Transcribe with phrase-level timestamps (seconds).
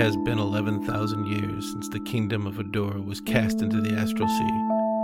[0.00, 4.58] has been 11,000 years since the kingdom of Adora was cast into the astral sea,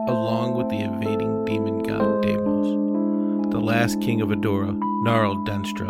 [0.09, 3.53] along with the invading demon god Deimos.
[3.53, 4.75] The last king of Adora,
[5.05, 5.87] Gnarl Denstra,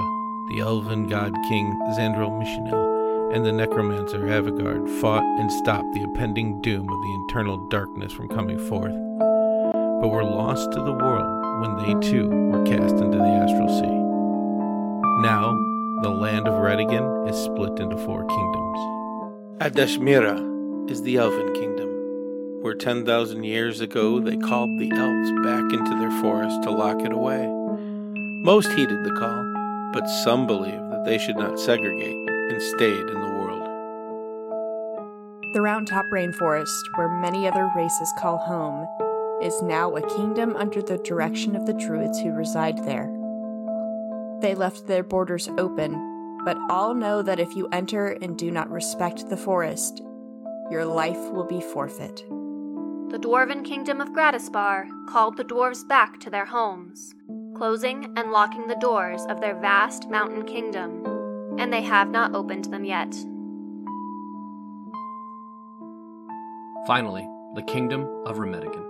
[0.48, 6.61] the elven god king Zandril Mishinel, and the necromancer Avigard fought and stopped the impending
[6.61, 8.97] doom of the eternal darkness from coming forth,
[10.01, 15.23] but were lost to the world when they too were cast into the astral sea.
[15.23, 15.57] Now,
[16.02, 18.95] the land of Redigan is split into four kingdoms.
[19.59, 21.88] Adashmira is the Elven Kingdom,
[22.60, 27.10] where 10,000 years ago they called the elves back into their forest to lock it
[27.10, 27.47] away.
[28.45, 33.19] Most heeded the call, but some believed that they should not segregate and stayed in
[33.19, 33.62] the world.
[35.55, 38.86] The Round Top Rainforest, where many other races call home,
[39.42, 43.11] is now a kingdom under the direction of the druids who reside there.
[44.42, 45.94] They left their borders open,
[46.47, 50.00] but all know that if you enter and do not respect the forest,
[50.70, 52.25] your life will be forfeit.
[53.11, 57.16] The dwarven kingdom of Gratispar called the dwarves back to their homes,
[57.56, 61.05] closing and locking the doors of their vast mountain kingdom,
[61.58, 63.12] and they have not opened them yet.
[66.86, 68.86] Finally, the kingdom of Remedigan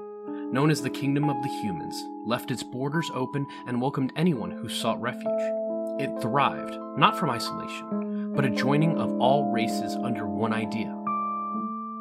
[0.53, 4.69] known as the Kingdom of the Humans, left its borders open and welcomed anyone who
[4.69, 5.66] sought refuge.
[5.99, 10.95] It thrived, not from isolation, but a joining of all races under one idea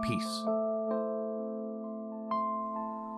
[0.07, 0.43] peace.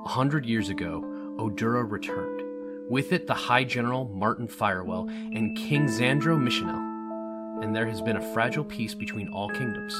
[0.05, 1.03] A hundred years ago,
[1.37, 2.43] Odura returned.
[2.89, 8.15] With it, the High General Martin Firewell and King Zandro Mishinel, and there has been
[8.15, 9.93] a fragile peace between all kingdoms.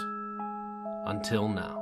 [1.06, 1.77] Until now.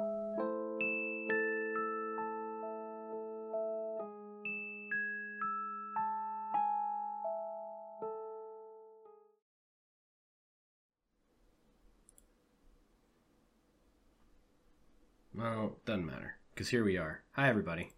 [15.45, 17.21] Well, doesn't matter, because here we are.
[17.33, 17.91] Hi, everybody.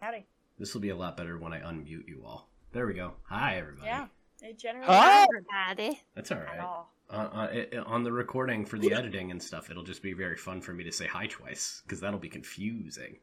[0.00, 0.26] Howdy.
[0.58, 2.48] This will be a lot better when I unmute you all.
[2.72, 3.12] There we go.
[3.28, 3.86] Hi, everybody.
[3.86, 4.06] Yeah.
[4.42, 5.22] It generally Hi.
[5.22, 6.02] Everybody.
[6.16, 6.48] That's all right.
[6.58, 6.92] at all.
[7.08, 10.14] Uh, uh, it, it- on the recording for the editing and stuff, it'll just be
[10.14, 13.18] very fun for me to say hi twice, because that'll be confusing.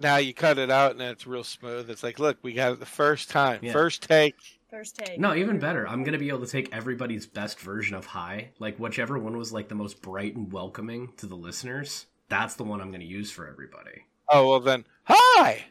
[0.00, 1.88] Now you cut it out and it's real smooth.
[1.88, 3.72] It's like, look, we got it the first time, Yeah.
[3.72, 4.34] first take.
[4.74, 5.20] First take.
[5.20, 5.86] No, even better.
[5.86, 9.52] I'm gonna be able to take everybody's best version of hi, like whichever one was
[9.52, 12.06] like the most bright and welcoming to the listeners.
[12.28, 14.06] That's the one I'm gonna use for everybody.
[14.28, 15.66] Oh well, then hi.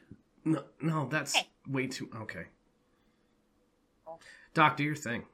[0.45, 1.49] No, no, that's Hey.
[1.67, 2.45] way too okay.
[4.07, 4.19] Oh.
[4.53, 5.25] Doc, do your thing.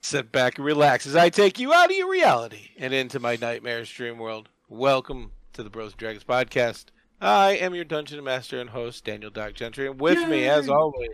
[0.00, 3.36] Sit back and relax as I take you out of your reality and into my
[3.36, 4.48] nightmares dream world.
[4.68, 6.86] Welcome to the Bros and Dragons podcast.
[7.20, 11.10] I am your dungeon master and host, Daniel Doc Gentry, and with me, as always,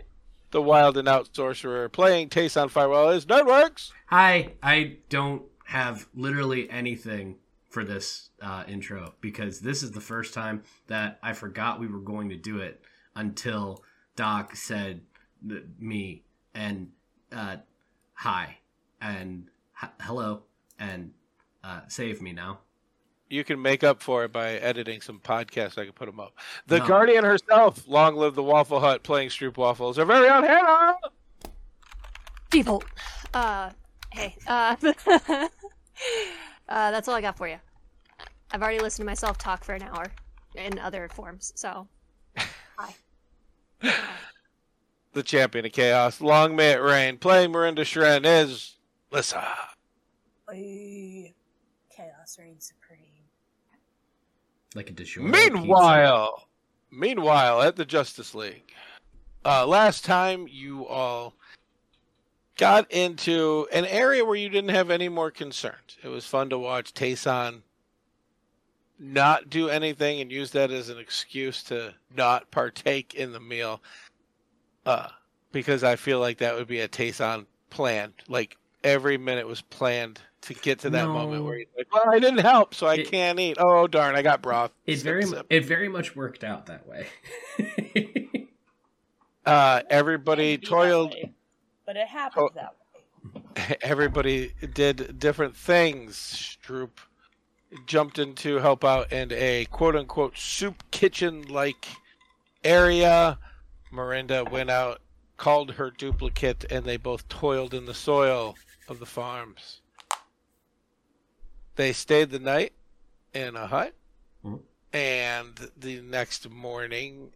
[0.55, 3.91] the wild and out sorcerer playing Tayson Firewell is Nerdworks.
[4.05, 7.35] Hi, I don't have literally anything
[7.67, 11.99] for this uh, intro because this is the first time that I forgot we were
[11.99, 12.81] going to do it
[13.15, 13.83] until
[14.15, 15.01] Doc said
[15.77, 16.23] me
[16.53, 16.91] and
[17.33, 17.57] uh,
[18.13, 18.59] hi
[19.01, 19.49] and
[19.83, 20.43] h- hello
[20.79, 21.11] and
[21.65, 22.59] uh, save me now.
[23.29, 25.77] You can make up for it by editing some podcasts.
[25.77, 26.33] I can put them up.
[26.67, 26.87] The No.
[26.87, 29.97] Guardian herself, long live the Waffle Hut, playing Stroop Waffles.
[29.97, 30.95] Our very own Hannah.
[32.51, 32.85] Default.
[33.33, 33.71] Uh,
[34.11, 34.35] hey.
[34.45, 34.75] Uh,
[35.09, 35.47] uh,
[36.67, 37.57] that's all I got for you.
[38.51, 40.05] I've already listened to myself talk for an hour
[40.55, 41.87] in other forms, so.
[42.77, 42.93] Hi.
[45.13, 46.21] the champion of chaos.
[46.21, 47.17] Long may it rain.
[47.17, 48.75] Playing Miranda Shren is
[49.11, 49.45] Lissa.
[50.51, 51.33] Oy.
[51.89, 52.84] Chaos reigns supreme.
[54.75, 55.51] Like a DiGiorno pizza.
[55.51, 56.47] Meanwhile,
[56.91, 58.73] meanwhile at the Justice League,
[59.45, 61.33] uh, last time you all
[62.57, 65.97] got into an area where you didn't have any more concerns.
[66.03, 67.61] It was fun to watch Tayson
[68.97, 73.81] not do anything and use that as an excuse to not partake in the meal.
[74.85, 75.07] Uh,
[75.51, 78.13] because I feel like that would be a Tayson plan.
[78.27, 81.13] Like every minute was planned to get to that No.
[81.13, 84.15] moment where he's like, "Well, I didn't help, so I It- can't eat." Oh darn,
[84.15, 84.71] I got broth.
[84.85, 85.47] It Sip, very mu- sip.
[85.49, 87.07] it very much worked out that way.
[89.45, 91.13] Uh, everybody It'd be that toiled.
[91.13, 91.31] way,
[91.85, 92.53] But it happened Oh.
[92.55, 92.75] that
[93.53, 93.77] way.
[93.81, 96.17] Everybody did different things.
[96.17, 96.89] Stroop
[97.85, 101.85] jumped in to help out in a quote unquote soup kitchen like
[102.63, 103.37] area.
[103.91, 104.99] Miranda went out,
[105.37, 108.55] called her duplicate, and they both toiled in the soil
[108.87, 109.81] of the farms.
[111.75, 112.73] They stayed the night
[113.33, 113.93] in a hut,
[114.45, 114.61] Mhm.
[114.93, 117.33] and the next morning,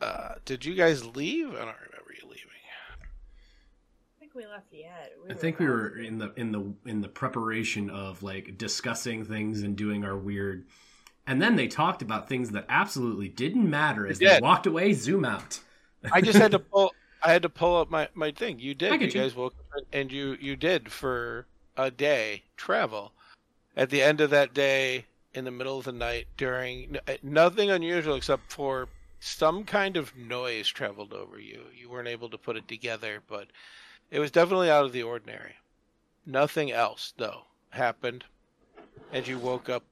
[0.00, 1.48] uh, did you guys leave?
[1.48, 2.50] I don't remember you leaving.
[4.16, 5.12] I think we left yet.
[5.22, 9.24] We I think we were in the in the in the preparation of like discussing
[9.24, 10.66] things and doing our weird.
[11.26, 14.92] And then they talked about things that absolutely didn't matter as They they walked away.
[14.92, 15.60] Zoom out.
[16.12, 16.94] I just had to pull.
[17.22, 18.58] I had to pull up my, my thing.
[18.58, 19.00] You did.
[19.00, 19.12] You you.
[19.12, 23.12] guys woke up and you you did for a day travel.
[23.76, 27.70] At the end of that day, in the middle of the night, during eh, nothing
[27.70, 28.88] unusual except for
[29.20, 31.62] some kind of noise traveled over you.
[31.76, 33.48] You weren't able to put it together, but
[34.10, 35.54] it was definitely out of the ordinary.
[36.26, 38.24] Nothing else though happened,
[39.12, 39.82] and you woke up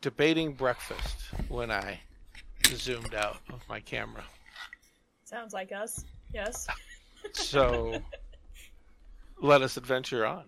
[0.00, 1.16] debating breakfast
[1.48, 2.00] when I
[2.66, 4.24] zoomed out of my camera.
[5.24, 6.04] Sounds like us.
[6.32, 6.66] Yes.
[7.32, 8.00] So
[9.40, 10.44] let us adventure on.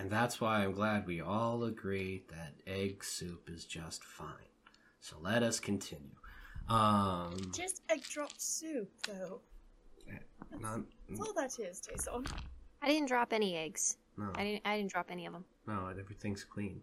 [0.00, 4.48] And that's why I'm glad we all agree that egg soup is just fine.
[4.98, 6.14] So let us continue.
[6.70, 9.42] Um, Just egg drop soup, though.
[10.58, 12.24] not, That's all that is, Jason.
[12.80, 13.98] I didn't drop any eggs.
[14.16, 14.62] no, I didn't.
[14.64, 15.44] I didn't drop any of them.
[15.66, 16.80] no, everything's clean.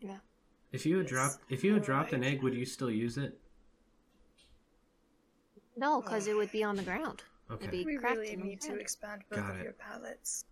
[0.00, 0.16] Yeah.
[0.72, 3.18] If you had Yes, dropped, if you had dropped an egg, would you still use
[3.18, 3.38] it?
[5.76, 7.22] No, because it would be on the ground.
[7.50, 7.70] It'd Okay.
[7.70, 9.64] be We cracked really in need to expand both Got of it.
[9.64, 10.44] your palettes.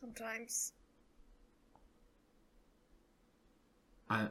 [0.00, 0.72] Sometimes.
[4.10, 4.28] I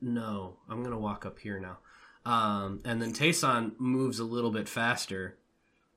[0.00, 1.78] no, I'm gonna walk up here now.
[2.24, 5.36] Um, and then Tayson moves a little bit faster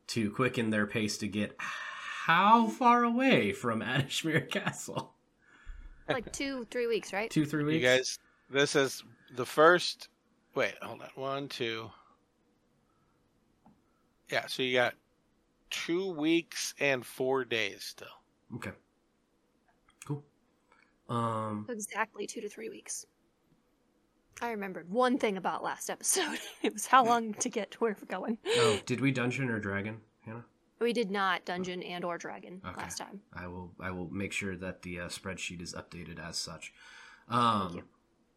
[0.08, 5.14] to quicken their pace to get how far away from Adishmere Castle?
[6.08, 7.30] Like two, three weeks, right?
[7.30, 7.82] Two, three weeks.
[7.84, 7.98] You weeks.
[7.98, 8.20] guys,
[8.50, 9.04] this is
[9.36, 10.10] the first.
[10.56, 11.10] Wait, hold on.
[11.16, 11.90] One, two.
[14.30, 14.94] Yeah, so you got
[15.70, 18.08] two weeks and four days still.
[18.56, 18.72] Okay.
[21.12, 23.06] Um, Exactly two to three weeks.
[24.42, 26.40] I remembered one thing about last episode.
[26.64, 28.38] it was how long to get to where we're going.
[28.58, 30.46] oh, did we dungeon or dragon, Hannah?
[30.80, 32.82] We did not dungeon and or dragon Okay.
[32.82, 33.22] last time.
[33.34, 33.72] I will.
[33.80, 36.74] I will make sure that the uh, spreadsheet is updated as such.
[37.30, 37.84] Um,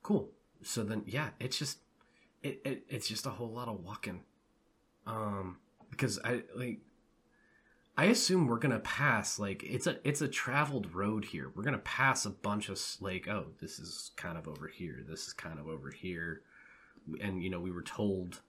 [0.03, 0.31] cool.
[0.63, 1.79] So then, yeah, it's just,
[2.43, 4.21] it, it it's just a whole lot of walking.
[5.07, 5.59] Um,
[5.91, 6.81] because I like,
[7.97, 11.53] I assume we're gonna pass like it's a it's a traveled road here.
[11.55, 15.05] We're gonna pass a bunch of like, oh, this is kind of over here.
[15.09, 16.43] This is kind of over here,
[17.21, 18.41] and you know we were told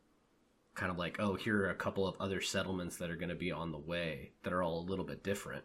[0.74, 3.52] kind of like, oh, here are a couple of other settlements that are to be
[3.52, 5.64] on the way that are all a little bit different.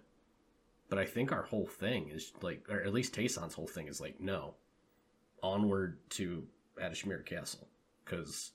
[0.88, 4.00] But I think our whole thing is like, or at least Tayson's whole thing is
[4.00, 4.54] like, no,
[5.42, 6.44] onward to
[6.80, 7.66] Adishmere Castle,
[8.04, 8.52] because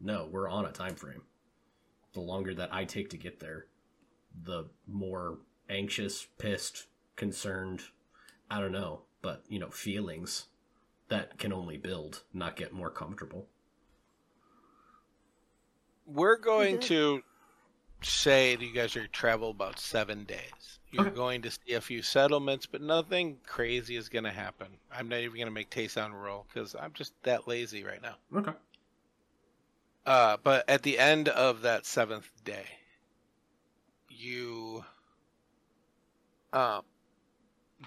[0.00, 1.22] no, we're on a time frame.
[2.12, 3.66] The longer that I take to get there,
[4.42, 5.38] the more
[5.68, 6.86] anxious, pissed,
[7.16, 7.82] concerned,
[8.50, 10.46] I don't know, but you know, feelings
[11.08, 13.48] that can only build, not get more comfortable.
[16.06, 17.22] We're going to
[18.02, 20.80] say that you guys are travel about seven days.
[20.90, 21.10] You're Okay.
[21.10, 24.78] going to see a few settlements, but nothing crazy is going to happen.
[24.92, 28.16] I'm not even going to make Tayson roll because I'm just that lazy right now.
[28.34, 28.52] Okay.
[30.06, 32.66] Uh, but at the end of that seventh day,
[34.24, 34.84] you,
[36.52, 36.80] uh,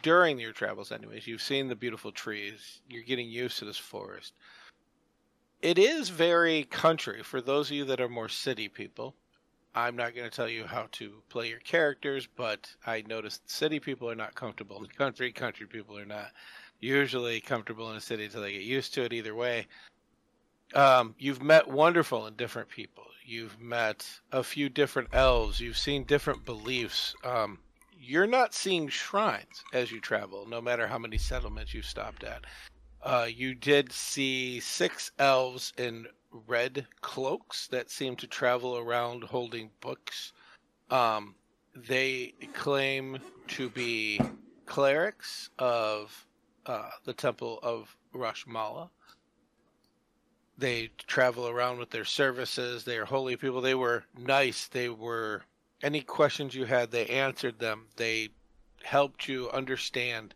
[0.04, 2.82] during your travels, anyways, you've seen the beautiful trees.
[2.90, 4.34] You're getting used to this forest.
[5.62, 9.16] It is very country for those of you that are more city people.
[9.74, 13.80] I'm not going to tell you how to play your characters, but I noticed city
[13.80, 15.32] people are not comfortable in the country.
[15.32, 16.32] Country people are not
[16.80, 19.14] usually comfortable in a city until they get used to it.
[19.14, 19.68] Either way,
[20.74, 23.04] um, you've met wonderful and different people.
[23.28, 25.60] You've met a few different elves.
[25.60, 27.14] You've seen different beliefs.
[27.26, 27.60] Um,
[27.92, 32.46] you're not seeing shrines as you travel, no matter how many settlements you've stopped at.
[33.02, 36.08] Uh, you did see six elves in
[36.48, 40.32] red cloaks that seem to travel around holding books.
[40.90, 41.36] Um,
[41.76, 43.20] they claim
[43.50, 44.22] to be
[44.66, 46.26] clerics of
[46.66, 48.90] uh, the Temple of Rashmala
[50.58, 52.84] they travel around with their services.
[52.84, 53.62] They are holy people.
[53.62, 54.68] They were nice.
[54.68, 55.44] They were
[55.82, 57.86] any questions you had, they answered them.
[57.98, 58.30] They
[58.84, 60.34] helped you understand.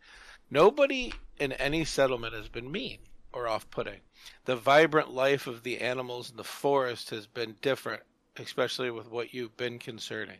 [0.49, 2.99] Nobody in any settlement has been mean
[3.33, 4.01] or off-putting.
[4.45, 8.03] The vibrant life of the animals in the forest has been different,
[8.37, 10.39] especially with what you've been concerning.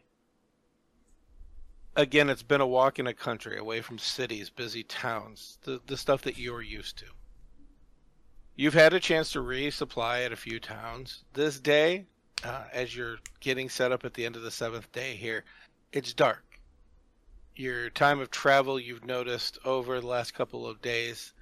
[1.96, 5.98] Again, it's been a walk in a country away from cities, busy towns, the, the
[5.98, 7.06] stuff that you're used to.
[8.56, 11.24] You've had a chance to resupply at a few towns.
[11.34, 12.06] This day,
[12.44, 15.46] uh, as you're getting set up at the end of the seventh day here,
[15.94, 16.44] it's dark.
[17.56, 21.34] Your time of travel, you've noticed over the last couple of days,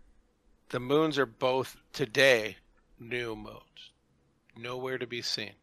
[0.69, 2.57] the moons are both today
[2.99, 3.91] new moons,
[4.55, 5.53] nowhere to be seen.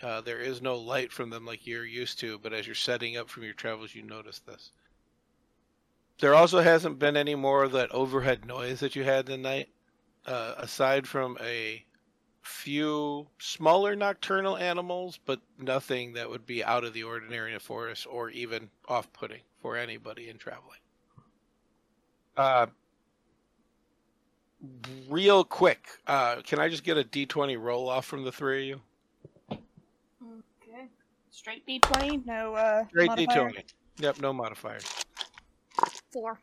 [0.00, 3.16] Uh, there is no light from them like you're used to, but as you're setting
[3.16, 4.72] up from your travels, you notice this.
[6.20, 9.68] There also hasn't been any more of that overhead noise that you had tonight,
[10.26, 11.84] uh, aside from a
[12.42, 17.60] few smaller nocturnal animals, but nothing that would be out of the ordinary in a
[17.60, 20.78] forest or even off putting for anybody in traveling.
[22.36, 22.66] Uh,
[25.08, 28.80] real quick, uh, can I just get a d20 roll off from the three of
[29.50, 29.58] you?
[30.62, 30.88] Okay.
[31.30, 33.50] Straight D20, no uh Great modifier?
[33.50, 33.64] d20.
[33.98, 34.84] Yep, no modifiers.
[36.12, 36.40] Four.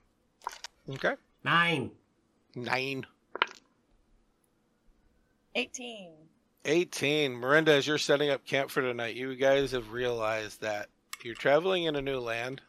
[0.90, 1.16] Okay.
[1.44, 1.92] Nine.
[2.56, 3.06] Nine.
[5.56, 6.12] 18.
[6.66, 7.34] 18.
[7.34, 10.88] Miranda, as you're setting up camp for tonight, you guys have realized that
[11.24, 12.62] you're traveling in a new land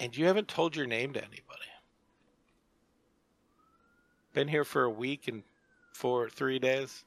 [0.00, 1.44] and you haven't told your name to anybody.
[4.32, 5.42] Been here for a week and
[5.92, 7.04] for three days.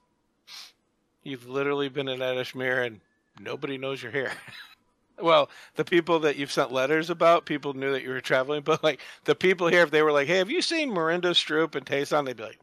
[1.23, 2.99] You've literally been in Edishmere and
[3.39, 4.31] nobody knows you're here.
[5.19, 8.83] well, the people that you've sent letters about, people knew that you were traveling, but
[8.83, 11.85] like the people here, if they were like, hey, have you seen Miranda Stroop and
[11.85, 12.25] Tayson?
[12.25, 12.59] They'd be like,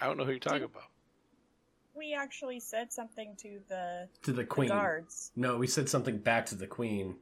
[0.00, 0.84] I don't know who you're talking about.
[1.94, 4.68] We actually said something to the, To the the queen.
[4.68, 5.32] guards.
[5.34, 7.16] No, we said something back to the queen.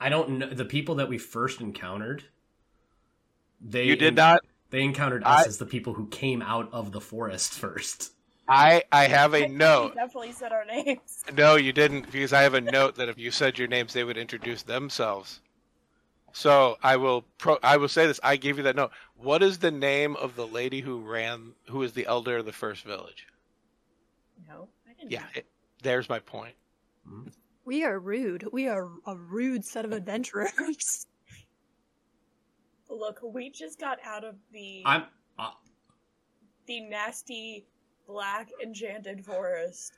[0.00, 2.24] I don't know the people that we first encountered.
[3.60, 6.90] They You did not They encountered us I- as the people who came out of
[6.92, 8.12] the forest first.
[8.48, 9.94] I I have a We note.
[9.94, 11.24] definitely said our names.
[11.34, 14.04] No, you didn't, because I have a note that if you said your names, they
[14.04, 15.40] would introduce themselves.
[16.34, 17.58] So I will pro.
[17.62, 18.18] I will say this.
[18.20, 18.90] I gave you that note.
[19.16, 21.52] What is the name of the lady who ran?
[21.68, 23.28] Who is the elder of the first village?
[24.48, 25.12] No, I didn't.
[25.12, 25.46] Yeah, it,
[25.84, 26.56] there's my point.
[27.64, 28.48] We are rude.
[28.52, 31.06] We are a rude set of adventurers.
[32.90, 35.04] Look, we just got out of the I'm
[35.38, 35.50] uh,
[36.66, 37.64] the nasty
[38.08, 39.92] black enchanted forest.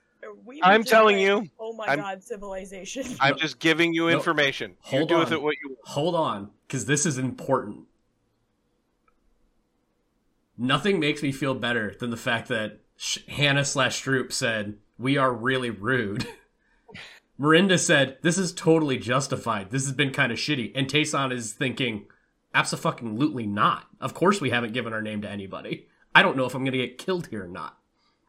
[0.44, 1.50] We I'm telling went, you.
[1.58, 3.04] Oh my I'm- god, civilization.
[3.20, 4.70] I'm just giving you No, information.
[4.70, 5.32] you hold do with on.
[5.34, 5.80] it what you want.
[5.88, 7.84] hold on, because this is important.
[10.58, 12.80] Nothing makes me feel better than the fact that
[13.28, 16.26] Hannah slash Stroop said we are really rude.
[17.38, 19.70] Miranda said this is totally justified.
[19.70, 22.06] This has been kind of shitty, and Tayson is thinking,
[22.54, 23.84] absolutely not.
[24.00, 25.88] Of course, we haven't given our name to anybody.
[26.14, 27.76] I don't know if I'm going to get killed here or not.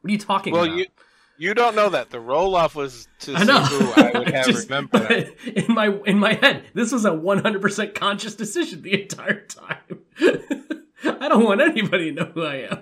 [0.01, 0.77] What are you talking Well, about?
[0.77, 0.85] you
[1.37, 2.09] you don't know that.
[2.09, 3.59] The roll off was to I see know.
[3.61, 4.99] who I would have Just- remember.
[4.99, 5.33] that.
[5.67, 10.01] in my in my head, this was a 100% conscious decision the entire time.
[11.03, 12.79] I don't want anybody to know who I am.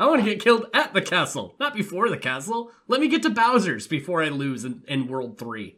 [0.00, 2.70] I want to get killed at the castle, not before the castle.
[2.88, 5.76] Let me get to Bowser's before I lose in, in World 3.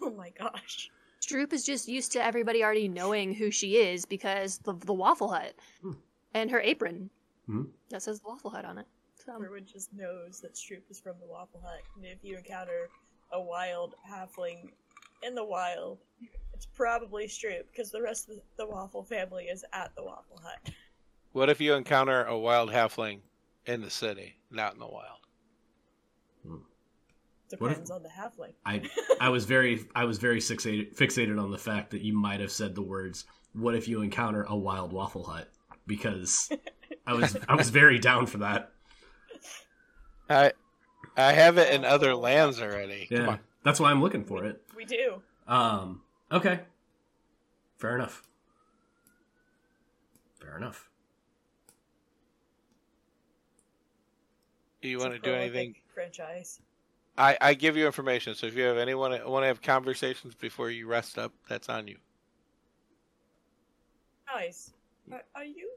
[0.00, 0.90] oh my gosh.
[1.20, 5.28] Stroop is just used to everybody already knowing who she is because the the Waffle
[5.28, 5.92] Hut Hmm.
[6.34, 7.10] and her apron
[7.46, 7.62] Hmm.
[7.90, 8.86] that says the Waffle Hut on it.
[9.24, 12.88] So, Everyone just knows that Stroop is from the Waffle Hut, and if you encounter
[13.32, 14.70] a wild halfling
[15.22, 15.98] in the wild,
[16.52, 20.74] it's probably Stroop, because the rest of the Waffle family is at the Waffle Hut.
[21.32, 23.20] What if you encounter a wild halfling
[23.66, 25.20] in the city, not in the wild?
[26.44, 26.56] Hmm.
[27.58, 28.54] What if- Depends on the halfling.
[28.66, 28.82] I
[29.20, 32.50] I was very I was very fixated fixated on the fact that you might have
[32.50, 35.48] said the words what if you encounter a wild waffle hut
[35.86, 36.50] because
[37.06, 38.71] I was I was very down for that.
[40.32, 40.52] I
[41.16, 43.06] I have it in other lands already.
[43.06, 43.28] Come Yeah.
[43.28, 43.40] on.
[43.64, 44.60] That's why I'm looking for it.
[44.76, 45.22] We do.
[45.46, 46.60] Um, okay.
[47.76, 48.22] Fair enough.
[50.40, 50.88] Fair enough.
[54.80, 55.76] Do you It's want to do anything?
[55.94, 56.60] Franchise.
[57.18, 60.70] I, I give you information, so if you have anyone want to have conversations before
[60.70, 61.98] you rest up, that's on you.
[64.34, 64.72] Nice.
[65.12, 65.70] Are, are you?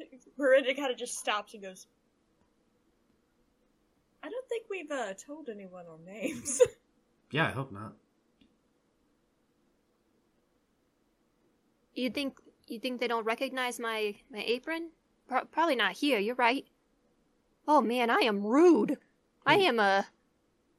[0.38, 1.86] Miranda kind of just stops and goes.
[4.22, 6.60] I don't think we've uh, told anyone our names.
[7.30, 7.94] Yeah, I hope not.
[11.94, 12.38] you think
[12.68, 14.90] you think they don't recognize my my apron?
[15.28, 16.18] Pro- probably not here.
[16.18, 16.66] You're right.
[17.66, 18.98] Oh man, I am rude.
[19.46, 20.06] I am a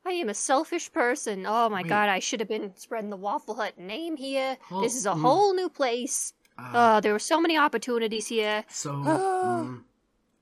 [0.05, 1.45] I am a selfish person.
[1.47, 1.89] Oh my Wait.
[1.89, 4.57] god, I should have been spreading the Waffle Hut name here.
[4.69, 5.21] Hold- this is a mm.
[5.21, 6.33] whole new place.
[6.57, 8.63] Uh, Oh, there were so many opportunities here.
[8.69, 9.81] so, mm,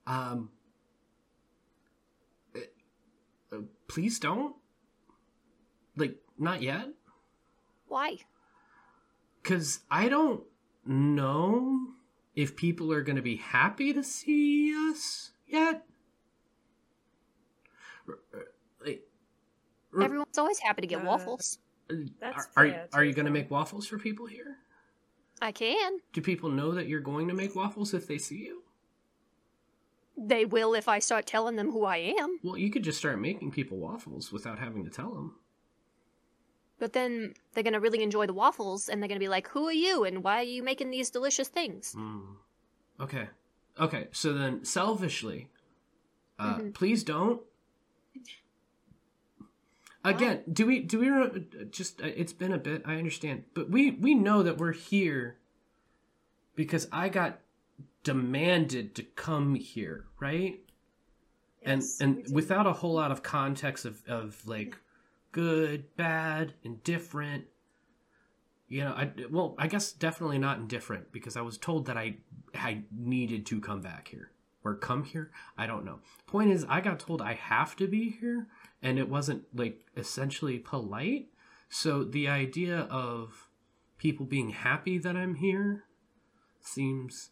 [0.07, 0.49] um,
[2.55, 2.59] uh,
[3.53, 3.57] uh,
[3.91, 4.55] please don't.
[5.97, 6.87] Like, not yet,
[7.87, 8.17] Why?
[9.43, 10.43] because I don't
[10.85, 11.87] know
[12.33, 15.83] if people are going to be happy to see us yet.
[18.07, 18.47] R- r-
[18.85, 19.03] Like,
[20.01, 21.59] Everyone's always happy to get Uh, waffles.
[22.21, 24.55] That's are, are, fair, are you going to make waffles for people here?
[25.41, 25.99] I can.
[26.13, 28.63] Do people know that you're going to make waffles if they see you?
[30.23, 32.39] They will if I start telling them who I am.
[32.43, 35.35] Well, you could just start making people waffles without having to tell them.
[36.77, 39.73] But then they're gonna really enjoy the waffles, and they're gonna be like, "Who are
[39.73, 40.03] you?
[40.03, 42.35] And why are you making these delicious things?" Mm.
[42.99, 43.29] Okay.
[43.79, 44.07] Okay.
[44.11, 45.49] So then, selfishly,
[46.37, 46.73] uh, Mhm.
[46.73, 47.41] please don't.
[50.03, 52.01] Again, do we do we just?
[52.01, 52.81] uh, It's been a bit.
[52.85, 55.37] I understand, but we we know that we're here
[56.55, 57.40] because I got
[58.03, 60.59] demanded to come here, right?
[61.63, 64.77] and Yes, we and without a whole lot of context of of like
[65.31, 67.45] good, bad, indifferent.
[68.67, 72.17] You know, I well, I guess definitely not indifferent because I was told that I
[72.55, 74.31] I needed to come back here
[74.63, 75.31] or come here.
[75.57, 75.99] I don't know.
[76.27, 78.47] Point is, I got told I have to be here,
[78.81, 81.27] and it wasn't like essentially polite.
[81.69, 83.49] So the idea of
[83.97, 85.85] people being happy that I'm here
[86.59, 87.29] seems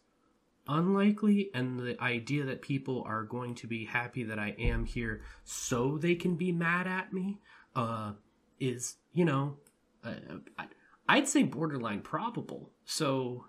[0.68, 5.22] unlikely and the idea that people are going to be happy that I am here
[5.44, 7.38] so they can be mad at me
[7.74, 8.12] uh
[8.60, 9.56] is you know
[10.04, 10.14] uh,
[11.08, 12.70] I'd say borderline probable.
[12.84, 13.46] So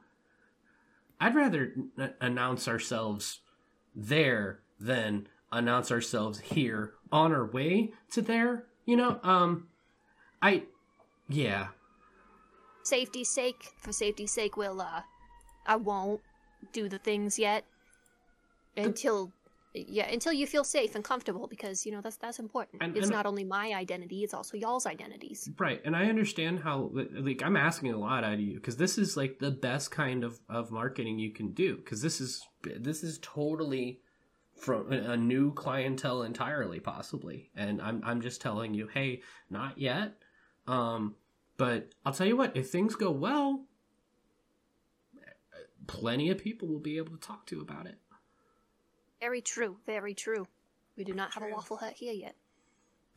[1.19, 3.39] I'd rather n- announce ourselves
[3.95, 9.67] there than announce ourselves here on our way to there you know um
[10.41, 10.63] I
[11.31, 11.67] yeah.
[12.83, 15.03] Safety's sake, for safety's sake, we'll uh,
[15.65, 16.21] I won't
[16.73, 17.65] do the things yet
[18.77, 19.31] until
[19.73, 22.81] yeah until you feel safe and comfortable because you know that's that's important.
[22.81, 25.49] And- it's and- not only my identity; it's also y'all's identities.
[25.57, 28.97] Right, and I understand how like I'm asking a lot out of you because this
[28.97, 33.03] is like the best kind of of marketing you can do because this is this
[33.03, 34.01] is totally
[34.55, 39.77] from a a new clientele entirely possibly, and I'm I'm just telling you, hey, not
[39.77, 40.13] yet.
[40.67, 41.15] Um,
[41.57, 43.65] but I'll tell you what, if things go well,
[45.87, 47.97] plenty of people will be able to talk to about it.
[49.19, 49.77] Very true.
[49.85, 50.47] Very true.
[50.97, 52.35] We do not have a waffle hut here yet.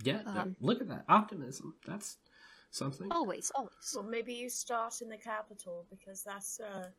[0.02, 1.76] Yeah, that- Um, look at that optimism.
[1.86, 2.18] That's
[2.70, 3.10] something.
[3.10, 3.92] Always, always.
[3.94, 6.90] Well, maybe you start in the capital because that's uh,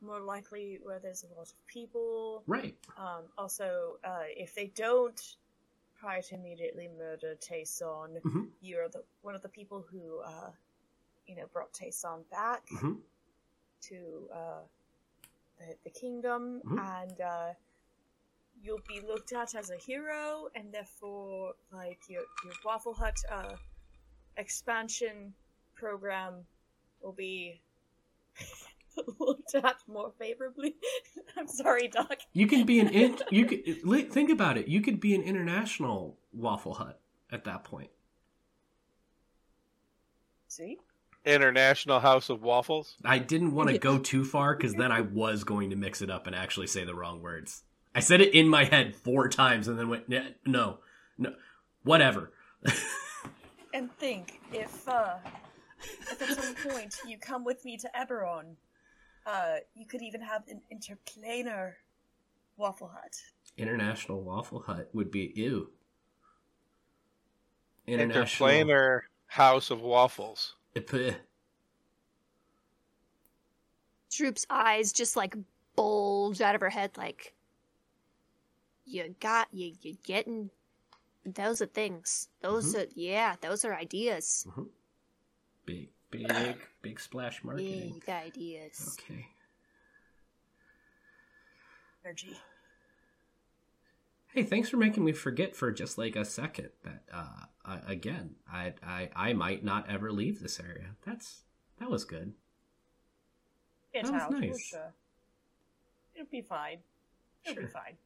[0.00, 2.42] more likely where there's a lot of people.
[2.46, 2.76] Right.
[2.96, 5.36] Um, also, uh, if they don't
[6.00, 8.50] try to immediately murder Tayson, Mhm.
[8.60, 10.50] you're the one of the people who, uh,
[11.26, 13.00] you know, brought Tayson back Mhm.
[13.82, 14.62] to uh,
[15.62, 16.78] the, the kingdom, Mhm.
[17.02, 17.52] and uh,
[18.62, 23.56] you'll be looked at as a hero, and therefore, like your your Waffle Hut uh,
[24.36, 25.34] expansion
[25.74, 26.46] program
[27.00, 27.60] will be
[29.18, 30.76] looked at more favorably.
[31.36, 32.18] I'm sorry, Doc.
[32.32, 34.68] You can be an in, you could think about it.
[34.68, 37.90] You could be an international Waffle Hut at that point.
[40.48, 40.78] See?
[41.24, 42.96] International House of Waffles.
[43.04, 46.10] I didn't want to go too far because then I was going to mix it
[46.10, 47.62] up and actually say the wrong words.
[47.94, 50.78] I said it in my head four times and then went "N- no,
[51.18, 51.34] no,
[51.82, 52.32] whatever.
[53.74, 55.16] And think if uh,
[55.80, 58.56] if at some point you come with me to Eberron,
[59.26, 61.72] uh, you could even have an interplanar
[62.56, 63.16] Waffle Hut.
[63.56, 65.70] International Waffle Hut would be ew.
[67.88, 70.54] Interplanar House of Waffles.
[70.74, 71.20] Ip-
[74.10, 75.36] Stroop's eyes just like
[75.76, 77.34] bulge out of her head, like
[78.84, 79.72] you got you.
[79.80, 80.50] You're getting.
[81.24, 82.28] Those are things.
[82.40, 82.82] Those mm-hmm.
[82.82, 83.36] are yeah.
[83.40, 84.46] Those are ideas.
[84.48, 84.62] Mm-hmm.
[85.66, 87.94] Big, big, big splash marketing.
[87.94, 88.96] you got ideas.
[89.00, 89.26] Okay.
[92.04, 92.36] Energy.
[94.32, 98.36] Hey, thanks for making me forget for just like a second that uh, I, again,
[98.50, 100.96] I, I I might not ever leave this area.
[101.04, 101.42] That's
[101.78, 102.32] that was good.
[103.92, 104.32] Get That out.
[104.32, 104.60] nice.
[104.68, 104.94] sure.
[106.14, 106.78] It'll be fine.
[107.44, 107.62] It'll Sure.
[107.64, 107.96] be fine.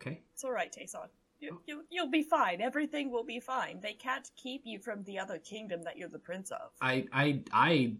[0.00, 0.20] Okay.
[0.32, 1.08] It's all right, Tayson.
[1.40, 2.60] You, you, you'll be fine.
[2.60, 3.80] Everything will be fine.
[3.80, 6.70] They can't keep you from the other kingdom that you're the prince of.
[6.80, 7.92] I I I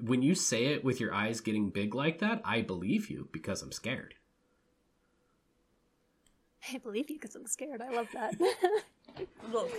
[0.00, 3.62] when you say it with your eyes getting big like that, I believe you because
[3.62, 4.14] I'm scared.
[6.72, 7.82] I believe you because I'm scared.
[7.82, 8.34] I love that.
[9.52, 9.70] Look,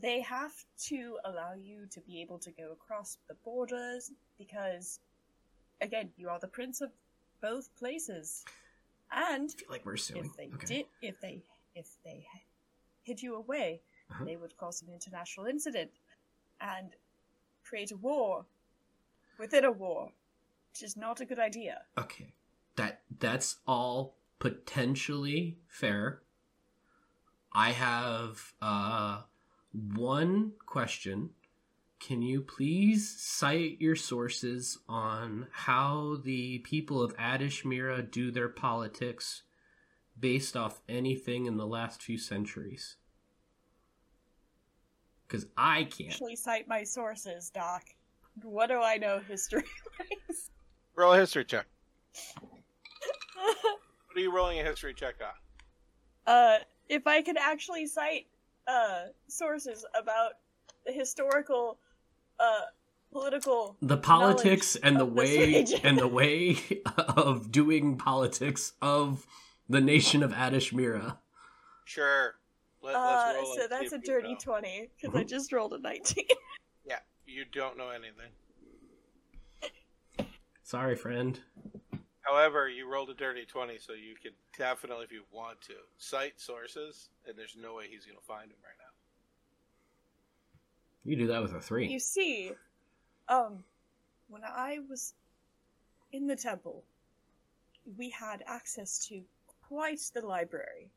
[0.00, 0.52] they have
[0.86, 5.00] to allow you to be able to go across the borders because,
[5.80, 6.90] again, you are the prince of
[7.40, 8.44] both places.
[9.12, 10.24] And I feel like we're suing.
[10.24, 10.66] if they okay.
[10.66, 11.42] did, if they
[11.74, 12.26] if they
[13.02, 13.80] hid you away,
[14.10, 14.24] Uh-huh.
[14.24, 15.90] they would cause an international incident
[16.60, 16.90] and
[17.64, 18.44] create a war
[19.38, 20.10] within a war,
[20.70, 21.82] which is not a good idea.
[21.98, 22.32] Okay.
[22.76, 26.20] That that's all potentially fair.
[27.54, 29.22] I have uh
[29.72, 31.30] one question.
[31.98, 39.44] can you please cite your sources on how the people of Adishmira do their politics
[40.20, 42.96] based off anything in the last few centuries?
[45.26, 46.10] Because I can't.
[46.10, 47.82] Actually, cite my sources, Doc.
[48.42, 49.64] What do I know history
[49.98, 50.50] wise?
[50.94, 51.66] Roll a history check.
[54.14, 56.32] What are you rolling a history check on?
[56.32, 58.28] uh, if I could actually cite
[58.68, 60.34] uh, sources about
[60.86, 61.78] the historical,
[62.38, 62.60] uh,
[63.10, 66.58] political, the politics and the way and the way
[66.96, 69.26] of doing politics of
[69.68, 71.16] the nation of Adishmira.
[71.84, 72.36] Sure.
[72.80, 74.38] Let, uh, let's roll so that's a dirty know.
[74.40, 75.28] twenty because I Mhm.
[75.28, 76.26] just rolled a nineteen.
[76.86, 78.30] Yeah, you don't know anything.
[80.62, 81.40] Sorry, friend.
[82.24, 86.40] However, you rolled a dirty 20, so you could definitely, if you want to, cite
[86.40, 88.84] sources, and there's no way he's going to find them right now.
[91.04, 91.86] You do that with a three.
[91.86, 92.52] You see,
[93.28, 93.62] um,
[94.28, 95.12] when I was
[96.12, 96.82] in the temple,
[97.98, 99.20] we had access to
[99.68, 100.90] quite the library,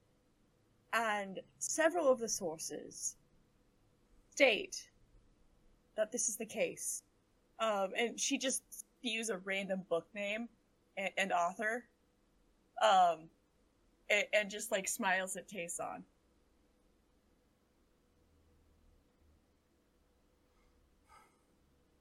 [0.94, 3.18] and several of the sources
[4.32, 4.88] state
[5.98, 7.04] that this is the case.
[7.60, 10.48] Um, and she just spews a random book name
[10.98, 11.86] and, and author,
[12.82, 13.30] um,
[14.10, 16.04] and, and just like smiles at Tayson.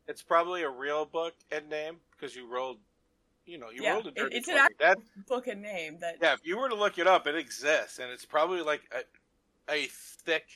[0.09, 2.79] It's probably a real book and name because you rolled,
[3.45, 6.17] you know, you Yeah, rolled a it- dirty it's an That, Book and name that
[6.23, 9.73] yeah, if you were to look it up, it exists, and it's probably like a,
[9.73, 10.47] a thick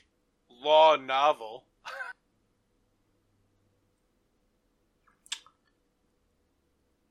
[0.48, 1.64] law novel.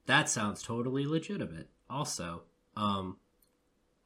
[0.09, 1.69] That sounds totally legitimate.
[1.87, 2.41] Also,
[2.75, 3.17] um,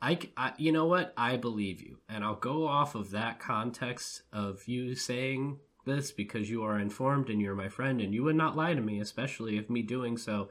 [0.02, 1.14] I, I- you know what?
[1.16, 6.50] I believe you, and I'll go off of that context of you saying this because
[6.50, 9.58] you are informed and you're my friend, and you would not lie to me, especially
[9.58, 10.50] if me doing so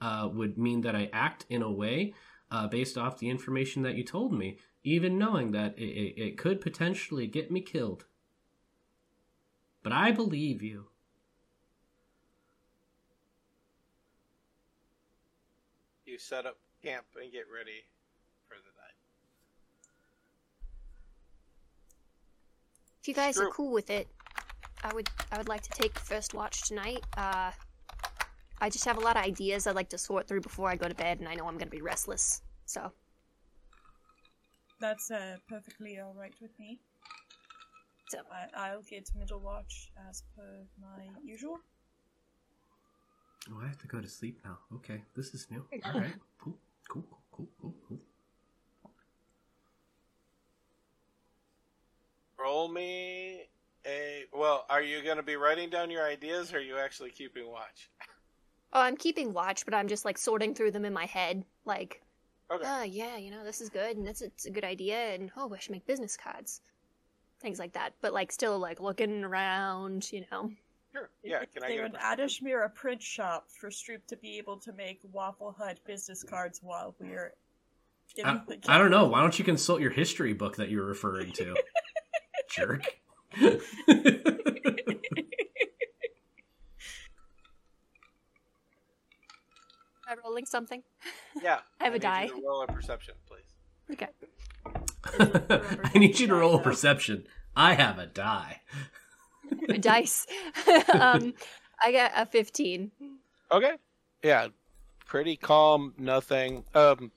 [0.00, 2.14] uh, would mean that I act in a way
[2.50, 6.38] uh, based off the information that you told me, even knowing that it, it, it
[6.38, 8.06] could potentially get me killed.
[9.82, 10.86] But I believe you.
[16.16, 17.84] You set up camp and get ready
[18.48, 18.96] for the night.
[23.02, 24.08] If you guys are cool with it,
[24.82, 27.04] I would I would like to take first watch tonight.
[27.18, 27.50] Uh,
[28.62, 30.88] I just have a lot of ideas I'd like to sort through before I go
[30.88, 32.40] to bed, and I know I'm gonna be restless.
[32.64, 32.90] So
[34.80, 36.78] That's uh, perfectly all right with me.
[38.08, 41.58] So- I, I'll get middle watch as per my usual.
[43.50, 44.58] Oh, I have to go to sleep now.
[44.76, 45.64] Okay, this is new.
[45.84, 48.00] All right, cool, cool, cool, cool, cool.
[52.38, 53.42] Roll me
[53.86, 54.24] a.
[54.32, 57.48] Well, are you going to be writing down your ideas, or are you actually keeping
[57.48, 57.90] watch?
[58.72, 62.02] oh, I'm keeping watch, but I'm just like sorting through them in my head, like.
[62.50, 62.64] Okay.
[62.64, 65.52] Oh yeah, you know this is good, and that's it's a good idea, and oh,
[65.52, 66.60] I should make business cards,
[67.40, 67.94] things like that.
[68.00, 70.50] But like still like looking around, you know.
[70.96, 71.10] Sure.
[71.22, 71.44] Yeah.
[71.52, 74.56] Can I they get would a Adishmir a print shop for Stroop to be able
[74.60, 77.34] to make Waffle Hut business cards while we're
[78.16, 79.06] in I, the I don't know.
[79.06, 81.54] Why don't you consult your history book that you're referring to?
[82.50, 82.84] Jerk.
[83.38, 83.60] Am
[90.08, 90.82] I rolling something?
[91.42, 91.58] Yeah.
[91.80, 92.24] I have a need die.
[92.24, 93.52] You to roll a perception, please.
[93.92, 94.08] Okay.
[95.94, 97.26] I need you to roll a perception.
[97.54, 98.62] I have a die.
[99.80, 100.26] Dice.
[100.92, 101.34] um,
[101.82, 102.90] I got a 15.
[103.52, 103.72] Okay.
[104.22, 104.48] Yeah.
[105.06, 105.94] Pretty calm.
[105.98, 106.64] Nothing.
[106.74, 107.12] Um.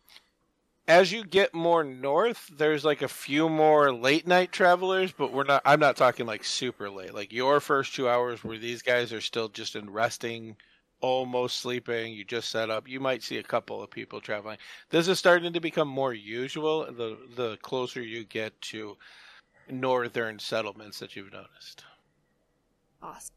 [0.87, 5.43] As you get more north, there's like a few more late night travelers, but we're
[5.43, 5.61] not.
[5.63, 7.13] I'm not talking like super late.
[7.13, 10.55] Like your first two hours, where these guys are still just in resting,
[11.01, 12.13] almost sleeping.
[12.13, 12.87] You just set up.
[12.87, 14.57] You might see a couple of people traveling.
[14.89, 16.85] This is starting to become more usual.
[16.85, 18.97] The the closer you get to
[19.69, 21.83] northern settlements that you've noticed.
[23.01, 23.35] Awesome.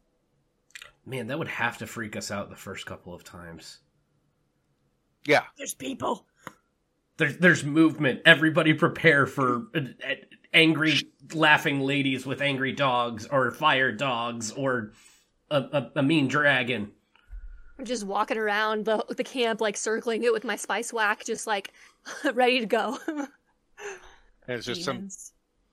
[1.05, 3.79] Man, that would have to freak us out the first couple of times.
[5.25, 5.43] Yeah.
[5.57, 6.25] There's people.
[7.17, 8.21] There's there's movement.
[8.25, 10.13] Everybody prepare for uh, uh,
[10.53, 10.93] angry
[11.33, 14.93] laughing ladies with angry dogs, or fire dogs, or
[15.51, 16.91] a, a, a mean dragon.
[17.77, 21.45] I'm just walking around the the camp, like circling it with my spice whack, just
[21.45, 21.71] like
[22.33, 22.97] ready to go.
[24.47, 25.07] And it's just some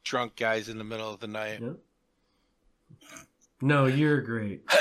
[0.04, 1.60] drunk guys in the middle of the night.
[1.60, 1.76] Yep.
[3.60, 4.62] No, you're great.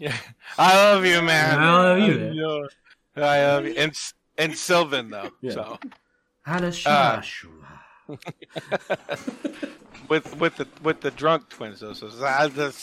[0.00, 0.14] Yeah,
[0.56, 1.58] I love you, man.
[1.58, 2.68] I love you, man.
[3.16, 3.92] I love you, and
[4.36, 5.32] and Sylvan though.
[5.40, 5.50] Yeah.
[5.50, 5.78] So
[6.46, 7.66] Hada Uh, shashua.
[10.08, 11.94] with with the with the drunk twins though.
[11.94, 12.14] So this-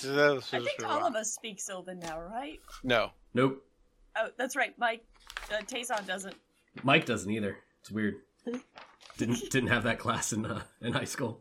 [0.01, 2.59] this I is think all of us speak Sylvan now, right?
[2.83, 3.65] No, Nope.
[4.17, 4.77] Oh, that's right.
[4.77, 5.05] Mike,
[5.53, 6.35] uh, Tayson doesn't.
[6.83, 7.59] Mike doesn't either.
[7.79, 8.15] It's weird.
[9.17, 11.39] Didn't didn't have that class in uh, in high school.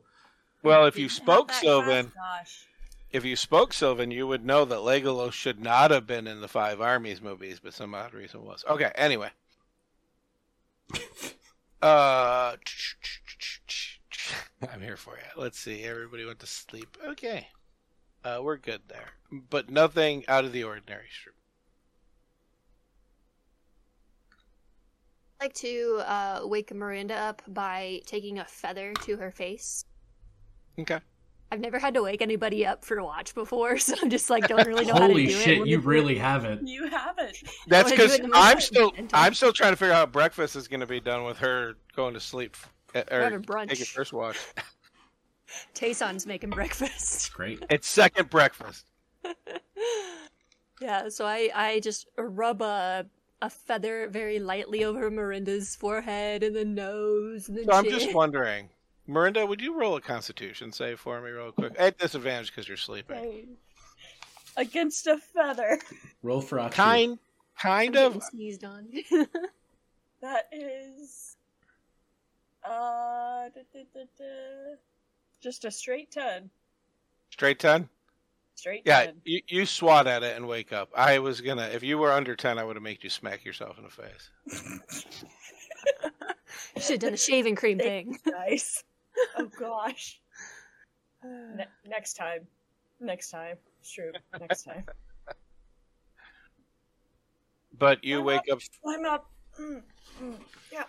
[0.62, 2.66] well, if you spoke Sylvan, class, Gosh.
[3.14, 6.48] If you spoke Sylvan, you would know that Legolas should not have been in the
[6.48, 8.64] Five Armies movies, but some odd reason was.
[8.68, 9.30] Okay, anyway.
[11.82, 12.56] Uh,
[14.72, 15.42] I'm here for you.
[15.42, 15.82] Let's see.
[15.82, 16.96] Everybody went to sleep.
[17.06, 17.48] Okay,
[18.24, 19.10] uh, we're good there,
[19.50, 21.04] but nothing out of the ordinary.
[21.10, 21.34] Sure.
[25.38, 29.84] I'd like to uh, wake Miranda up by taking a feather to her face.
[30.78, 31.00] Okay.
[31.54, 34.48] I've never had to wake anybody up for a watch before, so I'm just like
[34.48, 35.34] don't really know how to Holy do it.
[35.34, 35.66] Holy shit!
[35.68, 36.66] You really haven't.
[36.66, 37.36] You haven't.
[37.68, 40.56] That's because it in my I'm still I'm still trying to figure out how breakfast
[40.56, 42.56] is going to be done with her going to sleep
[42.92, 43.68] eh, We're or having brunch.
[43.68, 44.36] taking first watch.
[45.74, 47.32] Tayson's making breakfast.
[47.32, 47.64] Great.
[47.70, 48.86] It's second breakfast.
[50.80, 53.06] yeah, so I I just rub a
[53.42, 58.12] a feather very lightly over Miranda's forehead and the nose and the So I'm just
[58.12, 58.70] wondering,
[59.06, 61.74] Miranda, would you roll a Constitution save for me real quick?
[61.78, 63.16] At disadvantage because you're sleeping.
[63.16, 63.44] Okay.
[64.56, 65.78] Against a feather.
[66.22, 66.72] Roll for Akshu.
[66.72, 67.18] Kind,
[67.58, 68.22] kind I'm of.
[68.22, 68.86] sneezed on.
[70.22, 71.36] That is.
[72.64, 72.70] Uh.
[73.50, 74.24] Da, da, da, da.
[75.42, 76.48] Just a straight 10.
[77.30, 77.90] Straight ten.
[78.54, 79.14] Straight Yeah, 10.
[79.24, 80.88] you, you swat at it and wake up.
[80.96, 81.66] I was gonna.
[81.74, 85.20] If you were under ten, I would have made you smack yourself in the face.
[86.76, 88.18] You should have done a shaving cream thing.
[88.26, 88.82] Nice.
[89.38, 90.20] Oh gosh.
[91.24, 92.46] Ne- next time.
[93.00, 93.56] Next time.
[93.80, 94.12] It's true.
[94.40, 94.84] Next time.
[97.78, 98.60] But you I'm wake up.
[98.86, 99.30] I'm up.
[99.60, 99.82] Mm,
[100.22, 100.36] mm,
[100.72, 100.84] yeah.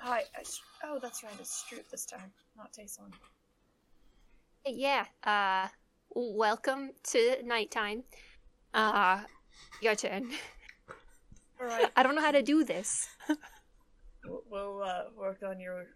[0.00, 0.22] Hi.
[0.36, 1.32] I s- oh, that's right.
[1.40, 3.10] It's Stroop this time, not Tayson.
[4.66, 5.06] Yeah.
[5.24, 5.68] Uh,
[6.14, 8.04] welcome to nighttime.
[8.74, 9.22] Uh,
[9.80, 10.30] your turn.
[11.60, 11.90] All right.
[11.96, 13.08] I don't know how to do this.
[14.24, 15.86] We'll, we'll uh, work on your,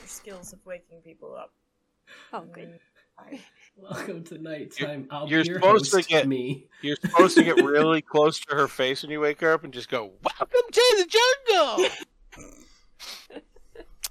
[0.00, 1.52] your skills of waking people up.
[2.32, 2.78] Oh, good.
[3.18, 3.40] I-
[3.76, 5.08] Welcome to nighttime.
[5.10, 6.66] I'll you're be your supposed to get- me.
[6.80, 9.72] You're supposed to get really close to her face when you wake her up and
[9.72, 11.06] just go, "Welcome to the
[11.48, 11.88] jungle."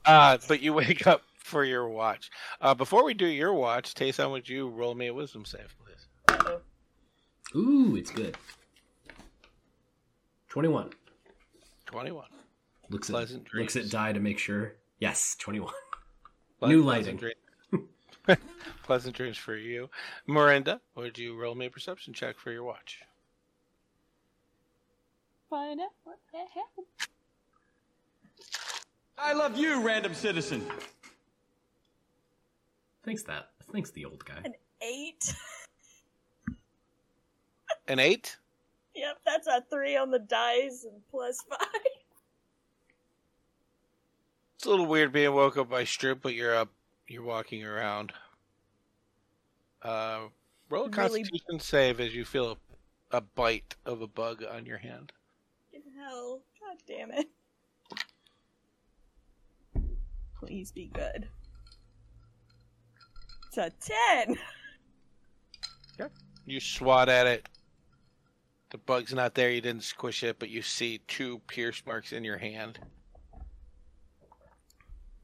[0.06, 2.30] uh, but you wake up for your watch.
[2.60, 6.08] Uh, before we do your watch, Tayson, would you roll me a wisdom save, please?
[6.30, 6.62] uh-oh.
[7.58, 8.38] Ooh, it's good.
[10.50, 10.90] Twenty-one.
[11.86, 12.28] Twenty-one.
[12.90, 14.76] Looks at Pleasant looks at die to make sure.
[15.04, 15.74] Yes, twenty-one.
[16.60, 17.36] Ple- New pleasant lighting.
[18.30, 18.38] dream-
[18.84, 19.90] pleasant dreams for you,
[20.28, 20.80] Miranda.
[20.96, 23.02] Would you roll me a perception check for your watch?
[25.50, 26.86] Find out what the hell.
[29.18, 30.66] I love you, random citizen.
[33.04, 33.50] Thanks that.
[33.74, 34.40] Thanks the old guy.
[34.46, 35.36] An eight.
[37.90, 38.38] An eight.
[38.96, 41.68] yep, that's a three on the dice and plus five.
[44.64, 46.70] It's a little weird being woke up by Stroop, but you're up.
[47.10, 48.14] You're walking around.
[49.82, 50.28] Uh,
[50.70, 52.58] roll a Really- Constitution save as you feel
[53.12, 55.12] a, a bite of a bug on your hand.
[55.98, 56.44] Hell.
[56.62, 57.28] God damn it.
[60.40, 61.28] Please be good.
[63.48, 63.70] It's a
[64.26, 64.38] 10.
[66.46, 67.50] You swat at it.
[68.70, 69.52] The bug's not there.
[69.52, 72.80] You didn't squish it, but you see two pierce marks in your hand.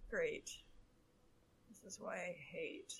[0.09, 0.49] Great.
[1.69, 2.93] This is why I hate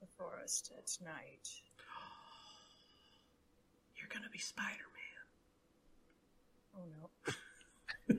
[0.00, 1.48] the forest at night.
[3.96, 4.80] You're gonna be Spider-Man.
[6.76, 6.80] Oh
[8.08, 8.16] no.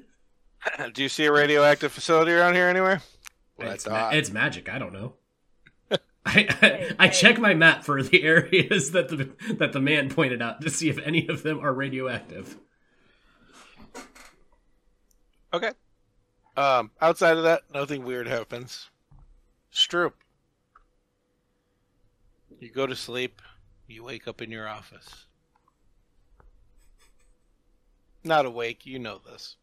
[0.94, 3.02] Do you see a radioactive facility around here anywhere?
[3.58, 4.68] Well, it's, ma- it's magic.
[4.70, 5.14] I don't know.
[6.26, 10.42] I, I, I check my map for the areas that the that the man pointed
[10.42, 12.58] out to see if any of them are radioactive.
[15.54, 15.72] Okay.
[16.58, 18.90] Um, outside of that, nothing weird happens.
[19.74, 20.14] Stroop.
[22.60, 23.42] You go to sleep.
[23.88, 25.26] You wake up in your office.
[28.24, 29.58] Not awake, you know this.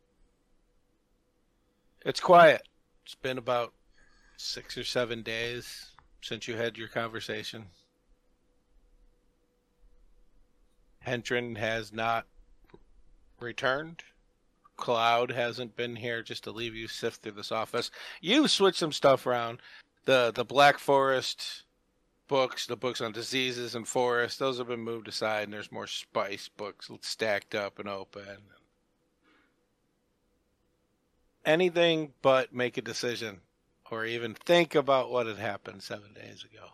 [2.05, 2.69] It's quiet.
[3.05, 3.73] It's been about
[4.37, 7.67] six or seven days since you had your conversation.
[11.07, 12.27] Hentrin has not
[13.41, 14.05] returned.
[14.83, 17.92] Cloud hasn't been here just to leave you sift through this office.
[18.21, 19.61] You switched some stuff around.
[20.07, 21.62] The the Black Forest
[22.27, 25.87] books, the books on diseases and forests, those have been moved aside, and there's more
[25.87, 28.38] spice books stacked up and open.
[31.47, 33.42] Anything but make a decision
[33.88, 36.66] or even think about what had happened seven days ago.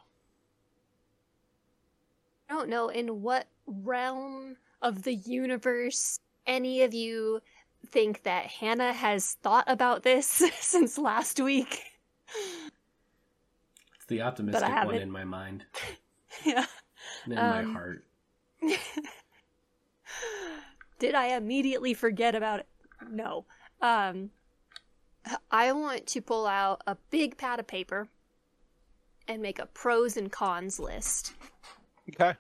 [2.49, 7.43] I don't know in what realm of the universe any of you
[7.87, 10.27] think that Hannah has thought about this
[10.61, 11.85] since last week.
[13.97, 15.65] It's the optimistic one in my mind,
[16.45, 16.67] yeah.
[17.25, 18.05] and in Um, my heart.
[20.99, 22.67] Did I immediately forget about it?
[23.09, 23.45] No.
[23.81, 24.31] Um,
[25.51, 28.09] I want to pull out a big pad of paper
[29.29, 31.35] and make a pros and cons list.
[32.11, 32.35] Okay.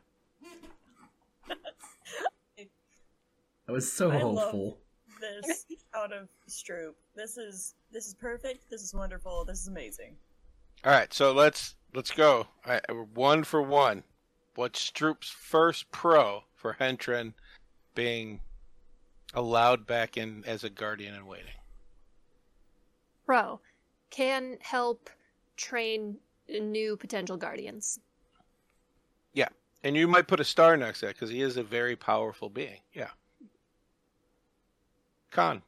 [3.68, 4.79] I was so I love- hopeful.
[5.20, 6.94] This out of Stroop.
[7.14, 8.70] This is this is perfect.
[8.70, 9.44] This is wonderful.
[9.44, 10.16] This is amazing.
[10.85, 12.46] All right, so let's let's go.
[12.66, 14.02] All right, we're one for one.
[14.54, 17.33] What's Stroop's first pro for Hentrin
[17.94, 18.40] being
[19.35, 21.46] allowed back in as a guardian in waiting?
[23.26, 23.61] Pro
[24.11, 25.11] can help
[25.57, 26.16] train
[26.48, 28.00] new potential guardians.
[29.35, 29.48] Yeah,
[29.85, 32.48] and you might put a star next to that because he is a very powerful
[32.48, 32.81] being.
[32.92, 33.11] Yeah.
[35.31, 35.62] Con.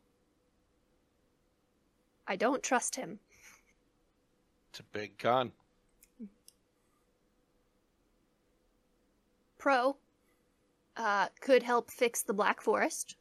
[2.27, 3.19] I don't trust him.
[4.71, 5.53] It's a big con.
[9.59, 9.97] Pro
[10.97, 13.17] uh, could help fix the Black Forest.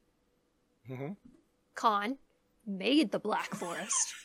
[0.87, 1.13] hmm
[1.75, 2.17] Con
[2.65, 4.13] made the Black Forest.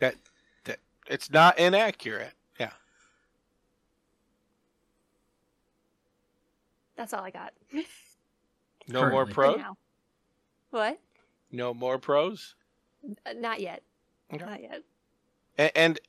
[0.00, 0.14] That
[0.62, 2.32] that it's not inaccurate.
[2.60, 2.70] Yeah.
[6.98, 7.54] That's all I got.
[8.90, 9.34] No more Currently.
[9.34, 9.58] For pros.
[9.58, 9.76] now.
[10.70, 10.98] What?
[11.52, 12.54] No more pros.
[13.26, 13.82] Uh, not yet.
[14.32, 14.42] Okay.
[14.42, 14.82] Not yet.
[15.58, 16.00] And, and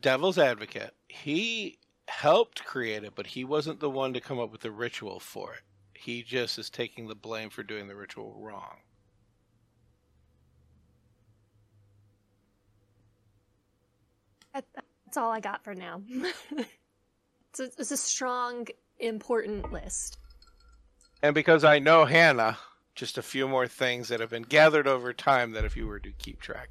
[0.00, 4.60] Devil's Advocate, he helped create it, but he wasn't the one to come up with
[4.60, 5.62] the ritual for it.
[5.94, 8.76] He just is taking the blame for doing the ritual wrong.
[14.54, 16.02] That's all I got for now.
[16.08, 18.66] it's, a, it's a strong,
[18.98, 20.18] important list.
[21.22, 22.58] And because I know Hannah,
[22.94, 26.00] just a few more things that have been gathered over time that if you were
[26.00, 26.70] to keep track.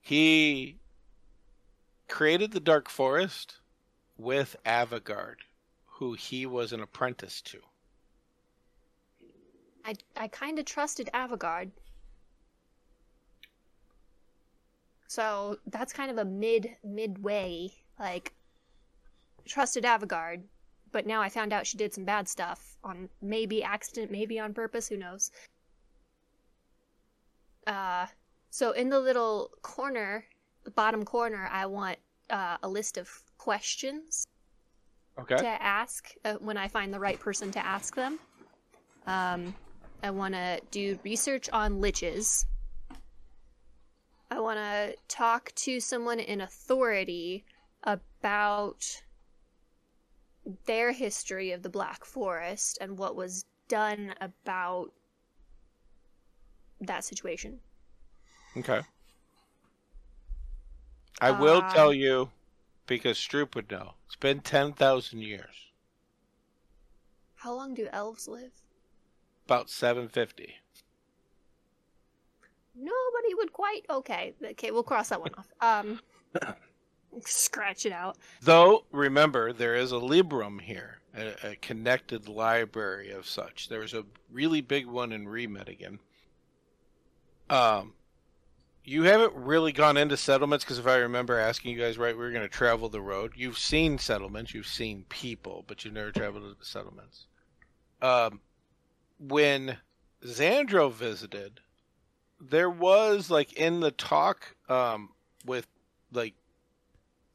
[0.00, 0.78] He
[2.08, 3.56] created the Dark Forest
[4.16, 5.36] with Avagard,
[5.86, 7.58] who he was an apprentice to.
[9.84, 11.70] I, I kind of trusted Avagard.
[15.08, 18.32] So that's kind of a mid midway like
[19.46, 20.42] trusted Avagard,
[20.92, 24.54] but now I found out she did some bad stuff on maybe accident, maybe on
[24.54, 25.30] purpose, who knows.
[27.66, 28.06] Uh
[28.50, 30.24] so in the little corner,
[30.64, 31.98] the bottom corner, I want
[32.30, 34.26] uh, a list of questions
[35.18, 35.36] Okay.
[35.36, 38.18] to ask uh, when I find the right person to ask them.
[39.06, 39.54] Um,
[40.02, 42.46] I want to do research on liches.
[44.30, 47.44] I want to talk to someone in authority
[47.84, 49.02] about
[50.66, 54.92] their history of the Black Forest and what was done about
[56.80, 57.60] that situation.
[58.56, 58.82] Okay.
[61.20, 62.32] I will Uh, tell you,
[62.86, 63.96] because Stroop would know.
[64.06, 65.70] It's been 10,000 years.
[67.36, 68.64] How long do elves live?
[69.46, 70.56] About 750.
[72.74, 73.82] Nobody would quite.
[73.88, 75.48] Okay, okay, we'll cross that one off.
[75.60, 76.00] Um,
[77.24, 78.16] scratch it out.
[78.42, 83.68] Though, remember, there is a Librum here, a, a connected library of such.
[83.68, 85.98] There's a really big one in Remedigan.
[87.48, 87.94] Um,
[88.84, 92.22] you haven't really gone into settlements because if I remember asking you guys right, we
[92.22, 93.32] were going to travel the road.
[93.34, 97.26] You've seen settlements, you've seen people, but you've never traveled to the settlements.
[98.00, 98.40] Um,
[99.18, 99.78] when
[100.24, 101.60] Xandro visited,
[102.40, 105.10] there was like in the talk um,
[105.44, 105.66] with
[106.12, 106.34] like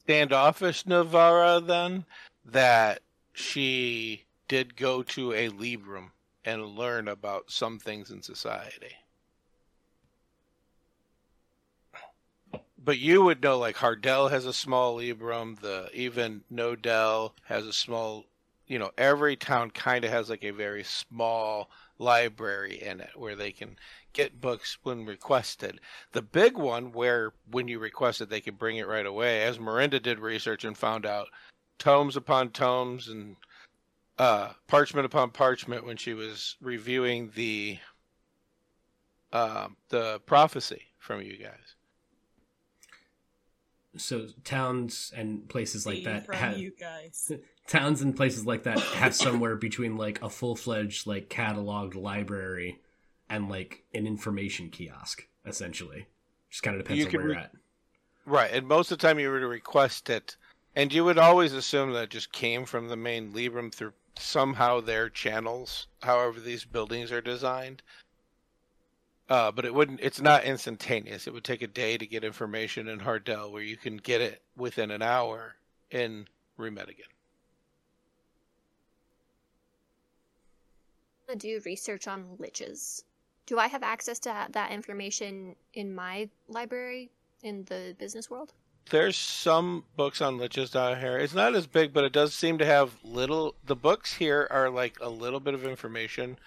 [0.02, 2.06] standoffish Navarra then
[2.46, 3.02] that
[3.34, 6.10] she did go to a Librum
[6.44, 8.96] and learn about some things in society.
[12.84, 17.74] But you would know like Hardell has a small Librum, the even Nodell has a
[17.74, 18.26] small
[18.68, 21.70] you know, every town kind of has like a very small
[22.02, 23.78] library in it where they can
[24.14, 25.80] get books when requested.
[26.12, 29.60] The big one where when you request it they can bring it right away, as
[29.60, 31.28] Miranda did research and found out
[31.78, 33.36] tomes upon tomes and
[34.18, 37.78] uh, parchment upon parchment when she was reviewing the
[39.34, 41.76] um, the prophecy from you guys.
[43.98, 47.32] So towns and places like that from have you guys.
[47.68, 52.80] towns and places like that have somewhere between like a full-fledged like cataloged library
[53.30, 56.08] and like an information kiosk essentially
[56.50, 57.52] just kind of depends You on can where you're at
[58.26, 60.38] Right, and most of the time you would request it,
[60.76, 64.80] and you would always assume that it just came from the main Libram through somehow
[64.80, 67.82] their channels, however these buildings are designed.
[69.32, 70.02] Uh, but it wouldn't.
[70.02, 71.26] It's not instantaneous.
[71.26, 74.42] It would take a day to get information in Hardell, where you can get it
[74.58, 75.56] within an hour
[75.90, 76.28] in
[76.60, 77.08] Remedigan.
[81.30, 83.04] to do research on liches.
[83.46, 87.10] Do I have access to that information in my library
[87.42, 88.52] in the business world?
[88.90, 91.18] There's some books on liches down here.
[91.18, 93.56] It's not as big, but it does seem to have little.
[93.66, 96.38] The books here are like a little bit of information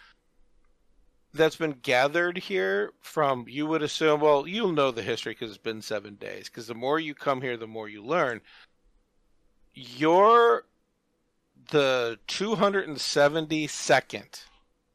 [1.35, 3.45] that's been gathered here from.
[3.49, 6.49] You would assume, well, you'll know the history because it's been seven days.
[6.49, 8.41] Because the more you come here, the more you learn.
[9.75, 10.65] You're
[11.71, 14.45] the 272nd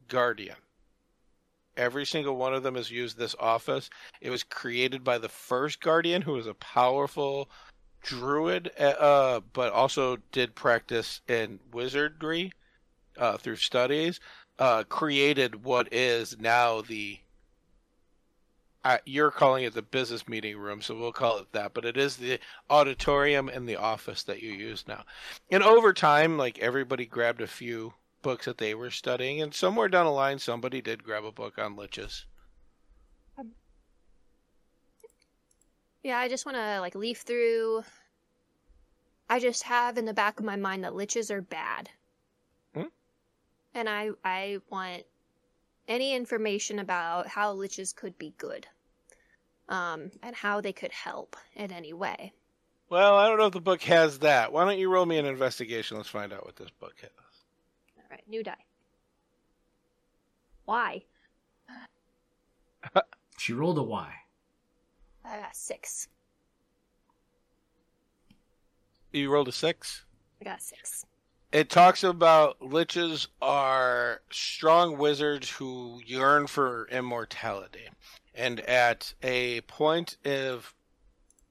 [0.07, 0.55] guardian.
[1.75, 3.89] Every single one of them has used this office.
[4.21, 7.49] It was created by the first guardian, who was a powerful
[8.01, 12.53] druid, uh, but also did practice in wizardry
[13.17, 14.19] uh, through studies.
[14.59, 17.17] Uh, created what is now the.
[18.83, 21.73] Uh, you're calling it the business meeting room, so we'll call it that.
[21.73, 22.39] But it is the
[22.69, 25.03] auditorium and the office that you use now.
[25.49, 29.87] And over time, like everybody grabbed a few books that they were studying, and somewhere
[29.87, 32.25] down the line, somebody did grab a book on liches.
[36.03, 37.83] Yeah, I just want to like leaf through.
[39.29, 41.89] I just have in the back of my mind that liches are bad.
[43.79, 45.03] And I I want
[45.87, 48.67] any information about how liches could be good.
[49.69, 52.33] Um, and how they could help in any way.
[52.89, 54.51] Well, I don't know if the book has that.
[54.51, 55.95] Why don't you roll me an investigation?
[55.95, 57.11] Let's find out what this book has.
[57.97, 58.65] All right, new die.
[60.65, 61.03] Why?
[63.37, 64.11] she rolled a y
[65.23, 66.09] I got six.
[69.13, 70.03] You rolled a six.
[70.41, 71.05] I got six.
[71.51, 77.89] It talks about liches are strong wizards who yearn for immortality.
[78.35, 80.75] And at a point of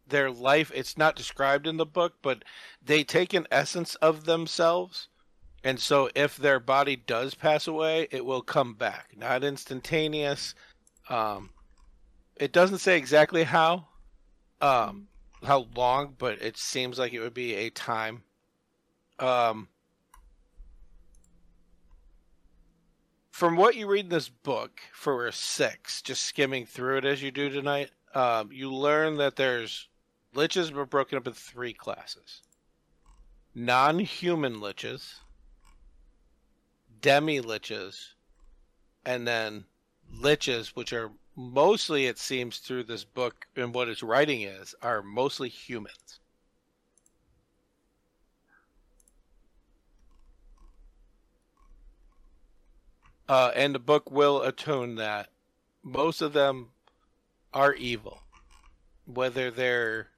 [0.06, 2.44] their life, it's not described in the book, but
[2.80, 5.08] they take an essence of themselves.
[5.64, 9.16] And so if their body does pass away, it will come back.
[9.16, 10.54] Not instantaneous.
[11.08, 11.50] Um,
[12.36, 13.88] it doesn't say exactly how,
[14.60, 15.08] um,
[15.42, 18.22] how long, but it seems like it would be a time.
[19.18, 19.66] Um,
[23.38, 27.30] from what you read in this book for six, just skimming through it as you
[27.30, 29.86] do tonight, um, you learn that there's
[30.34, 32.42] liches were broken up in three classes:
[33.54, 35.20] non-human liches,
[37.00, 38.08] demi liches,
[39.06, 39.64] and then
[40.12, 45.00] liches, which are mostly, it seems, through this book and what its writing is, are
[45.00, 46.18] mostly humans.
[53.28, 55.28] Uh, and the book will attune that
[55.82, 56.70] most of them
[57.52, 58.22] are evil,
[59.06, 60.08] whether they're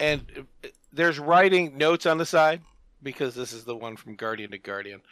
[0.00, 2.62] and uh, there's writing notes on the side
[3.02, 5.02] because this is the one from Guardian to Guardian.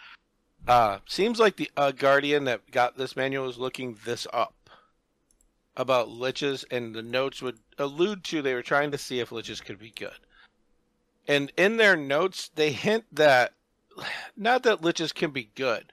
[0.66, 4.54] Uh, seems like the uh, Guardian that got this manual is looking this up
[5.76, 9.62] about liches, and the notes would allude to they were trying to see if liches
[9.62, 10.18] could be good.
[11.26, 13.52] And in their notes, they hint that
[14.36, 15.92] not that liches can be good,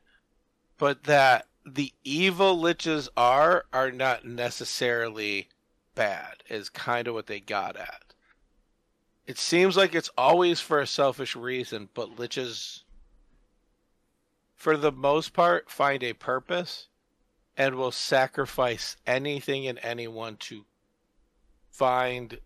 [0.82, 5.48] but that the evil liches are are not necessarily
[5.94, 8.16] bad is kind of what they got at.
[9.28, 12.82] It seems like it's always for a selfish reason, but liches
[14.56, 16.88] for the most part find a purpose
[17.56, 20.66] and will sacrifice anything and anyone to
[21.70, 22.40] find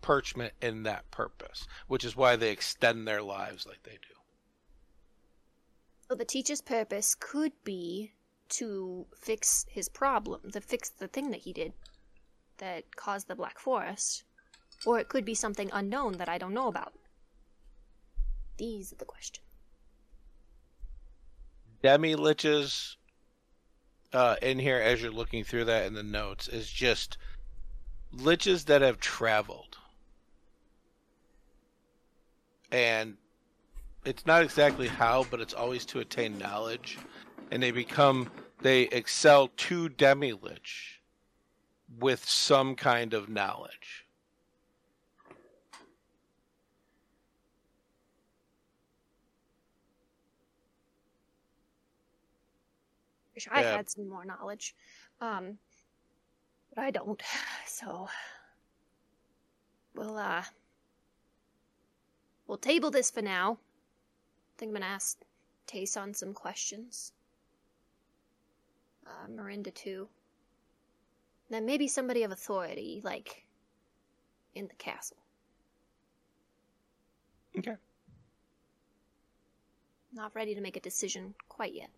[0.00, 4.13] perchment in that purpose, which is why they extend their lives like they do.
[6.08, 8.12] So the teacher's purpose could be
[8.50, 11.72] to fix his problem, to fix the thing that he did
[12.58, 14.24] that caused the Black Forest.
[14.84, 16.92] Or it could be something unknown that I don't know about.
[18.58, 19.46] These are the questions.
[21.82, 22.96] Demi liches
[24.12, 27.18] uh, in here as you're looking through that in the notes is just
[28.14, 29.78] liches that have traveled.
[32.70, 33.16] And
[34.04, 36.98] it's not exactly how, but it's always to attain knowledge,
[37.50, 38.30] and they become
[38.60, 41.00] they excel to demi lich,
[41.98, 44.06] with some kind of knowledge.
[53.34, 53.76] Wish I yeah.
[53.76, 54.74] had some more knowledge,
[55.20, 55.58] um,
[56.74, 57.22] but I don't.
[57.66, 58.08] So
[59.96, 60.44] we'll uh,
[62.46, 63.58] we'll table this for now
[64.54, 65.18] I think I'm gonna ask
[65.66, 67.12] Tayson some questions.
[69.06, 70.08] Uh, Miranda too.
[71.50, 73.44] Then maybe somebody of authority, like
[74.54, 75.16] in the castle.
[77.58, 77.74] Okay.
[80.12, 81.90] Not ready to make a decision quite yet.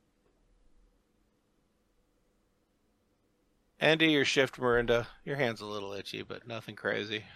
[3.78, 5.06] End of your shift, Miranda.
[5.24, 7.24] Your hand's a little itchy, but nothing crazy.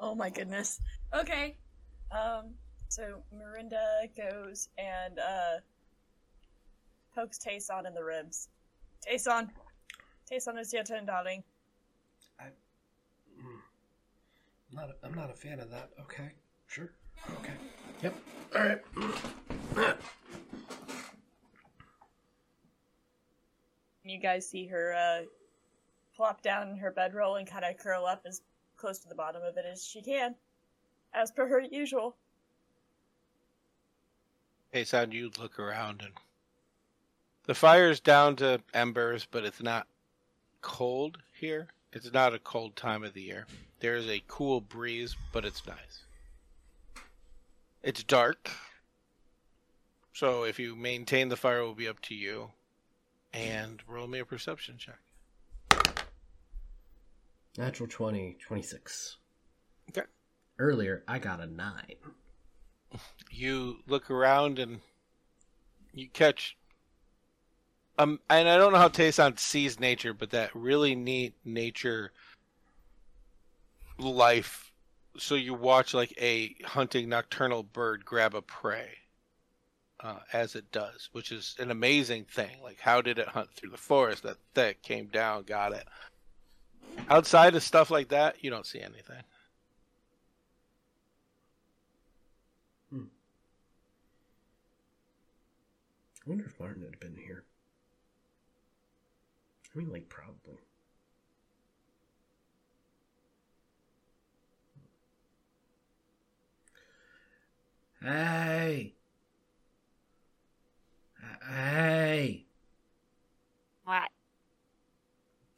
[0.00, 0.80] Oh my goodness.
[1.14, 1.56] Okay.
[2.10, 2.54] Um.
[2.94, 5.58] So Miranda goes and uh
[7.12, 8.50] pokes Tayson in the ribs.
[9.04, 9.50] Tayson,
[10.30, 11.42] Tayson, it's your turn, darling.
[12.40, 13.58] Mm.
[14.70, 14.90] I'm not.
[14.90, 15.90] A, I'm not a fan of that.
[16.02, 16.30] Okay.
[16.68, 16.92] Sure.
[17.40, 17.54] Okay.
[18.00, 18.14] Yep.
[18.54, 19.96] All right.
[24.06, 25.24] You guys see her uh
[26.14, 28.42] plop down in her bedroll and kind of curl up as
[28.76, 30.36] close to the bottom of it as she can,
[31.12, 32.14] as per her usual.
[34.74, 36.12] Tayson, you look around and
[37.44, 39.86] the fire's down to embers, but it's not
[40.62, 41.68] cold here.
[41.92, 43.46] It's not a cold time of the year.
[43.78, 46.06] There's a cool breeze, but it's nice.
[47.84, 48.50] It's dark.
[50.12, 52.50] So if you maintain the fire, it will be up to you.
[53.32, 54.98] And roll me a perception check.
[57.56, 59.18] Natural 20, 26.
[59.90, 60.06] Okay.
[60.58, 61.72] Earlier, I got a 9.
[63.30, 64.80] You look around and
[65.92, 66.56] you catch
[67.98, 72.12] um and I don't know how Tayson sees nature, but that really neat nature
[73.98, 74.72] life
[75.16, 78.88] so you watch like a hunting nocturnal bird grab a prey
[80.00, 82.56] uh, as it does, which is an amazing thing.
[82.62, 85.86] Like how did it hunt through the forest that thick, came down, got it.
[87.08, 89.22] Outside of stuff like that, you don't see anything.
[96.26, 97.44] I wonder if Martin had been here.
[99.74, 100.62] I mean, like, probably.
[108.00, 108.94] Hey!
[111.46, 112.44] Hey!
[113.84, 114.08] What?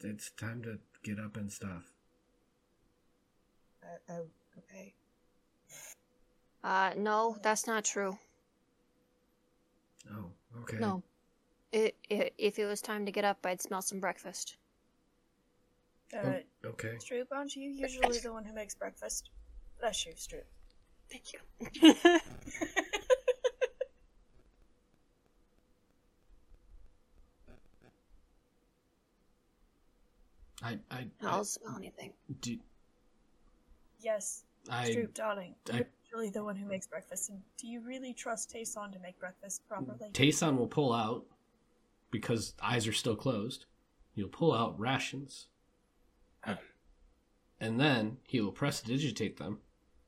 [0.03, 1.93] It's time to get up and stuff.
[3.83, 4.27] Uh, oh,
[4.59, 4.95] okay.
[6.65, 8.19] Uh, no, that's not true.
[10.13, 10.31] Oh,
[10.63, 10.79] okay.
[10.79, 11.03] No.
[11.73, 14.57] It, it, if it was time to get up, I'd smell some breakfast.
[16.17, 16.19] Uh,
[16.65, 16.97] Oh, okay.
[16.99, 19.31] Stroop, aren't you usually the one who makes breakfast?
[19.81, 20.45] Bless you, Stroop.
[21.11, 22.21] Thank you.
[30.63, 32.13] I, I, I don't smell anything.
[32.41, 32.57] do,
[34.01, 35.55] yes, I, Stroop, darling.
[35.73, 35.85] I-
[36.23, 37.31] You're the one who makes breakfast.
[37.31, 40.11] And do you really trust Tayson to make breakfast properly?
[40.13, 41.27] Tayson will pull out
[42.11, 43.67] because eyes are still closed.
[44.15, 45.49] He'll pull out rations,
[47.61, 49.59] and then he will prestidigitate them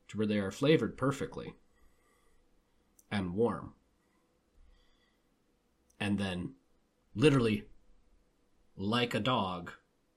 [0.07, 1.53] to where they are flavored perfectly
[3.11, 3.73] and warm,
[5.99, 6.53] and then
[7.13, 7.65] literally,
[8.75, 9.71] like a dog,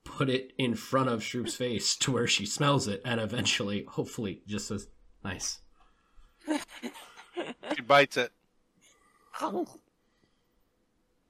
[0.04, 4.42] put it in front of Stroop's face to where she smells it, and eventually, hopefully,
[4.46, 4.88] just says,
[5.22, 5.61] "Nice."
[7.74, 8.32] She bites it.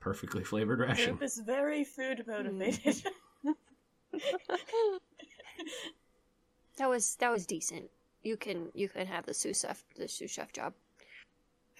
[0.00, 1.16] Perfectly flavored ration.
[1.16, 3.02] Stroop is very food motivated.
[6.76, 7.90] That was that was decent.
[8.22, 10.74] You can you can have the sous chef the sous chef job.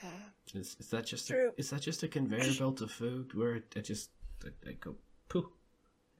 [0.02, 0.06] Uh,
[0.54, 3.80] Is, is that just a, is that just a conveyor belt of food where I
[3.80, 4.10] just
[4.44, 4.96] I, I go
[5.28, 5.50] poo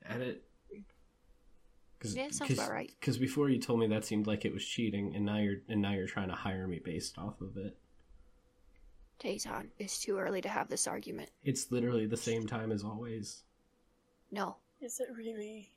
[0.05, 0.45] at it?
[2.03, 2.91] Cause, Yeah, sounds about right.
[2.99, 5.81] Because before you told me that seemed like it was cheating, and now you're and
[5.81, 7.77] now you're trying to hire me based off of it.
[9.21, 11.31] Tayson, it's too early to have this argument.
[11.45, 13.45] It's literally the same time as always.
[14.33, 15.71] No, is it really?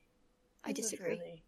[0.64, 1.10] I Is it disagree.
[1.12, 1.44] really?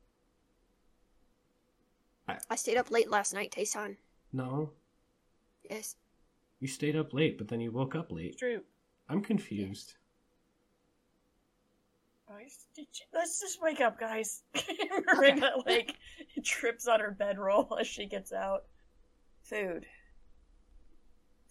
[2.49, 3.95] I stayed up late last night, Tayson.
[4.33, 4.71] No,
[5.69, 5.95] Yes.
[6.59, 8.37] you stayed up late, but then you woke up late.
[8.37, 8.61] Stroop.
[9.09, 9.95] I'm confused.
[12.27, 14.43] Guys, did you- Let's just wake up, guys.
[15.07, 15.95] Miranda, like,
[16.43, 18.65] trips on her bedroll as she gets out.
[19.43, 19.85] Food.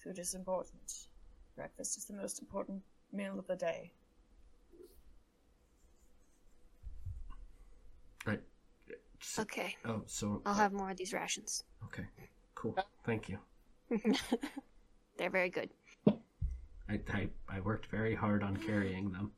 [0.04, 1.06] Food is important.
[1.56, 3.92] Breakfast is the most important meal of the day.
[8.26, 8.42] Right.
[9.22, 11.64] So, Okay, Oh, so I'll uh, have more of these rations.
[11.84, 12.04] Okay,
[12.54, 12.76] cool.
[13.04, 13.38] Thank you.
[15.16, 15.70] They're very good.
[16.88, 19.32] I, I, I worked very hard on carrying them.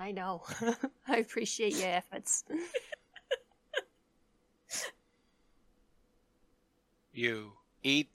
[0.00, 0.42] I know.
[1.06, 2.44] I appreciate your efforts.
[7.12, 8.08] You eat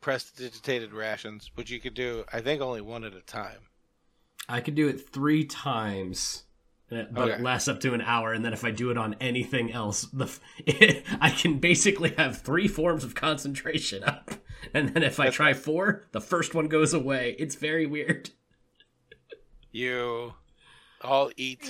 [0.00, 3.68] prestidigitated rations, which you could do, I think, only one at a time.
[4.48, 6.44] I could do it three times,
[6.90, 8.32] uh, but it lasts up to an hour.
[8.32, 10.40] And then if I do it on anything else, the f-
[11.20, 14.30] I can basically have three forms of concentration up.
[14.72, 17.34] And then if I try four, the first one goes away.
[17.38, 18.30] It's very weird.
[19.78, 20.34] You
[21.02, 21.60] all eat.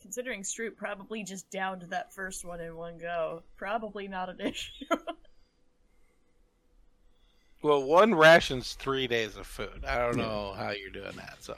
[0.00, 4.84] Considering Stroop probably just downed that first one in one go, probably not an issue.
[7.62, 9.84] Well, one ration's three days of food.
[9.84, 11.38] I don't know how you're doing that.
[11.40, 11.56] So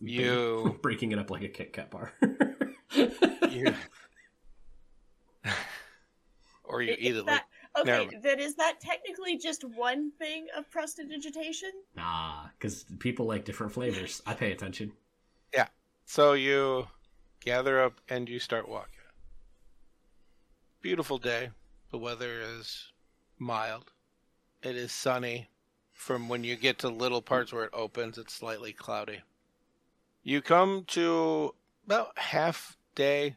[0.00, 2.12] you breaking it up like a Kit Kat bar.
[3.48, 3.72] you
[6.64, 10.70] or you eat it that, Never okay, then is that technically just one thing of
[10.70, 11.70] prestidigitation?
[11.96, 14.22] nah, because people like different flavors.
[14.26, 14.92] I pay attention.
[15.54, 15.68] Yeah.
[16.04, 16.88] So you
[17.44, 18.92] gather up and you start walking.
[20.80, 21.50] Beautiful day.
[21.90, 22.92] The weather is
[23.38, 23.92] mild.
[24.62, 25.48] It is sunny.
[25.92, 29.20] From when you get to little parts where it opens, it's slightly cloudy.
[30.22, 31.54] You come to
[31.86, 33.36] about half day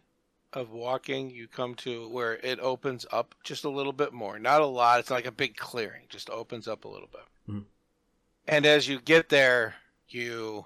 [0.53, 1.29] of walking.
[1.29, 4.39] You come to where it opens up just a little bit more.
[4.39, 4.99] Not a lot.
[4.99, 6.05] It's like a big clearing.
[6.09, 7.25] Just opens up a little bit.
[7.47, 7.65] Mhm.
[8.47, 9.75] And as you get there,
[10.07, 10.65] you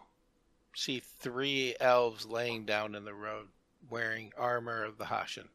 [0.76, 3.50] see three elves laying down in the road
[3.90, 5.50] wearing armor of the Hashin.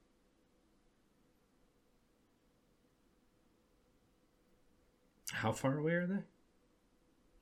[5.33, 6.23] How far away are they?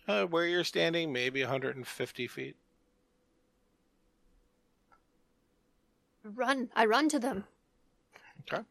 [0.08, 2.56] Uh, where you're standing, maybe 150 feet.
[6.34, 6.70] Run.
[6.74, 7.44] I run to them.
[8.52, 8.62] Okay.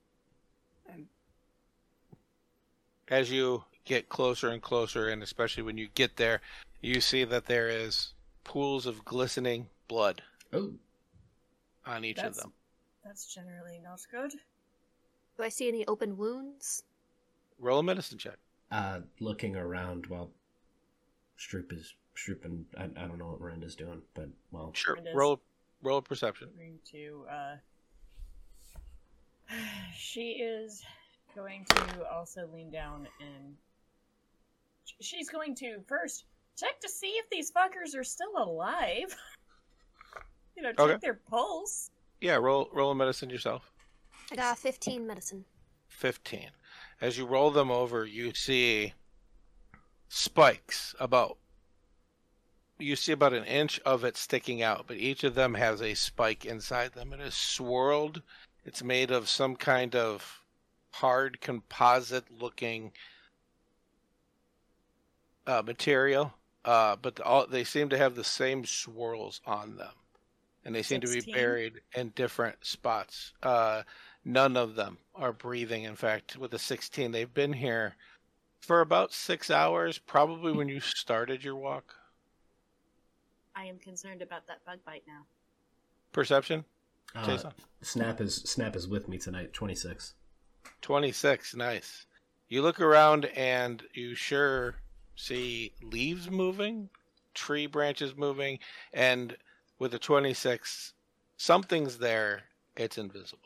[3.07, 6.41] As you get closer and closer, and especially when you get there,
[6.81, 10.21] you see that there is pools of glistening blood
[10.53, 10.73] Oh,
[11.85, 12.51] on each of them.
[13.03, 14.31] That's generally not good.
[15.37, 16.83] Do I see any open wounds?
[17.59, 18.37] Roll a medicine check.
[18.71, 20.31] uh, looking around while
[21.39, 24.95] Stroop is Stroop and I, I don't know what Miranda's doing, but well, Sure.
[24.97, 25.15] It is.
[25.15, 25.39] Roll
[25.85, 26.49] roll a perception.
[26.57, 27.55] Going to, uh.
[29.95, 30.83] She is
[31.35, 33.55] going to also lean down and.
[35.01, 36.25] She's going to first
[36.57, 39.15] check to see if these fuckers are still alive.
[40.55, 40.97] you know, check Okay.
[41.01, 41.89] their pulse.
[42.21, 43.71] Yeah, roll roll a medicine yourself.
[44.31, 45.43] I got 15 medicine.
[45.89, 46.49] 15.
[47.01, 48.93] As you roll them over, you see
[50.07, 51.37] spikes about
[52.77, 55.93] you see about an inch of it sticking out, but each of them has a
[55.93, 57.13] spike inside them.
[57.13, 58.21] It is swirled.
[58.65, 60.41] It's made of some kind of
[60.91, 62.91] hard composite looking
[65.47, 69.93] uh, material, uh, but all they seem to have the same swirls on them,
[70.63, 73.33] and they seem to be buried in different spots.
[73.43, 73.83] Uh,
[74.23, 75.83] none of them are breathing.
[75.83, 77.95] In fact, with the 16, they've been here
[78.59, 81.95] for about six hours, probably when you started your walk.
[83.55, 85.25] I am concerned about that bug bite now.
[86.11, 86.65] Perception,
[87.15, 87.37] uh,
[87.81, 89.53] Snap is Snap is with me tonight.
[89.53, 90.13] Twenty six.
[90.81, 92.05] 26, nice.
[92.47, 94.75] You look around and you sure
[95.15, 96.89] see leaves moving,
[97.33, 98.59] tree branches moving,
[98.93, 99.35] and
[99.79, 100.93] with a 26,
[101.37, 102.43] something's there.
[102.75, 103.41] It's invisible.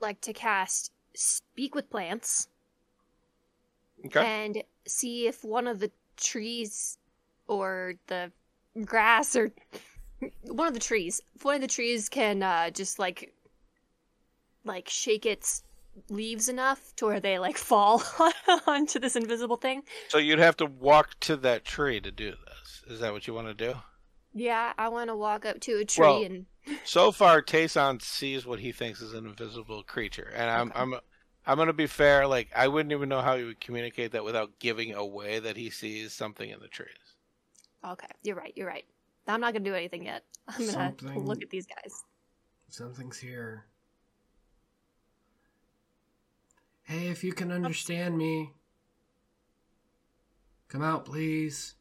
[0.00, 2.48] Like to cast Speak with Plants
[4.06, 4.24] Okay.
[4.24, 6.98] and see if one of the trees
[7.46, 8.30] or the
[8.84, 9.52] grass or
[10.42, 13.32] one of the trees, if one of the trees can uh, just like
[14.64, 15.62] like shake its
[16.08, 18.02] leaves enough to where they like fall
[18.66, 19.82] onto this invisible thing.
[20.08, 22.82] So you'd have to walk to that tree to do this.
[22.94, 23.74] Is that what you want to do?
[24.32, 26.46] Yeah, I want to walk up to a tree Well- and
[26.84, 31.00] So far, Tayson sees what he thinks is an invisible creature, and I'm I'm
[31.46, 32.26] I'm gonna be fair.
[32.26, 35.70] Like I wouldn't even know how he would communicate that without giving away that he
[35.70, 36.88] sees something in the trees.
[37.84, 38.84] okay, you're right, you're right.
[39.26, 40.24] I'm not gonna do anything yet.
[40.48, 42.04] I'm gonna Something- look at these guys.
[42.68, 43.66] Something's here.
[46.82, 48.50] Hey, if you can understand me,
[50.68, 51.74] come out, please.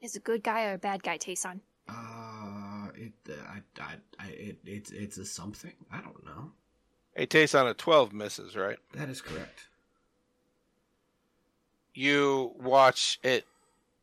[0.00, 1.60] Is a good guy or a bad guy, Tayson?
[1.88, 5.72] Uh, it, I, I, I, it, it's, it's a something.
[5.92, 6.52] I don't know.
[7.14, 8.78] Hey, on a twelve misses, right?
[8.94, 9.68] That is correct.
[11.94, 13.46] you watch it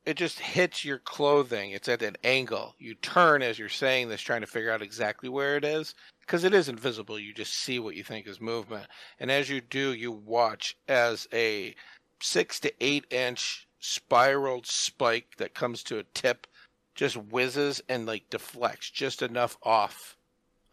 [0.05, 1.71] it just hits your clothing.
[1.71, 2.75] It's at an angle.
[2.79, 5.93] You turn as you're saying this, trying to figure out exactly where it is.
[6.21, 7.19] Because it is invisible.
[7.19, 8.87] You just see what you think is movement.
[9.19, 11.75] And as you do, you watch as a
[12.19, 16.47] six to eight inch spiraled spike that comes to a tip
[16.95, 20.17] just whizzes and like deflects just enough off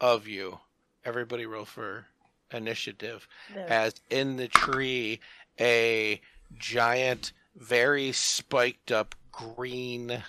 [0.00, 0.58] of you.
[1.04, 2.06] Everybody roll for
[2.52, 3.26] initiative.
[3.54, 3.62] No.
[3.62, 5.20] As in the tree,
[5.60, 6.20] a
[6.56, 10.22] giant, very spiked up green.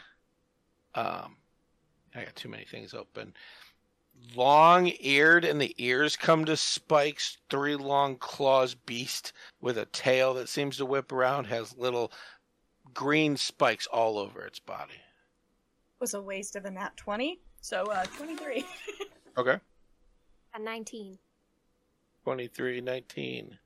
[0.96, 1.36] Um,
[2.16, 3.34] I got too many things open.
[4.36, 7.38] Long eared, and the ears come to spikes.
[7.50, 9.32] Three long claws beast
[9.62, 12.12] with a tail that seems to whip around has little
[12.94, 15.02] green spikes all over its body.
[16.00, 17.39] Was a waste of a nat 20.
[17.62, 18.66] So, uh, 23.
[19.38, 19.58] Okay.
[20.54, 21.18] A 19.
[22.26, 23.58] 23, 19.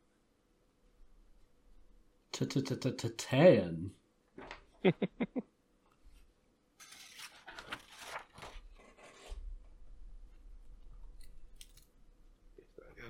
[2.31, 3.91] Ten.
[4.83, 4.93] Got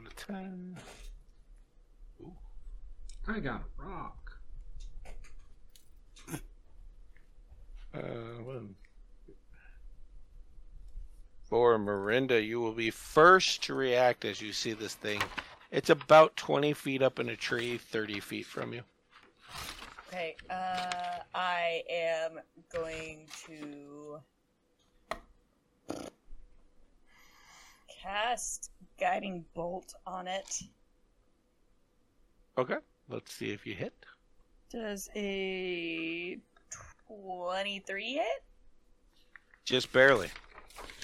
[0.06, 0.78] a 10.
[3.28, 4.40] I got a rock.
[7.94, 8.00] Uh,
[8.44, 8.76] one.
[11.54, 15.22] For Miranda, you will be first to react as you see this thing.
[15.70, 18.82] It's about 20 feet up in a tree, 30 feet from you.
[20.08, 22.40] Okay, uh, I am
[22.74, 24.18] going to
[28.02, 30.60] cast Guiding Bolt on it.
[32.58, 32.78] Okay.
[33.10, 33.94] Let's see if you hit.
[34.72, 36.40] Does a
[37.08, 38.44] 23 hit?
[39.66, 40.30] Just barely.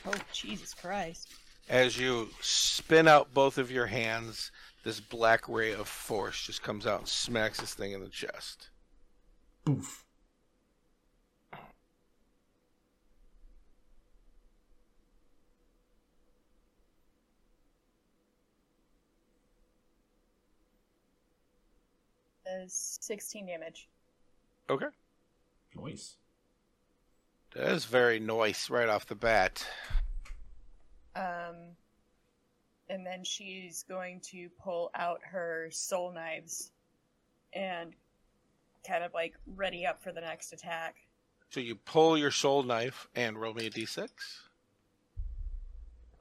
[0.06, 1.30] Oh, Jesus Christ.
[1.68, 4.52] As you spin out both of your hands,
[4.84, 8.70] this black ray of force just comes out and smacks this thing in the chest.
[9.66, 10.06] Boof.
[22.46, 23.88] Does 16 damage.
[24.70, 24.88] Okay.
[25.76, 26.18] Nice.
[27.56, 29.66] That is very nice right off the bat.
[31.16, 31.76] Um,
[32.90, 36.72] and then she's going to pull out her soul knives
[37.54, 37.94] and
[38.88, 40.96] kind of like ready up for the next attack.
[41.50, 44.10] So you pull your soul knife and roll me a d6.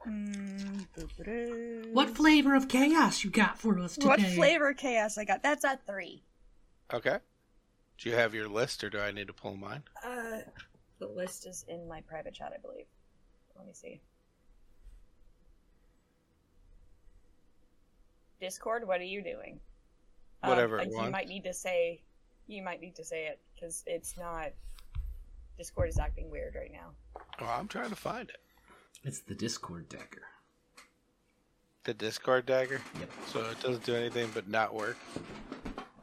[0.06, 1.92] Mm.
[1.92, 4.08] What flavor of chaos you got for us today?
[4.08, 5.42] What flavor of chaos I got?
[5.42, 6.22] That's a three.
[6.92, 7.18] Okay.
[7.98, 9.82] Do you have your list or do I need to pull mine?
[10.04, 10.38] Uh,
[10.98, 12.86] the list is in my private chat, I believe.
[13.56, 14.00] Let me see.
[18.40, 19.58] Discord, what are you doing?
[20.42, 21.12] Um, Whatever it uh, you wants.
[21.12, 22.02] might need to say,
[22.46, 24.50] you might need to say it because it's not.
[25.56, 26.90] Discord is acting weird right now.
[27.40, 28.36] Well, I'm trying to find it.
[29.02, 30.22] It's the Discord dagger.
[31.82, 32.80] The Discord dagger?
[33.00, 33.10] Yep.
[33.26, 34.96] So it doesn't do anything but not work.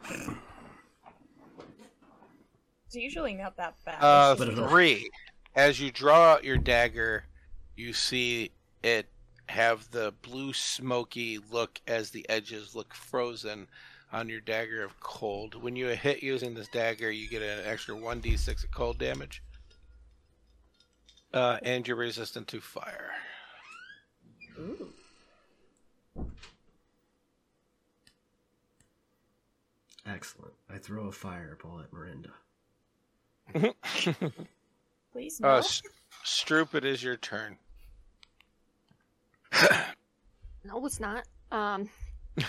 [2.96, 3.98] It's usually not that bad.
[4.00, 5.10] Uh, three.
[5.54, 7.26] As you draw out your dagger,
[7.76, 8.52] you see
[8.84, 9.08] it
[9.48, 13.68] have the blue smoky look as the edges look frozen
[14.14, 15.62] on your dagger of cold.
[15.62, 19.43] When you hit using this dagger, you get an extra 1d6 of cold damage.
[21.34, 23.12] Uh, and you're resistant to fire.
[24.58, 24.88] Ooh.
[30.06, 30.54] Excellent.
[30.74, 32.30] I throw a fireball at Miranda.
[35.12, 35.50] Please no.
[35.50, 35.82] Uh, S-
[36.26, 37.58] Stroop, it is your turn.
[40.64, 41.24] No, it's not.
[41.52, 41.89] Um,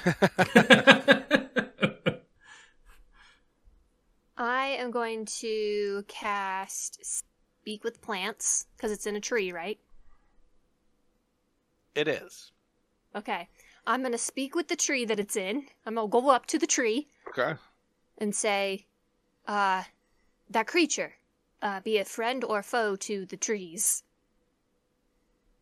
[4.38, 9.78] I am going to cast Speak with Plants because it's in a tree, right?
[11.94, 12.52] It is.
[13.14, 13.48] Okay.
[13.86, 15.64] I'm going to speak with the tree that it's in.
[15.86, 17.54] I'm going to go up to the tree Okay.
[18.18, 18.86] and say,
[19.46, 19.84] uh,
[20.50, 21.14] that creature,
[21.62, 24.02] uh, be it friend or foe to the trees.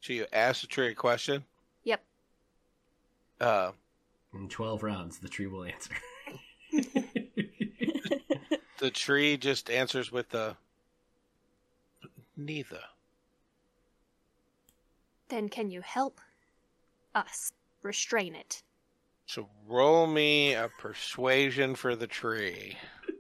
[0.01, 1.45] So you ask the tree a question.
[1.85, 2.05] Yep.
[3.41, 3.73] Uh,
[4.35, 5.95] In 12 rounds, the tree will answer.
[8.79, 10.57] the tree just answers with a
[12.37, 12.81] neither.
[15.29, 16.21] Then can you help
[17.15, 18.63] us restrain it?
[19.27, 22.77] So roll me a persuasion for the tree.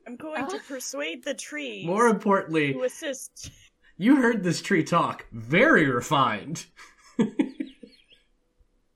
[0.07, 0.61] I'm going to Ah.
[0.69, 3.51] persuade the tree More importantly, to assist.
[3.97, 5.27] you heard this tree talk.
[5.33, 6.67] Very refined.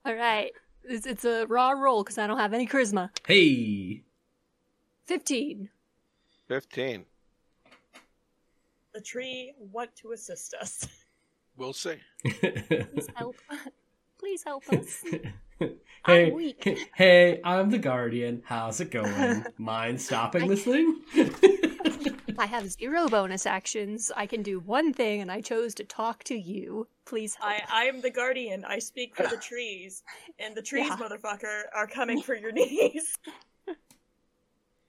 [0.05, 0.53] All right.
[0.85, 3.11] It's, it's a raw roll because I don't have any charisma.
[3.27, 4.03] Hey.
[5.07, 5.69] 15.
[6.49, 7.05] 15.
[8.95, 10.87] the tree want to assist us?
[11.57, 11.97] We'll see.
[12.25, 13.37] Please help.
[14.19, 15.05] Please help us.
[15.61, 15.71] I'm
[16.05, 16.79] hey, weak.
[16.95, 18.43] hey, I'm the guardian.
[18.45, 19.45] How's it going?
[19.59, 21.01] Mind stopping this thing?
[22.39, 24.13] I have zero bonus actions.
[24.17, 26.87] I can do one thing, and I chose to talk to you.
[27.05, 27.51] Please help.
[27.51, 28.65] I, I'm the guardian.
[28.65, 30.03] I speak for the trees,
[30.39, 30.97] and the trees, Yeah.
[30.97, 33.17] motherfucker, are coming for your knees.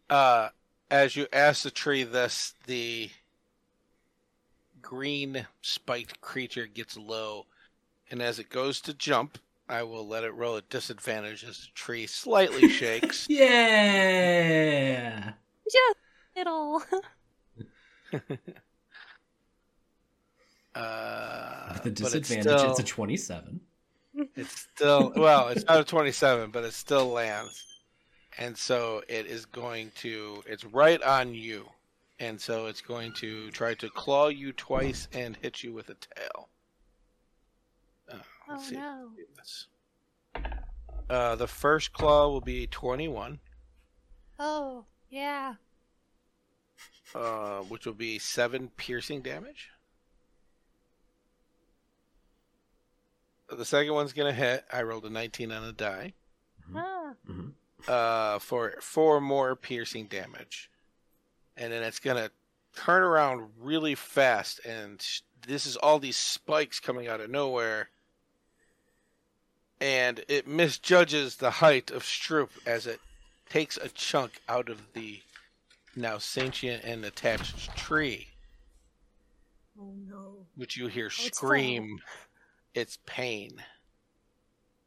[0.10, 0.50] Uh,
[0.92, 3.10] as you ask the tree this, the
[4.82, 7.46] green spiked creature gets low,
[8.12, 9.38] and as it goes to jump,
[9.70, 13.28] I will let it roll at disadvantage as the tree slightly shakes.
[13.30, 14.54] yeah.
[15.72, 15.96] Just
[16.36, 16.82] little.
[20.76, 23.60] Uh, With the but it's disadvantage, still- it's a 27.
[24.36, 27.66] It's still well, it's not a twenty-seven, but it still lands,
[28.38, 30.44] and so it is going to.
[30.46, 31.66] It's right on you,
[32.20, 35.96] and so it's going to try to claw you twice and hit you with a
[35.96, 36.50] tail.
[38.50, 38.76] Let's Oh see.
[38.76, 39.10] no.
[39.38, 39.68] This.
[41.10, 43.40] Uh, the first claw will be 21.
[44.40, 45.56] Oh, yeah.
[47.16, 49.70] uh, which will be seven piercing damage.
[53.50, 54.64] The second one's gonna hit.
[54.72, 56.14] I rolled a nineteen on a die.
[56.76, 57.14] Ah.
[57.28, 57.54] Mhm.
[57.88, 60.70] uh, for four more piercing damage,
[61.58, 62.30] and then it's gonna
[62.76, 64.60] turn around really fast.
[64.66, 67.90] And sh- this is all these spikes coming out of nowhere,
[69.82, 73.00] and it misjudges the height of Stroop as it
[73.50, 75.20] takes a chunk out of the
[75.96, 78.28] now sentient and attached tree,
[79.80, 80.46] Oh no.
[80.56, 82.00] which you hear it's scream
[82.74, 83.52] its pain.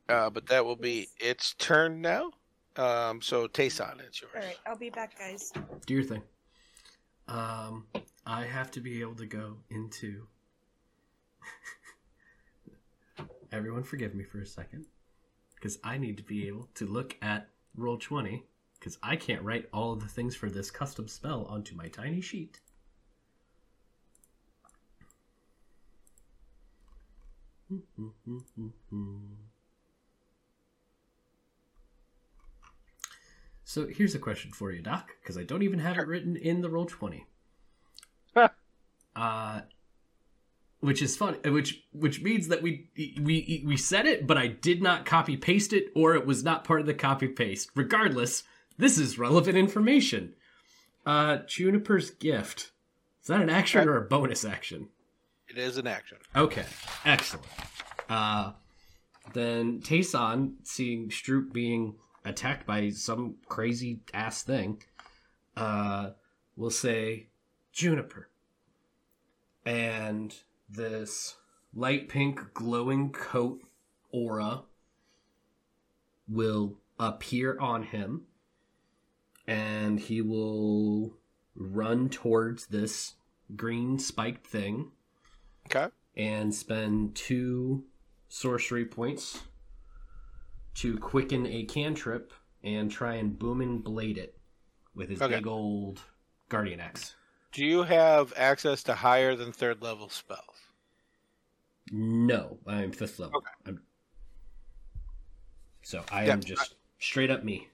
[0.09, 2.31] Uh, but that will be its turn now.
[2.77, 4.33] Um, so Tayson, it's yours.
[4.35, 5.53] Alright, I'll be back, guys.
[5.87, 6.23] Do your thing.
[7.29, 7.87] Um,
[8.27, 10.27] I have to be able to go into.
[13.53, 14.87] Everyone, forgive me for a second,
[15.55, 18.43] because I need to be able to look at Roll20,
[18.79, 22.23] because I can't write all of the things for this custom spell onto my tiny
[22.23, 22.61] sheet.
[33.65, 36.63] So here's a question for you, Doc, because I don't even have it written in
[36.63, 37.25] the Roll20.
[39.17, 39.61] uh,
[40.83, 41.37] which is fun.
[41.45, 45.73] Which which means that we we we said it, but I did not copy paste
[45.73, 47.71] it, or it was not part of the copy paste.
[47.75, 48.43] Regardless,
[48.77, 50.35] this is relevant information.
[51.07, 52.73] Uh, Juniper's gift.
[53.23, 54.89] Is that an action or a bonus action?
[55.49, 56.19] It is an action.
[56.35, 56.65] Okay,
[57.05, 57.47] excellent.
[58.09, 58.53] Uh,
[59.33, 64.83] then Tayson, seeing Stroop being attacked by some crazy ass thing,
[65.57, 66.11] uh,
[66.57, 67.29] will say
[67.73, 68.29] Juniper.
[69.65, 70.35] And
[70.73, 71.37] this
[71.75, 73.61] light pink glowing coat
[74.11, 74.63] aura
[76.29, 78.23] will appear on him,
[79.47, 81.15] and he will
[81.55, 83.15] run towards this
[83.57, 84.91] green spiked thing
[85.67, 85.89] Okay.
[86.17, 87.85] and spend two
[88.29, 89.41] sorcery points
[90.75, 92.33] to quicken a cantrip
[92.65, 94.39] and try and Booming Blade it
[94.95, 95.37] with his Okay.
[95.37, 96.01] big old
[96.49, 97.15] guardian axe.
[97.53, 100.41] Do you have access to higher than third level spells?
[101.91, 103.37] No, I'm fifth level.
[103.39, 103.51] Okay.
[103.67, 103.83] I'm...
[105.83, 107.69] So I Yeah, am just straight up me.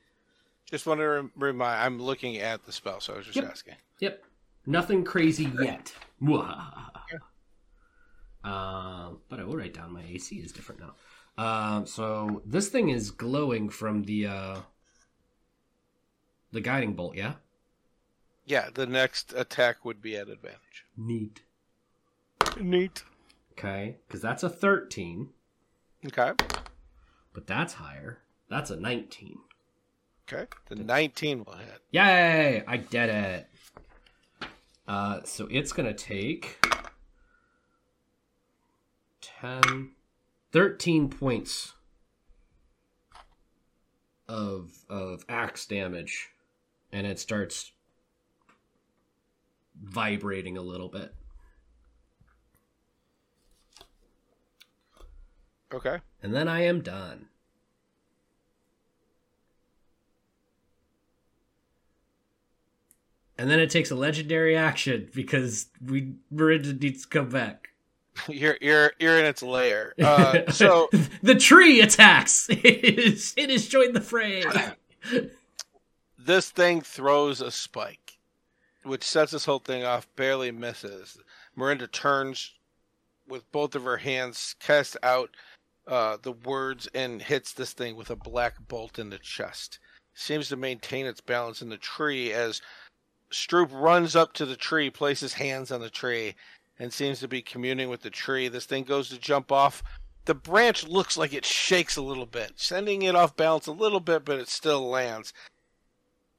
[0.66, 1.80] Just want to rem- remind.
[1.82, 3.44] I'm looking at the spell, so I was just Yep.
[3.50, 3.74] asking.
[4.00, 4.24] Yep.
[4.66, 5.94] Nothing crazy yet.
[6.20, 6.90] Mwahaha.
[8.44, 10.94] um, but I will write down my AC is different now.
[11.42, 14.56] Um, so this thing is glowing from the uh,
[16.50, 17.14] the guiding bolt.
[17.14, 17.34] Yeah.
[18.48, 20.86] Yeah, the next attack would be at advantage.
[20.96, 21.42] Neat.
[22.58, 23.04] Neat.
[23.52, 25.28] Okay, because that's a thirteen,
[26.06, 26.32] Okay.
[27.34, 28.20] but that's higher.
[28.48, 29.38] That's a nineteen.
[30.30, 30.46] Okay.
[30.66, 31.80] The 19 will hit.
[31.90, 32.62] Yay!
[32.66, 33.46] I did it.
[34.86, 36.58] Uh, so it's gonna take
[39.22, 39.92] 10,
[40.52, 41.72] 13 points
[44.28, 46.28] of of axe damage,
[46.92, 47.72] and it starts
[49.82, 51.14] vibrating a little bit.
[55.72, 55.98] Okay.
[56.22, 57.26] And then I am done.
[63.38, 67.68] And then it takes a legendary action because we Miranda needs to come back.
[68.28, 69.94] You're you're you're in its lair.
[70.02, 70.88] Uh, so
[71.22, 72.48] the tree attacks.
[72.50, 74.42] It is it has joined the fray.
[76.18, 78.07] this thing throws a spike,
[78.82, 80.06] which sets this whole thing off.
[80.16, 81.18] Barely misses.
[81.54, 82.52] Miranda turns
[83.26, 85.30] with both of her hands, casts out
[85.86, 89.78] uh, the words, and hits this thing with a black bolt in the chest.
[90.14, 92.60] Seems to maintain its balance in the tree as
[93.30, 96.34] Stroop runs up to the tree, places hands on the tree,
[96.78, 98.48] and seems to be communing with the tree.
[98.48, 99.82] This thing goes to jump off.
[100.24, 104.00] The branch looks like it shakes a little bit, sending it off balance a little
[104.00, 105.32] bit, but it still lands.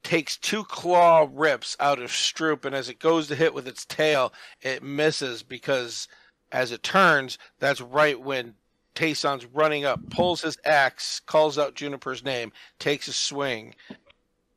[0.02, 3.84] Takes two claw rips out of Stroop, and as it goes to hit with its
[3.84, 4.32] tail,
[4.62, 6.08] it misses because
[6.50, 8.54] as it turns, that's right when
[8.94, 13.74] Tayson's running up, pulls his axe, calls out Juniper's name, takes a swing,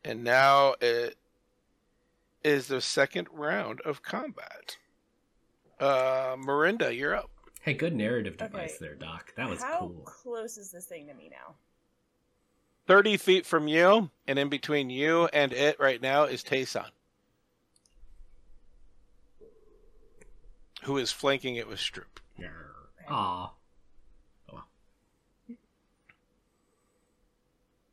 [0.03, 1.17] and now it
[2.43, 4.77] is the second round of combat.
[5.79, 7.29] Uh, Miranda, you're up.
[7.61, 8.45] Hey, good narrative Okay.
[8.47, 9.33] device there, Doc.
[9.35, 10.01] That was How cool.
[10.03, 11.55] close is this thing to me now?
[12.87, 16.89] 30 feet from you, and in between you and it right now is Tayson,
[20.83, 22.19] who is flanking it with Stroop.
[23.09, 23.51] Aw.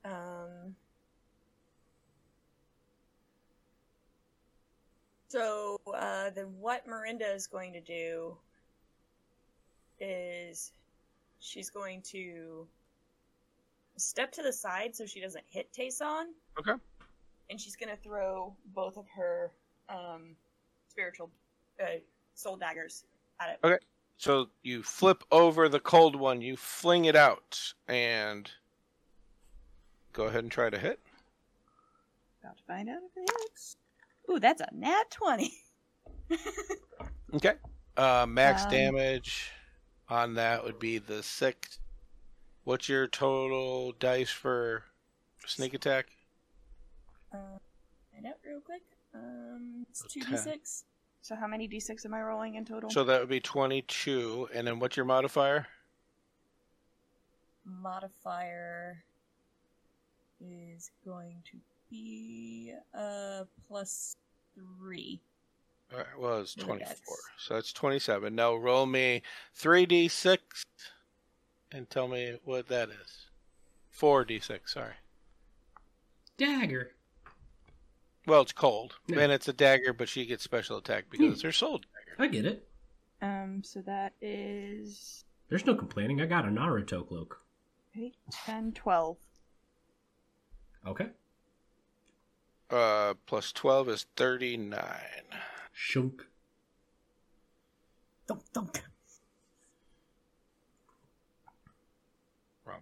[0.05, 0.74] Um.
[5.28, 8.36] So uh, then, what Miranda is going to do
[10.01, 10.72] is
[11.38, 12.66] she's going to
[13.97, 16.26] step to the side so she doesn't hit Tayson,
[16.59, 16.72] Okay.
[17.51, 19.53] and she's going to throw both of her
[19.88, 20.36] um,
[20.88, 21.30] spiritual
[21.82, 21.99] uh,
[22.34, 23.05] soul daggers
[23.41, 23.59] at it.
[23.64, 23.78] Okay.
[24.16, 28.51] So you flip over the cold one, you fling it out, and
[30.12, 31.01] go ahead and try to hit.
[32.43, 33.76] About to find out if it hits.
[34.30, 35.53] Ooh, that's a nat 20.
[37.34, 37.55] Okay.
[37.97, 39.51] Uh, max Um, damage
[40.09, 41.80] on that would be the six.
[42.65, 44.85] What's your total dice for
[45.47, 46.07] sneak attack?
[47.33, 47.59] Uh,
[48.13, 48.83] find out real quick.
[49.15, 50.85] Um, it's two d six.
[51.23, 52.91] So how many d6 am I rolling in total?
[52.91, 54.49] So that would be 22.
[54.55, 55.67] And then what's your modifier?
[57.65, 59.05] Modifier
[60.41, 61.59] is going to
[61.91, 64.17] be uh plus
[64.55, 65.21] three.
[65.93, 66.87] All right, well, it's 24.
[67.37, 68.35] So that's 27.
[68.35, 69.23] Now roll me
[69.59, 70.39] 3d6
[71.73, 73.27] and tell me what that is.
[73.99, 74.95] 4d6, sorry.
[76.37, 76.93] Dagger.
[78.27, 78.95] Well, it's cold.
[79.07, 79.21] Yeah.
[79.21, 81.33] And it's a dagger, but she gets special attack because Hmm.
[81.33, 82.16] it's her soul dagger.
[82.18, 82.68] I get it.
[83.23, 86.21] Um, so that is There's no complaining.
[86.21, 87.45] I got a Naruto cloak.
[87.97, 89.16] 8, 10, 12.
[90.87, 91.09] Okay.
[92.71, 94.85] Uh, plus 12 is 39.
[95.73, 96.23] Shunk.
[98.29, 98.85] Thunk thunk.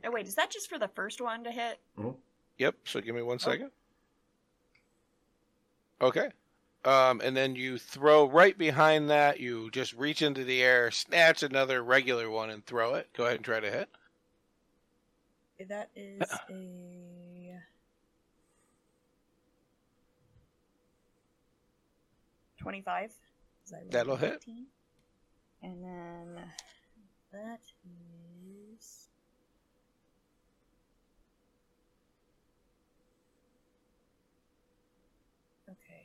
[0.04, 1.78] Oh wait, is that just for the first one to hit?
[2.58, 3.26] Yep, so give me Oh.
[3.26, 3.70] one second.
[6.00, 6.30] Okay.
[6.84, 11.42] Um, and then you throw right behind that, you just reach into the air, snatch
[11.42, 13.12] another regular one, and throw it.
[13.14, 13.88] Go ahead and try to hit.
[15.68, 17.60] That is a
[22.58, 23.10] twenty-five.
[23.64, 24.34] 'Cause I rolled That'll a hit.
[24.42, 24.66] 18.
[25.62, 26.52] And then
[27.32, 27.60] That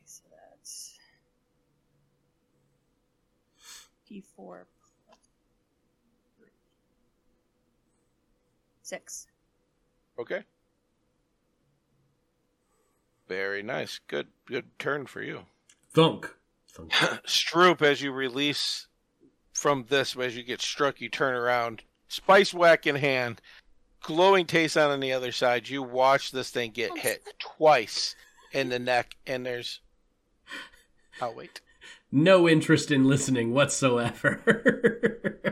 [0.06, 0.97] So that's
[4.10, 5.20] D4 plus
[6.38, 6.47] three.
[8.82, 9.28] six.
[10.20, 10.43] Okay.
[13.28, 13.99] Very nice.
[14.08, 15.41] Good good turn for you.
[15.93, 16.34] Thunk.
[16.70, 16.91] Thunk.
[17.26, 18.88] Stroop, as you release
[19.54, 23.41] from this, as you get struck, you turn around, spice whack in hand,
[24.01, 25.70] glowing taste on the other side.
[25.70, 28.16] You watch this thing get oh, hit twice
[28.51, 29.80] in the neck, and there's.
[31.22, 31.61] I'll wait.
[32.11, 34.39] No interest in listening whatsoever.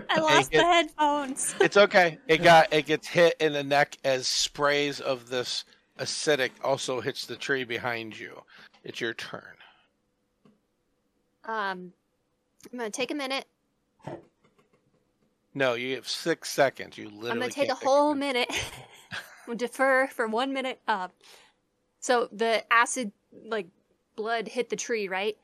[0.10, 1.56] I lost it- the headphones.
[1.60, 2.20] It's okay.
[2.28, 5.66] It got it gets hit in the neck as sprays of this
[6.00, 8.44] acidic also hits the tree behind you.
[8.84, 9.56] It's your turn.
[11.46, 11.94] Um,
[12.72, 13.46] I'm gonna take a minute.
[15.54, 16.98] No, you have six seconds.
[16.98, 17.32] You literally.
[17.32, 18.50] I'm gonna take a whole of minute.
[19.48, 20.80] we'll defer for one minute.
[20.88, 21.10] Uh,
[22.00, 23.12] so the acid,
[23.46, 23.68] like
[24.16, 25.38] blood, hit the tree, right?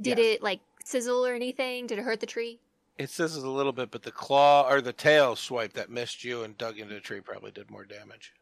[0.00, 0.26] Did Yes.
[0.36, 1.86] it like sizzle or anything?
[1.86, 2.58] Did it hurt the tree?
[2.98, 6.42] It sizzles a little bit, but the claw or the tail swipe that missed you
[6.44, 8.32] and dug into the tree probably did more damage.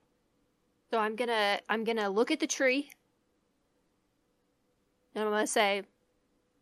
[0.90, 2.90] So I'm gonna I'm gonna look at the tree.
[5.14, 5.82] And I'm gonna say,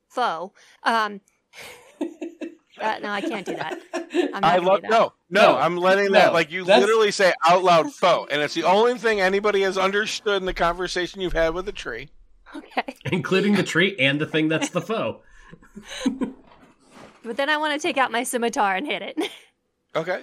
[0.08, 1.20] "Foe." Um,
[2.80, 3.78] uh, no, I can't do that.
[3.94, 7.10] I'm not I love no, no, No, I'm letting no, that like you that's- literally
[7.10, 11.20] say out loud foe, and it's the only thing anybody has understood in the conversation
[11.20, 12.08] you've had with the tree.
[12.56, 12.94] Okay.
[13.12, 15.20] Including the tree and the thing that's the foe.
[17.24, 19.30] but then I want to take out my scimitar and hit it.
[19.94, 20.22] Okay,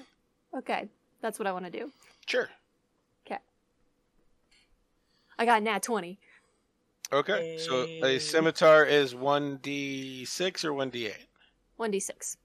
[0.58, 0.88] okay,
[1.22, 1.92] that's what I want to do.
[2.26, 2.50] sure.
[3.26, 3.40] Okay.
[5.38, 6.20] I got nat 20.
[7.14, 11.14] Okay, so a scimitar is 1d6 or 1d8?
[11.80, 12.38] 1d6.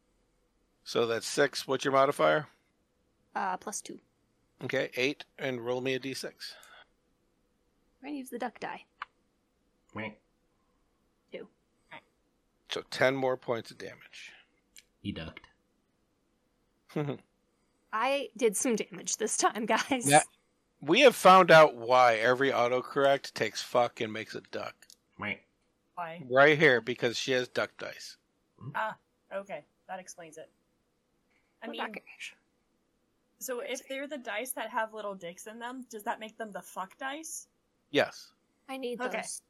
[0.84, 1.66] So that's 6.
[1.66, 2.46] What's your modifier?
[3.34, 3.98] Uh, plus 2.
[4.64, 6.24] Okay, 8, and roll me a d6.
[6.24, 6.30] I'm
[8.08, 8.84] going to use the duck die.
[9.94, 10.16] Wait,
[12.70, 14.32] So 10 more points of damage.
[15.02, 15.46] He ducked.
[17.92, 20.08] I did some damage this time, guys.
[20.10, 20.22] Yeah.
[20.80, 24.74] we have found out why every autocorrect takes fuck and makes a duck.
[25.18, 25.40] Wait.
[25.96, 26.22] Why?
[26.30, 28.16] Right here, because she has duck dice.
[28.74, 28.96] Ah,
[29.34, 30.48] okay, that explains it.
[31.62, 31.96] I What mean, duck?
[33.38, 36.50] so if they're the dice that have little dicks in them, does that make them
[36.52, 37.48] the fuck dice?
[37.90, 38.32] Yes.
[38.68, 39.42] I need those.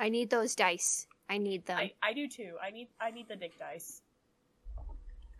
[0.00, 0.06] Okay.
[0.06, 1.06] I need those dice.
[1.28, 1.78] I need them.
[1.78, 2.54] I, I do too.
[2.62, 4.02] I need I need the dick dice.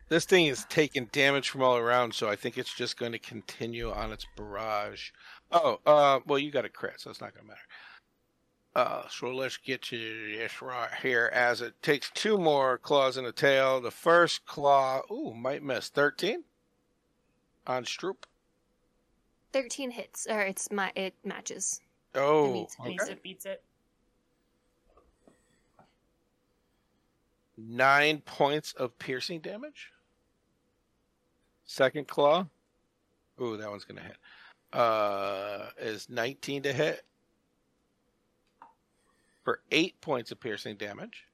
[0.08, 3.18] This thing is taking damage from all around, so I think it's just going to
[3.18, 5.10] continue on its barrage.
[5.52, 7.60] Oh, uh, well, you got a crit, so it's not going to matter.
[8.74, 9.96] Uh, so let's get to
[10.36, 11.30] this right here.
[11.32, 15.88] As it takes two more claws in the tail, the first claw, ooh, might miss.
[15.88, 16.42] 13
[17.68, 18.24] on Stroop.
[19.52, 21.80] 13 hits, or it's my it matches.
[22.16, 23.12] Oh, it Beats okay.
[23.12, 23.62] it, beats it.
[27.68, 29.90] Nine points of piercing damage.
[31.64, 32.46] Second claw,
[33.40, 34.16] ooh, that one's going to hit.
[34.72, 37.04] Uh, is 19 to hit
[39.44, 41.24] for eight points of piercing damage.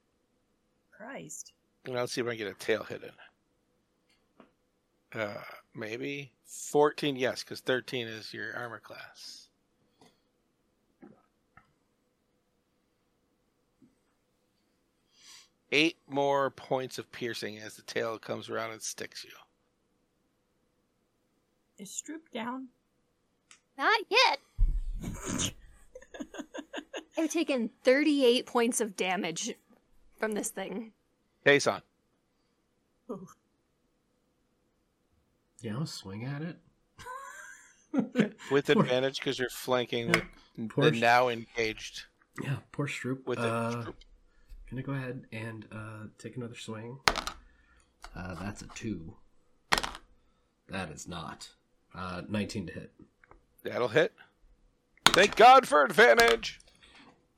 [0.91, 1.53] Christ.
[1.85, 3.03] And let's see if I can get a tail hit
[5.13, 5.21] in.
[5.21, 5.41] Uh,
[5.73, 9.46] maybe 14, yes, because 13 is your armor class.
[15.71, 19.31] Eight more points of piercing as the tail comes around and sticks you.
[21.77, 22.67] Is Stroop down?
[23.77, 24.39] Not yet.
[27.17, 29.53] I've taken 38 points of damage
[30.17, 30.93] from this thing.
[31.45, 31.81] Tayson.
[35.61, 36.57] Yeah, I'll swing at it.
[38.51, 40.23] With advantage because you're flanking with
[40.69, 42.05] Poor the sh- now engaged.
[42.43, 43.25] Yeah, poor Stroop.
[43.25, 43.45] With it.
[43.45, 43.85] uh,
[44.69, 46.99] Gonna go ahead and uh, take another swing.
[48.15, 49.15] Uh, that's a two.
[50.69, 51.49] That is not.
[51.95, 52.91] Uh, 19 to hit.
[53.63, 54.13] That'll hit.
[55.05, 56.59] Thank God for advantage.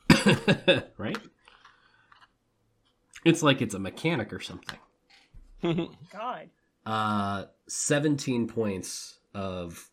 [0.98, 1.18] right?
[3.24, 4.80] It's like it's a mechanic or something.
[6.12, 6.50] God.
[6.86, 9.90] Uh, 17 points of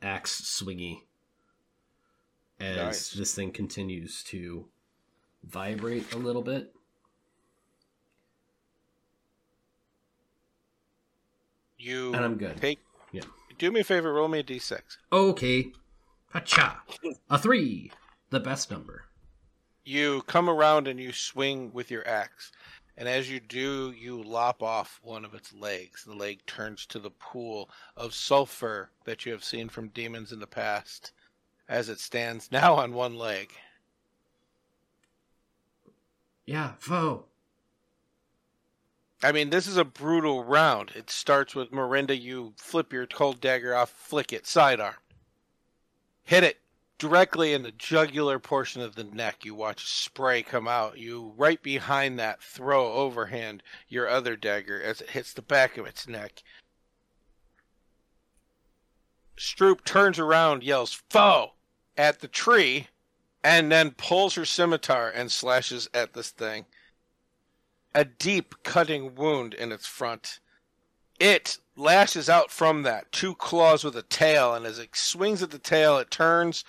[0.00, 1.00] axe swingy
[2.58, 3.10] as Nice.
[3.10, 4.66] this thing continues to
[5.48, 6.72] vibrate a little bit.
[11.78, 12.56] You And I'm good.
[12.56, 12.80] Take.
[13.12, 13.22] Yeah.
[13.58, 14.12] Do me a favor.
[14.12, 14.80] Roll me a d6.
[15.12, 15.72] Okay.
[16.30, 16.82] Hacha.
[17.30, 17.92] A three.
[18.30, 19.04] The best number.
[19.84, 22.50] You come around and you swing with your axe,
[22.96, 26.02] and as you do, you lop off one of its legs.
[26.02, 30.40] The leg turns to the pool of sulfur that you have seen from demons in
[30.40, 31.12] the past,
[31.68, 33.52] as it stands now on one leg.
[36.46, 37.24] Yeah, foe.
[39.22, 40.92] I mean, this is a brutal round.
[40.94, 42.16] It starts with Miranda.
[42.16, 44.94] You flip your cold dagger off, flick it, sidearm.
[46.22, 46.58] Hit it
[46.98, 49.44] directly in the jugular portion of the neck.
[49.44, 50.98] You watch spray come out.
[50.98, 55.86] You, right behind that, throw overhand your other dagger as it hits the back of
[55.86, 56.42] its neck.
[59.36, 61.52] Stroop turns around, yells, Foe!
[61.96, 62.88] at the tree,
[63.46, 66.66] and then pulls her scimitar and slashes at this thing
[67.94, 70.40] a deep cutting wound in its front.
[71.20, 75.52] It lashes out from that, two claws with a tail, and as it swings at
[75.52, 76.64] the tail, it turns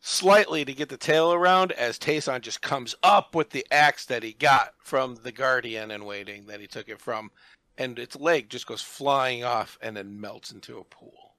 [0.00, 4.24] slightly to get the tail around as Tayson just comes up with the axe that
[4.24, 7.30] he got from the guardian in waiting that he took it from,
[7.78, 11.36] and its leg just goes flying off and then melts into a pool.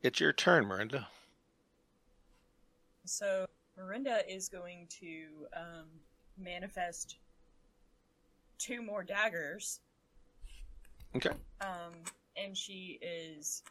[0.00, 1.08] It's your turn, Miranda.
[3.08, 5.86] So Miranda is going to um,
[6.36, 7.16] manifest
[8.58, 9.80] two more daggers.
[11.16, 11.30] Okay.
[11.60, 11.94] Um,
[12.36, 13.62] and she is,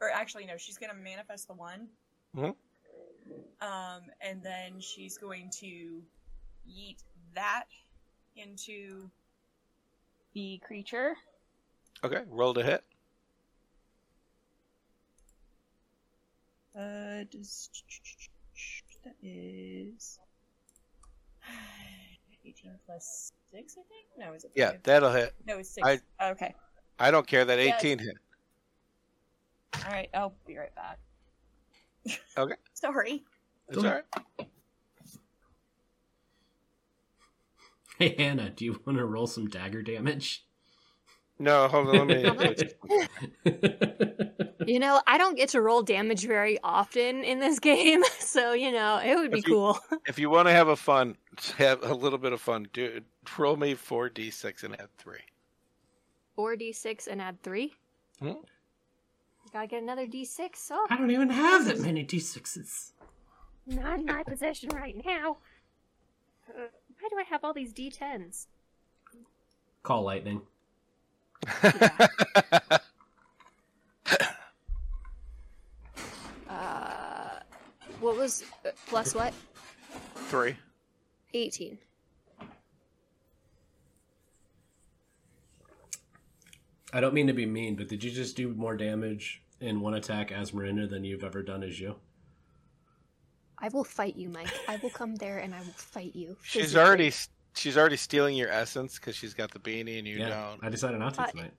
[0.00, 1.88] or actually no, she's going to manifest the one.
[2.36, 2.54] Mhm.
[3.60, 6.02] Um, and then she's going to
[6.68, 7.02] yeet
[7.34, 7.64] that
[8.36, 9.10] into
[10.34, 11.16] the creature.
[12.04, 12.84] Okay, roll to hit.
[16.76, 17.68] Uh, does
[19.04, 20.18] that is
[22.44, 24.06] 18 plus 6, I think?
[24.18, 24.82] No, is it Yeah, five?
[24.84, 25.34] that'll hit.
[25.46, 25.86] No, it's 6.
[25.86, 26.54] I- oh, okay.
[26.98, 27.76] I don't care that Yeah.
[27.76, 28.16] 18 hit.
[29.84, 30.98] Alright, I'll be right back.
[32.36, 32.54] Okay.
[32.74, 33.24] Sorry.
[33.68, 34.04] That's all right.
[37.98, 40.44] Hey Hannah, do you want to roll some dagger damage?
[41.42, 42.06] No, hold on.
[42.08, 42.54] Let How me.
[43.44, 44.62] much?
[44.66, 48.70] You know, I don't get to roll damage very often in this game, so you
[48.70, 49.78] know, it would be If you- cool.
[50.06, 51.16] if you want to have a fun,
[51.58, 53.00] have a little bit of fun, do
[53.36, 55.18] Roll me four d6 and add three.
[56.38, 57.72] 4d6 and add 3.
[58.20, 58.30] Hmm?
[59.52, 60.70] Gotta get another d6.
[60.70, 62.92] Oh, I don't even have that many d6s.
[63.66, 65.36] not in my possession right now.
[66.48, 66.68] Uh,
[67.00, 68.46] why do I have all these d10s?
[69.82, 70.40] Call lightning.
[76.48, 77.40] Uh,
[78.00, 79.32] what was uh, plus what?
[80.28, 80.54] Three.
[81.34, 81.78] 18.
[86.92, 89.94] I don't mean to be mean, but did you just do more damage in one
[89.94, 91.94] attack as Miranda than you've ever done as you?
[93.58, 94.52] I will fight you, Mike.
[94.68, 96.36] I will come there and I will fight you.
[96.42, 97.12] She's already
[97.54, 100.64] she's already stealing your essence because she's got the beanie and you yeah, don't.
[100.64, 101.52] I decided not to Uh, tonight.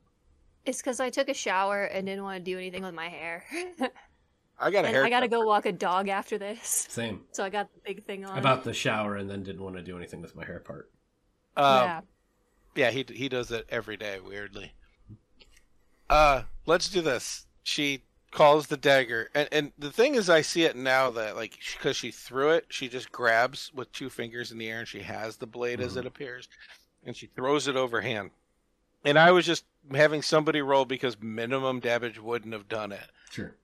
[0.65, 3.43] It's because I took a shower and didn't want to do anything with my hair.
[4.59, 5.03] I got a hair.
[5.03, 6.87] I gotta go walk a dog after this.
[6.89, 7.21] Same.
[7.31, 8.37] So I got the big thing on.
[8.37, 10.89] About the shower and then didn't want to do anything with my hair part.
[11.57, 12.01] Um, yeah.
[12.75, 14.19] yeah, he he does it every day.
[14.25, 14.73] Weirdly.
[16.09, 17.45] Uh, let's do this.
[17.63, 18.03] She
[18.33, 21.95] calls the dagger, and and the thing is, I see it now that like because
[21.95, 25.37] she threw it, she just grabs with two fingers in the air, and she has
[25.37, 25.99] the blade as mm-hmm.
[25.99, 26.49] it appears,
[27.05, 28.31] and she throws it overhand.
[29.05, 33.09] And I was just having somebody roll because minimum damage wouldn't have done it.
[33.31, 33.55] Sure.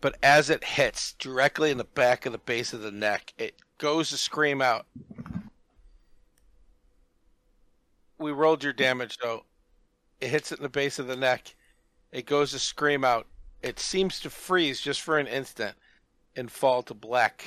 [0.00, 3.54] But as it hits directly in the back of the base of the neck, it
[3.78, 4.86] goes to scream out.
[8.18, 9.44] We rolled your damage though.
[10.20, 11.54] It hits it in the base of the neck.
[12.12, 13.26] It goes to scream out.
[13.64, 15.74] It seems to freeze just for an instant
[16.36, 17.42] and fall to black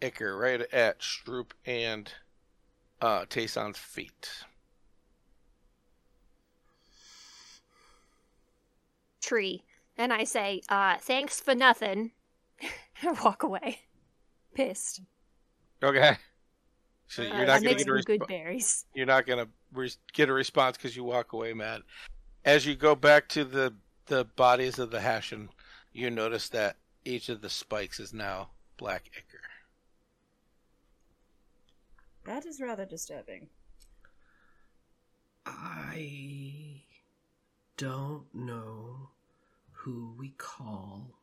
[0.00, 2.12] ichor right at Stroop and
[3.02, 4.30] uh Tayson's feet.
[9.20, 9.64] Tree.
[9.98, 12.12] And I say, uh, thanks for nothing.
[13.02, 13.80] and walk away.
[14.54, 15.00] Pissed.
[15.82, 16.16] Okay.
[17.08, 18.84] So you're I not going to get a some good berries.
[18.94, 21.82] you're not going to re- get a response because you walk away mad.
[22.44, 23.74] As you go back to the
[24.06, 25.48] the bodies of the Hashin,
[25.96, 29.40] you notice that each of the spikes is now black ichor.
[32.24, 33.48] That is rather disturbing.
[35.46, 36.82] I
[37.76, 39.10] don't know
[39.70, 41.14] who we call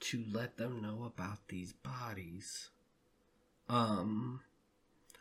[0.00, 2.70] to let them know about these bodies.
[3.68, 4.40] Um,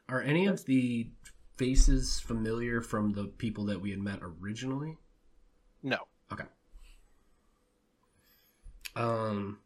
[0.07, 1.09] are any of the
[1.57, 4.97] faces familiar from the people that we had met originally?
[5.83, 5.97] No.
[8.97, 9.03] Okay.
[9.03, 9.59] Um,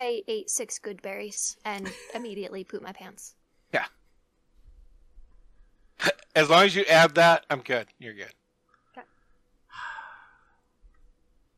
[0.00, 3.34] I ate six good berries and immediately pooped my pants.
[3.72, 3.86] Yeah.
[6.36, 7.86] As long as you add that, I'm good.
[7.98, 8.34] You're good.
[8.96, 9.06] Okay.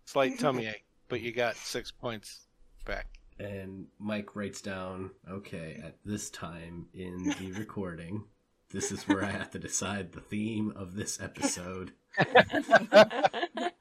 [0.05, 2.47] Slight tummy ache, but you got six points
[2.87, 3.07] back.
[3.39, 8.25] and Mike writes down, okay, at this time in the recording,
[8.71, 11.93] this is where I have to decide the theme of this episode.
[12.19, 13.73] And,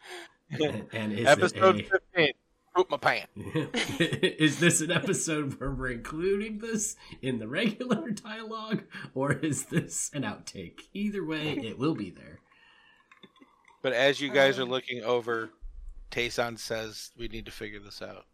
[0.93, 2.31] and is Episode it 15.
[2.75, 3.31] Poop my pants.
[3.99, 8.83] is this an episode where we're including this in the regular dialogue,
[9.15, 10.81] or is this an outtake?
[10.93, 12.39] Either way, it will be there.
[13.81, 14.69] But as you guys are Um.
[14.69, 15.49] looking over,
[16.11, 18.25] Tayson says we need to figure this out.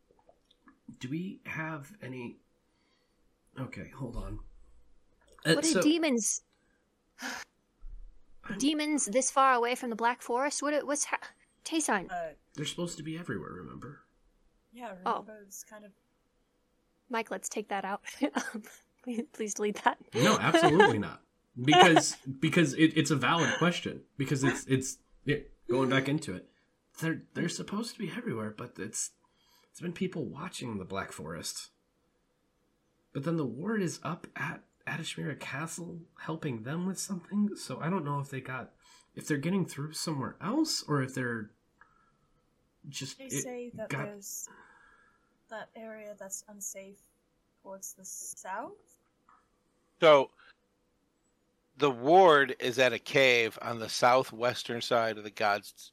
[1.00, 2.38] Do we have any?
[3.60, 4.40] Okay, hold on.
[5.46, 6.42] Uh, What are so- demons?
[8.58, 10.62] Demons this far away from the Black Forest?
[10.62, 10.86] What?
[10.86, 11.20] What's ha-
[11.66, 12.12] Tayson?
[12.12, 13.52] Uh, They're supposed to be everywhere.
[13.54, 14.02] Remember?
[14.74, 15.26] yeah, Oh.
[15.46, 15.92] it's kind of.
[17.10, 18.02] Mike, let's take that out.
[18.24, 18.64] Um,
[19.04, 19.98] please, please delete that.
[20.14, 21.22] No, absolutely not.
[21.64, 24.02] Because because it, it's a valid question.
[24.18, 25.36] Because it's it's yeah,
[25.70, 26.50] going back into it.
[27.00, 29.12] They're they're supposed to be everywhere, but it's
[29.70, 31.70] it's been people watching the Black Forest.
[33.14, 37.56] But then the word is up at Adishmira Castle helping them with something.
[37.56, 38.72] So I don't know if they got
[39.16, 41.52] if they're getting through somewhere else or if they're
[42.90, 44.48] just They it say that got- there's
[45.50, 47.00] that area that's unsafe
[47.62, 48.72] towards the south.
[50.02, 50.32] So
[51.78, 55.92] the ward is at a cave on the southwestern side of the God's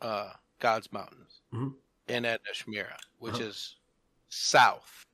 [0.00, 1.74] uh God's Mountains Mhm.
[2.08, 3.44] in at Ashmira, which Uh-huh.
[3.44, 3.76] is
[4.28, 5.06] south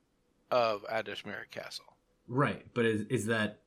[0.51, 1.92] of Adishmere Castle.
[2.27, 3.59] Right, but is, is that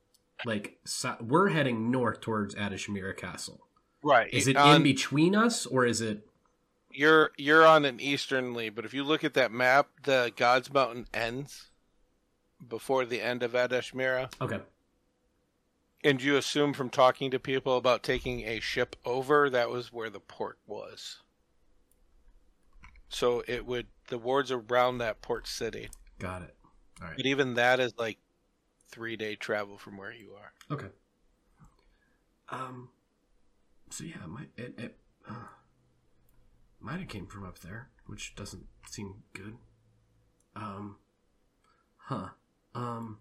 [0.45, 3.61] like so, we're heading north towards Adishmira Castle?
[4.03, 4.33] Right.
[4.33, 6.27] Is it on- in between us, or is it?
[6.91, 11.07] You're you're on an easternly, but if you look at that map, the God's Mountain
[11.13, 11.71] ends
[12.67, 14.33] before the end of Adashmira.
[14.41, 14.61] Okay.
[16.03, 20.09] And you assume from talking to people about taking a ship over, that was where
[20.09, 21.19] the port was.
[23.09, 25.89] So it would the wards around that port city.
[26.19, 26.55] Got it.
[27.03, 27.17] All right.
[27.17, 28.19] But even that is like
[28.89, 30.53] three day travel from where you are.
[30.75, 30.89] Okay.
[32.49, 32.91] Um.
[33.91, 34.99] So yeah, might it, it
[35.29, 35.35] uh,
[36.81, 39.57] might have came from up there, which doesn't seem good.
[40.55, 40.97] Um.
[41.97, 42.29] Huh.
[42.75, 43.19] Um.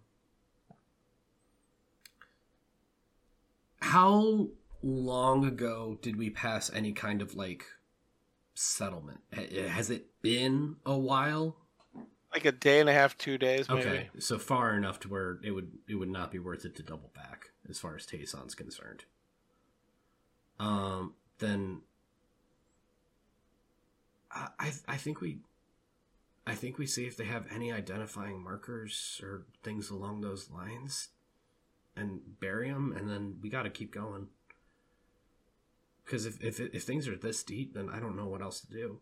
[3.80, 4.48] How
[4.82, 7.64] long ago did we pass any kind of like
[8.54, 9.20] settlement?
[9.34, 11.56] Ha- Has it been a while?
[12.36, 13.80] Like a day and a half, two days, maybe.
[13.80, 16.82] Okay, so far enough to where it would it would not be worth it to
[16.82, 19.06] double back as far as Tayson's concerned.
[20.60, 21.80] Um, then
[24.30, 25.38] I I I think we
[26.46, 31.08] I think we see if they have any identifying markers or things along those lines,
[31.96, 34.26] and bury them, and then we got to keep going.
[36.04, 38.70] Because if if if things are this deep, then I don't know what else to
[38.70, 39.00] do.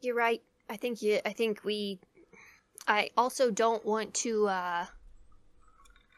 [0.00, 0.42] You're right.
[0.68, 1.20] I think you.
[1.24, 2.00] I think we.
[2.88, 4.86] I also don't want to uh,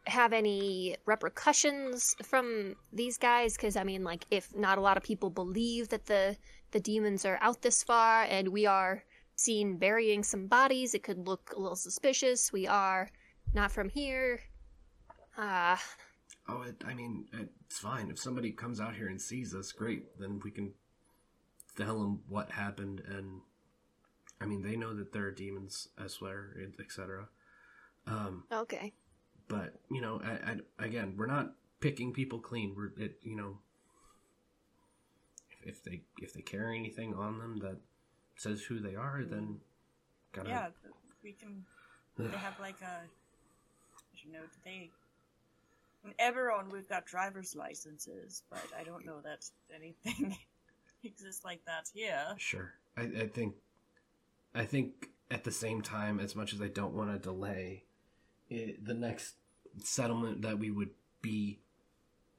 [0.07, 5.03] have any repercussions from these guys because I mean, like, if not a lot of
[5.03, 6.37] people believe that the
[6.71, 9.05] the demons are out this far, and we are
[9.37, 12.53] seen burying some bodies, it could look a little suspicious.
[12.53, 13.11] We are
[13.55, 14.41] not from here.
[15.37, 15.77] Uh,
[16.49, 18.11] Oh, it, I mean, it's fine.
[18.11, 20.19] If somebody comes out here and sees us, great.
[20.19, 20.73] Then we can
[21.77, 23.41] tell them what happened, and
[24.43, 27.29] I mean, they know that there are demons elsewhere, etc.
[28.07, 28.93] Um, okay.
[29.49, 32.75] but you know, I, I, again, we're not picking people clean.
[32.77, 33.59] We're, it, you know,
[35.51, 37.77] if, if they if they carry anything on them that
[38.37, 39.59] says who they are, then
[40.33, 40.67] gotta Yeah,
[41.23, 41.65] we can.
[42.19, 43.07] They have like a,
[44.23, 44.41] don't know.
[44.41, 44.91] Do they?
[46.05, 49.45] In Eberron, we've got driver's licenses, but I don't know that
[49.75, 50.37] anything
[51.05, 52.35] exists like that here.
[52.39, 52.73] Sure.
[52.97, 53.55] I, I think
[54.55, 57.85] I think at the same time, as much as I don't want to delay
[58.51, 59.35] it, the next
[59.79, 60.91] settlement that we would
[61.23, 61.61] be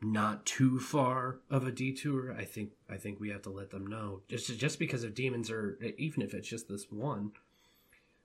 [0.02, 3.88] not too far of a detour, I think I think we have to let them
[3.88, 4.22] know.
[4.28, 7.32] Just just because if demons are even if it's just this one,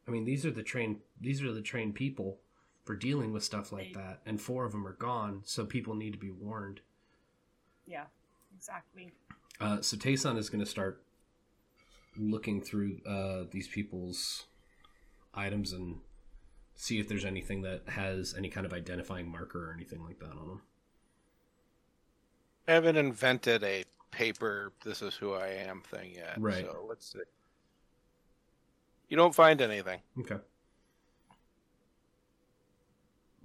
[0.07, 2.39] I mean these are the trained these are the trained people
[2.85, 6.13] for dealing with stuff like that, and four of them are gone, so people need
[6.15, 6.81] to be warned.
[7.87, 8.05] Yeah,
[8.57, 9.13] exactly.
[9.61, 11.03] Uh, so Tayson is going to start
[12.17, 14.47] looking through uh, these people's
[15.35, 15.97] items and
[16.75, 20.31] see if there's anything that has any kind of identifying marker or anything like that
[20.31, 20.63] on them.
[22.67, 26.35] I haven't invented a paper "this is who I am" thing yet.
[26.39, 26.65] Right.
[26.65, 27.21] So let's see.
[29.09, 30.01] You don't find anything.
[30.21, 30.37] Okay.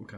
[0.02, 0.18] Okay.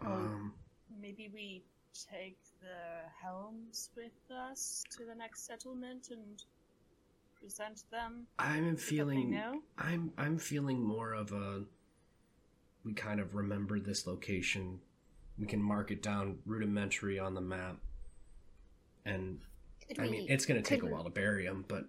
[0.00, 0.54] Um,
[1.00, 1.62] Maybe we
[2.10, 4.12] take the helms with
[4.48, 6.42] us to the next settlement and
[7.40, 8.26] present them.
[8.38, 9.62] I'm with what they feeling.
[9.78, 11.64] I'm I'm feeling more of a
[12.84, 14.80] we kind of remember this location.
[15.38, 17.76] We can mark it down rudimentary on the map.
[19.04, 19.40] And
[19.88, 21.84] Could I we- mean, it's going to take a while to bury them, but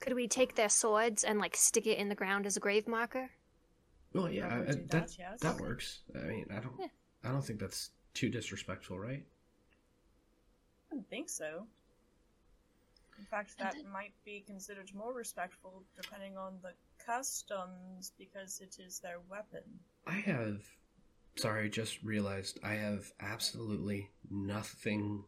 [0.00, 2.86] Could we take their swords and like stick it in the ground as a grave
[2.88, 3.30] marker?
[4.12, 5.40] well, yeah, Probably I- that that, yes.
[5.40, 6.00] that works.
[6.14, 6.86] I mean, I don't Yeah.
[7.24, 9.24] I don't think that's too disrespectful, right?
[10.90, 11.66] I don't think so.
[13.18, 16.72] In fact, that might be considered more respectful depending on the
[17.04, 19.62] customs because it is their weapon.
[20.06, 20.62] I have.
[21.36, 25.24] Sorry, I just realized I have absolutely nothing.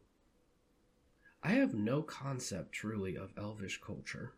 [1.43, 4.33] I have no concept truly of elvish culture.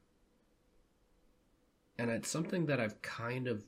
[1.97, 3.63] And it's something that I've kind of.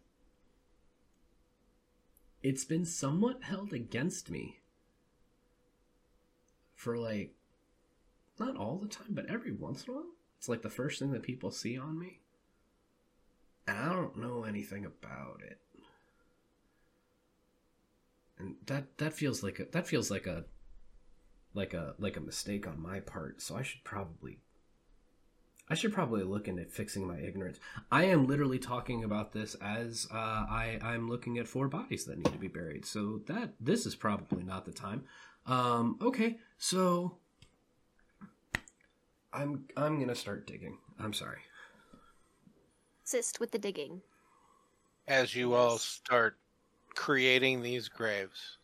[2.43, 4.59] It's been somewhat held against me.
[6.75, 7.36] For like.
[8.39, 10.05] Not all the time, but every once in a while.
[10.38, 12.19] It's like the first thing that people see on me.
[13.68, 15.59] And I don't know anything about it
[18.39, 20.45] and that that feels like a that feels like a
[21.53, 24.39] like a like a mistake on my part so i should probably
[25.69, 27.59] i should probably look into fixing my ignorance
[27.91, 32.18] i am literally talking about this as uh, i i'm looking at four bodies that
[32.18, 35.03] need to be buried so that this is probably not the time
[35.45, 37.18] um okay so
[39.38, 41.39] i'm i'm gonna start digging i'm sorry
[43.05, 44.01] assist with the digging.
[45.07, 46.35] as you all start
[46.97, 48.57] creating these graves.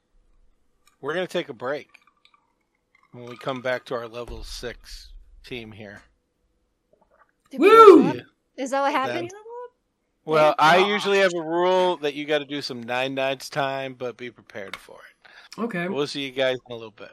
[1.00, 1.88] We're going to take a break
[3.14, 5.14] when we come back to our level six
[5.46, 6.02] team here.
[7.52, 8.22] Did Woo!
[8.58, 9.32] Is that what happened?
[10.26, 13.94] Well, I usually have a rule that you got to do some nine nights time,
[13.94, 15.62] but be prepared for it.
[15.62, 15.88] Okay.
[15.88, 17.12] We'll see you guys in a little bit.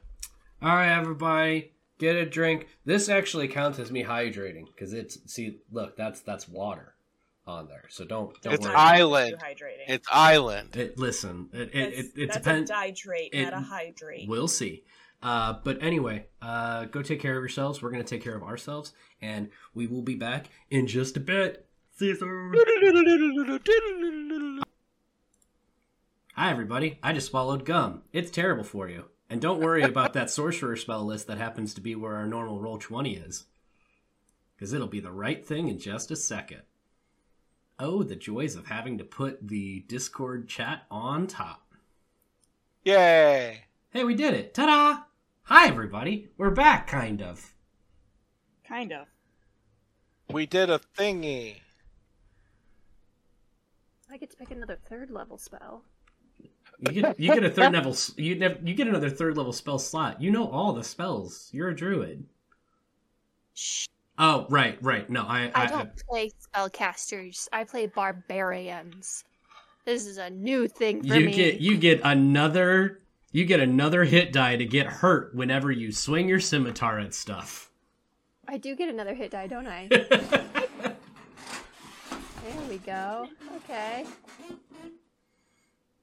[0.62, 2.66] All right, everybody, get a drink.
[2.84, 6.94] This actually counts as me hydrating because it's see, look, that's that's water
[7.46, 7.84] on there.
[7.90, 8.74] So don't don't It's worry.
[8.74, 9.36] island.
[9.40, 9.84] Hydrating.
[9.86, 10.74] It's island.
[10.74, 12.70] It, listen, it it, it, it that's depends.
[12.70, 14.28] a dihydrate, it- not a hydrate.
[14.28, 14.82] We'll see.
[15.22, 17.82] Uh, but anyway, uh, go take care of yourselves.
[17.82, 21.66] We're gonna take care of ourselves, and we will be back in just a bit.
[21.96, 22.54] See you soon.
[26.34, 26.98] Hi, everybody.
[27.02, 28.02] I just swallowed gum.
[28.14, 29.04] It's terrible for you.
[29.30, 32.58] And don't worry about that sorcerer spell list that happens to be where our normal
[32.58, 33.44] Roll20 is.
[34.56, 36.62] Because it'll be the right thing in just a second.
[37.78, 41.74] Oh, the joys of having to put the Discord chat on top.
[42.84, 43.66] Yay!
[43.90, 44.52] Hey, we did it.
[44.52, 45.02] Ta da!
[45.44, 46.28] Hi, everybody.
[46.36, 47.54] We're back, kind of.
[48.66, 49.06] Kind of.
[50.28, 51.56] We did a thingy.
[54.10, 55.84] I get to pick another third level spell.
[56.80, 59.78] You get you get a third level you nev- you get another third level spell
[59.78, 60.20] slot.
[60.20, 61.50] You know all the spells.
[61.52, 62.24] You're a druid.
[63.54, 63.86] Shh.
[64.18, 65.08] Oh, right, right.
[65.08, 67.48] No, I I I, don't play spellcasters.
[67.52, 69.24] I play barbarians.
[69.84, 71.32] This is a new thing for you me.
[71.32, 73.00] get you get another
[73.32, 77.70] you get another hit die to get hurt whenever you swing your scimitar at stuff.
[78.48, 79.86] I do get another hit die, don't I?
[79.88, 80.96] there
[82.68, 83.28] we go.
[83.56, 84.04] Okay.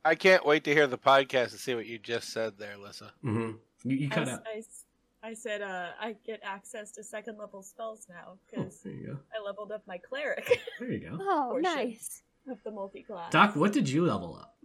[0.06, 3.12] I can't wait to hear the podcast and see what you just said there, Lissa.
[3.22, 3.52] hmm
[3.84, 4.44] You, you I, cut s- out.
[4.54, 4.84] I s-
[5.24, 9.08] I said uh, I get access to second level spells now Oh, because there you
[9.08, 9.18] go.
[9.38, 11.18] I leveled up my cleric There you go.
[11.20, 12.22] Oh, nice.
[12.50, 13.32] of the multi class.
[13.32, 14.56] Doc, what did you level up?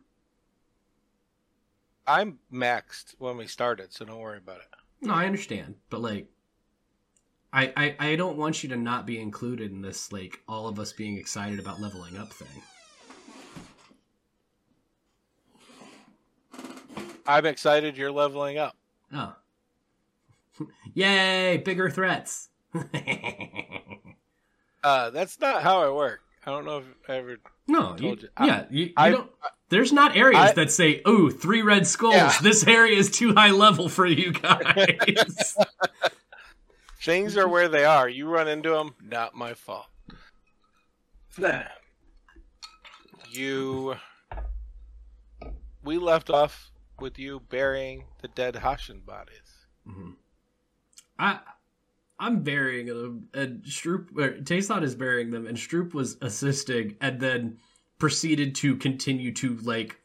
[2.07, 4.67] I'm maxed when we started, so don't worry about it.
[5.01, 6.29] No, I understand, but like,
[7.53, 10.79] I, I I don't want you to not be included in this like all of
[10.79, 12.63] us being excited about leveling up thing.
[17.27, 18.77] I'm excited you're leveling up.
[19.13, 19.35] Oh,
[20.95, 21.59] yay!
[21.59, 22.49] Bigger threats.
[24.85, 26.23] Uh, that's not how I work.
[26.45, 27.37] I don't know if I ever.
[27.69, 28.29] no, you, Told you.
[28.37, 29.31] I- yeah, you, you I- don't.
[29.69, 32.15] There's not areas I- that say, "Ooh, three red skulls.
[32.17, 32.35] Yeah.
[32.43, 35.57] This area is too high level for you guys."
[37.01, 38.09] Things are where they are.
[38.09, 39.87] You run into them, not my fault.
[43.31, 43.95] You.
[45.85, 49.67] We left off with you burying the dead Hashin bodies.
[49.89, 50.17] Mhm.
[51.19, 51.41] I
[52.19, 57.19] I'm burying them, and Stroop or Tayson is burying them, and Stroop was assisting, and
[57.21, 57.59] then
[57.99, 60.01] proceeded to continue to like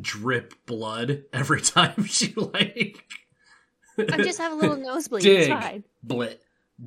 [0.00, 3.04] drip blood every time she like
[3.98, 5.22] I just have a little nosebleed.
[5.22, 5.84] dig It's fine.
[6.06, 6.38] blit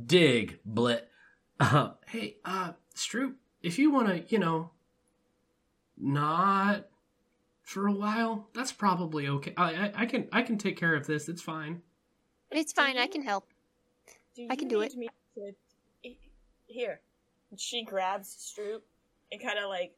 [0.06, 1.02] dig blit.
[1.60, 4.72] Uh, hey, uh, Stroop, if you want to, you know,
[5.98, 6.85] not
[7.64, 9.53] for a while, that's probably okay.
[9.57, 11.30] I, I I can I can take care of this.
[11.30, 11.81] It's fine.
[12.52, 12.98] It's fine.
[12.98, 13.48] I can help.
[14.49, 14.95] I can do it.
[14.95, 15.52] Me to...
[16.68, 17.02] Here,
[17.52, 18.81] And she grabs Stroop
[19.31, 19.95] and kind of like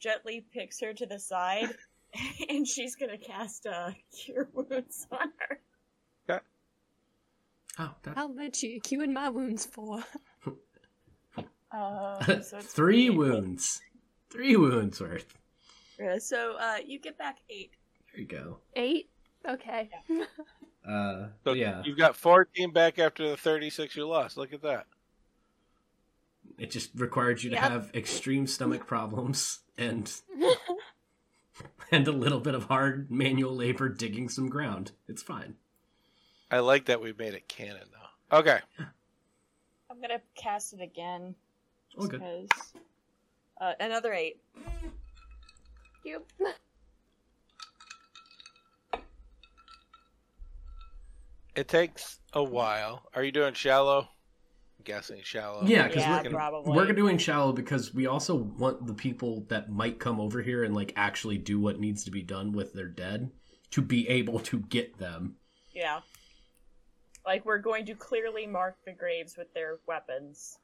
[0.00, 1.68] gently picks her to the side,
[2.48, 5.60] and she's gonna cast uh, cure wounds on her.
[7.78, 10.04] Oh, that, How much you queuing my wounds for?
[11.72, 13.82] Um, so Three wounds.
[14.30, 15.34] Three wounds worth.
[15.98, 17.70] Yeah, so uh, you get back eight.
[18.12, 18.58] There you go.
[18.74, 19.10] Eight.
[19.48, 19.90] Okay.
[20.88, 24.36] Uh, So yeah, you've got 14 back after the 36 you lost.
[24.36, 24.86] Look at that.
[26.58, 27.70] it just required you to Yep.
[27.70, 30.12] have extreme stomach problems and
[31.90, 34.92] and a little bit of hard manual labor digging some ground.
[35.08, 35.54] It's fine.
[36.50, 38.38] I like that we made it canon though.
[38.38, 38.58] Okay.
[39.90, 41.34] I'm gonna cast it again.
[41.98, 42.18] Okay.
[42.18, 42.20] good.
[42.48, 42.72] Because
[43.60, 44.38] uh, another eight.
[46.04, 46.24] Yep.
[51.54, 53.08] It takes a while.
[53.14, 54.00] Are you doing shallow?
[54.00, 55.64] I'm guessing shallow.
[55.64, 56.72] Yeah, because Yeah, we're, probably.
[56.72, 60.74] we're doing shallow because we also want the people that might come over here and
[60.74, 63.30] like actually do what needs to be done with their dead
[63.70, 65.36] to be able to get them.
[65.72, 66.00] Yeah.
[67.24, 70.58] Like we're going to clearly mark the graves with their weapons.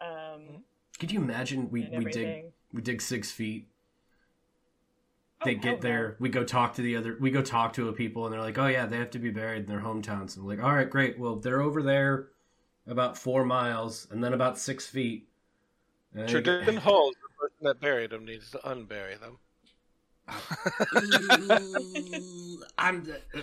[0.00, 0.62] Um,
[0.98, 3.68] Could you imagine we, we dig we dig six feet
[5.44, 5.88] they hell get no.
[5.88, 8.40] there we go talk to the other we go talk to a people and they're
[8.40, 10.74] like oh yeah they have to be buried in their hometowns and we're like all
[10.74, 12.28] right great well they're over there
[12.86, 15.28] about four miles and then about six feet
[16.26, 19.38] Tradition holds the person that buried them needs to unbury them.
[22.78, 23.20] I'm the,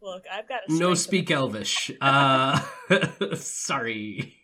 [0.00, 1.90] Look, I've got a no speak Elvish.
[2.00, 2.60] Uh,
[3.34, 4.36] sorry.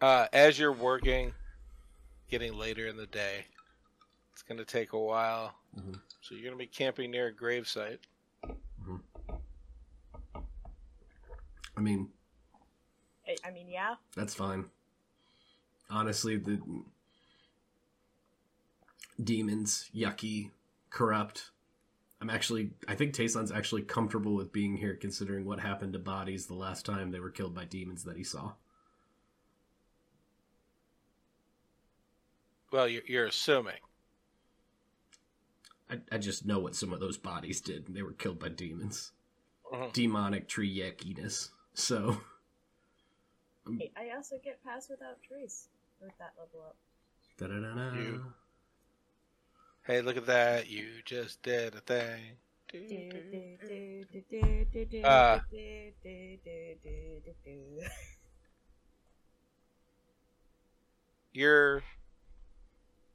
[0.00, 1.34] Uh, as you're working,
[2.30, 3.55] getting later in the day, it's
[4.48, 5.54] going to take a while.
[5.78, 6.00] Mhm.
[6.20, 7.98] So you're going to be camping near a gravesite.
[11.76, 12.10] I mean,
[13.28, 13.96] I- I mean, yeah.
[14.14, 14.70] that's fine.
[15.90, 16.58] Honestly, the
[19.22, 20.50] demons, yucky,
[20.90, 21.50] corrupt.
[22.20, 26.46] I'm actually, I think Tayson's actually comfortable with being here, considering what happened to bodies
[26.46, 28.52] the last time they were killed by demons that he saw.
[32.72, 33.80] Well, you're, you're assuming.
[35.90, 37.86] I, I just know what some of those bodies did.
[37.94, 39.12] They were killed by demons.
[39.72, 39.92] Mhm.
[39.92, 41.50] Demonic tree yuckiness.
[41.74, 42.22] So,
[43.78, 45.68] Hey, I also get pass without trace
[46.00, 46.76] with that level up.
[47.38, 47.96] da-da-da-da.
[47.96, 48.32] You-
[49.84, 50.68] Hey, look at that.
[50.68, 52.38] You just did a thing.
[55.04, 55.38] Uh,
[61.32, 61.82] you're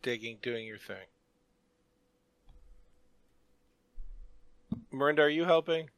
[0.01, 1.07] digging, doing your thing.
[4.91, 5.89] Miranda, are you helping?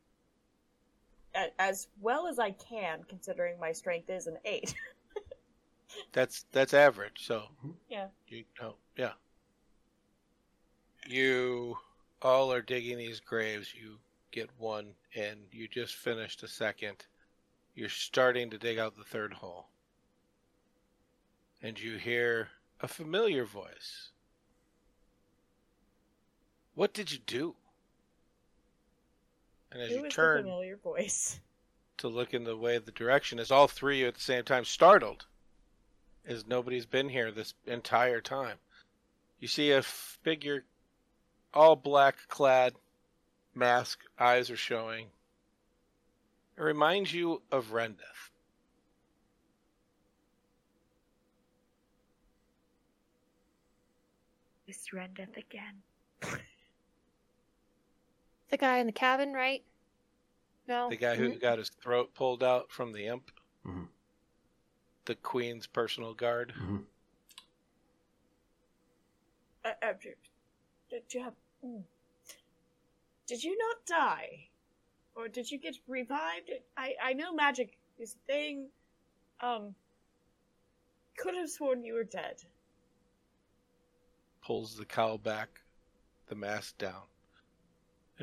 [1.58, 4.76] As well as I can, considering my strength is an eight.
[6.12, 7.26] That's that's average.
[7.26, 7.44] So
[7.90, 8.08] yeah.
[8.28, 9.14] you know, yeah.
[11.08, 11.78] You
[12.22, 13.74] all are digging these graves.
[13.76, 13.98] You
[14.32, 17.06] get one, and you just finished a second.
[17.76, 19.68] You're starting to dig out the third hole,
[21.62, 22.50] and you hear
[22.82, 24.12] a familiar voice.
[26.76, 27.56] What did you do?
[29.74, 31.40] And as Who you turn familiar voice?
[31.98, 34.66] to look in the way of the direction as all three at the same time
[34.66, 35.26] startled
[36.26, 38.58] as nobody's been here this entire time
[39.40, 40.64] you see a figure
[41.54, 42.74] all black clad
[43.54, 45.08] mask eyes are showing
[46.58, 48.32] it reminds you of rendeth
[54.68, 55.84] It's Rendeth again.
[58.54, 59.64] The guy in the cabin, right?
[60.68, 60.88] No.
[60.88, 61.42] the guy who Mhm.
[61.42, 63.32] got his throat pulled out from the imp
[63.66, 63.90] Mhm.
[65.06, 66.86] the queen's personal guard Mhm.
[69.66, 70.18] Uh, uh, did
[70.92, 71.36] did you have?
[71.64, 71.84] mm.
[73.26, 74.50] Did you not die,
[75.16, 76.52] or did you get revived?
[76.78, 78.72] I I know magic is a thing.
[79.40, 79.76] Um,
[81.18, 82.44] could have sworn you were dead.
[84.42, 85.62] pulls the cowl back
[86.28, 87.08] the mask down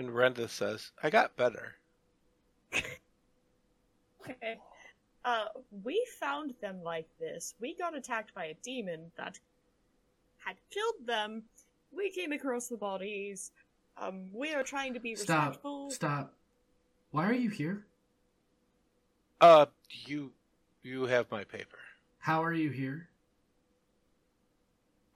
[0.00, 1.74] and rendeth says i got better
[4.28, 4.58] Okay.
[5.24, 5.46] Uh,
[5.82, 7.54] we found them like this.
[7.60, 9.38] We got attacked by a demon that
[10.38, 11.42] had killed them.
[11.92, 13.50] We came across the bodies.
[13.98, 15.48] Um, we are trying to be Stop.
[15.48, 15.90] respectful.
[15.90, 16.34] Stop.
[17.10, 17.84] Why are you here?
[19.40, 19.66] Uh,
[20.06, 20.32] you,
[20.82, 21.78] you have my paper.
[22.18, 23.08] How are you here?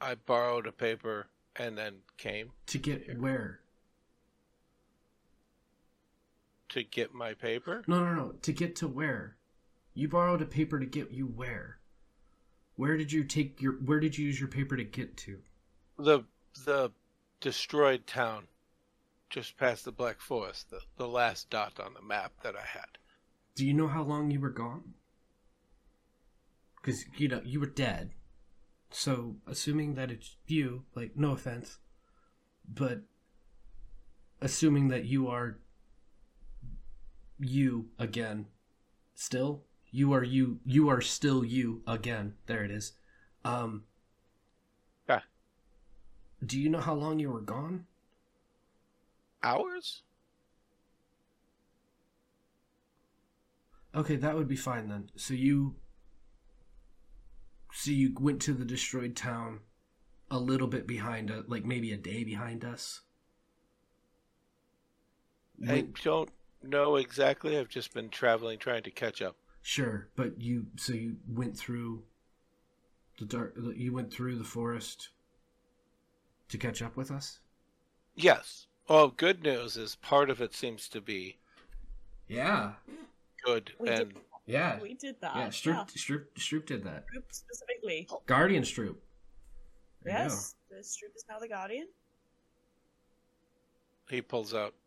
[0.00, 3.60] I borrowed a paper and then came To get where?
[6.74, 7.84] To get my paper.
[7.86, 8.32] No, no, no.
[8.42, 9.36] To get to where?
[9.94, 11.78] You borrowed a paper to get you where?
[12.74, 13.74] Where did you take your?
[13.74, 15.38] Where did you use your paper to get to?
[15.96, 16.24] The
[16.64, 16.90] the
[17.40, 18.48] destroyed town,
[19.30, 22.98] just past the Black Forest, the the last dot on the map that I had.
[23.54, 24.94] Do you know how long you were gone?
[26.82, 28.10] Because you know you were dead.
[28.90, 31.78] So assuming that it's you, like no offense,
[32.68, 33.02] but
[34.40, 35.58] assuming that you are
[37.38, 38.46] you again,
[39.14, 42.34] still you are you you are still you again.
[42.46, 42.92] There it is.
[43.44, 43.84] Um.
[45.08, 45.20] Yeah.
[46.44, 47.86] Do you know how long you were gone?
[49.42, 50.02] Hours?
[53.94, 55.10] Okay, that would be fine then.
[55.16, 55.76] So you
[57.72, 59.60] so you went to the destroyed town
[60.30, 63.02] a little bit behind us, like maybe a day behind us.
[65.68, 66.30] I Went- don't
[66.68, 67.58] know exactly.
[67.58, 69.36] I've just been traveling, trying to catch up.
[69.62, 72.02] sure, but you so you went through
[73.18, 75.08] the dark you went through the forest
[76.48, 77.38] to catch up with us?
[78.14, 78.66] Yes.
[78.88, 81.38] Well, good news is part of it seems to be
[82.28, 82.74] Yeah.
[83.44, 84.80] good, We and did, Yeah.
[84.80, 85.34] we did that.
[85.36, 87.06] Yeah, Stroop, Stroop, Stroop did that.
[87.06, 88.06] Group specifically.
[88.26, 88.96] Guardian Stroop.
[90.02, 91.88] There Yes, the Stroop is now the Guardian.
[94.10, 94.83] he pulls out a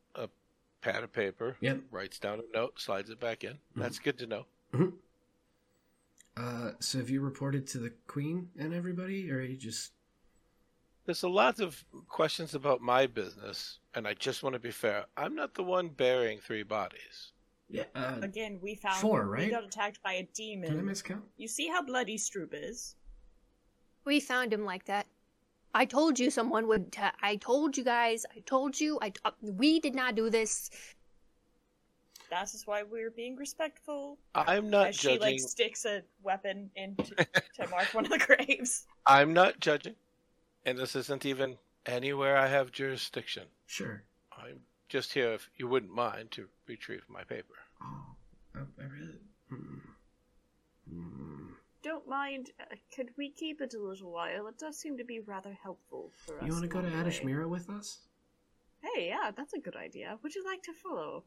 [0.91, 1.81] pad of paper, Yep.
[1.91, 3.53] writes down a note, slides it back in.
[3.53, 3.81] Mm-hmm.
[3.81, 4.45] That's good to know.
[6.35, 9.91] Uh, so have you reported to the queen and everybody, or are you just?
[11.05, 15.05] There's a lot of questions about my business, and I just want to be fair.
[15.15, 17.31] I'm not the one burying three bodies.
[17.69, 17.83] Yeah.
[17.95, 19.39] Uh, Again, we found Four, Right.
[19.39, 19.51] We right?
[19.51, 20.69] got attacked by a demon.
[20.69, 20.93] did I demon.
[20.93, 21.21] miscount?
[21.37, 22.95] You see how bloody Stroop is?
[24.05, 25.07] We found him like that.
[25.73, 26.91] I told you someone would.
[26.91, 28.25] T- I told you guys.
[28.35, 28.99] I told you.
[29.01, 29.13] I.
[29.23, 30.69] Uh, we did not do this.
[32.29, 34.17] That is why we're being respectful.
[34.35, 37.15] I'm not As she like sticks a weapon into
[37.55, 38.85] to mark one of the graves.
[39.05, 39.95] I'm not judging,
[40.65, 43.43] and this isn't even anywhere I have jurisdiction.
[43.65, 44.03] Sure.
[44.37, 47.55] I'm just here, if you wouldn't mind, to retrieve my paper.
[47.81, 48.15] Oh,
[48.55, 49.19] I, I really.
[49.49, 49.79] Hmm.
[50.89, 51.46] Hmm.
[51.87, 52.51] Don't mind.
[52.59, 54.47] Uh, could we keep it a little while?
[54.47, 56.45] It does seem to be rather helpful for us.
[56.45, 56.89] You want to go to.
[56.89, 57.99] Adishmira with us?
[58.81, 60.19] Hey, yeah, that's a good idea.
[60.21, 61.23] Would you like to follow?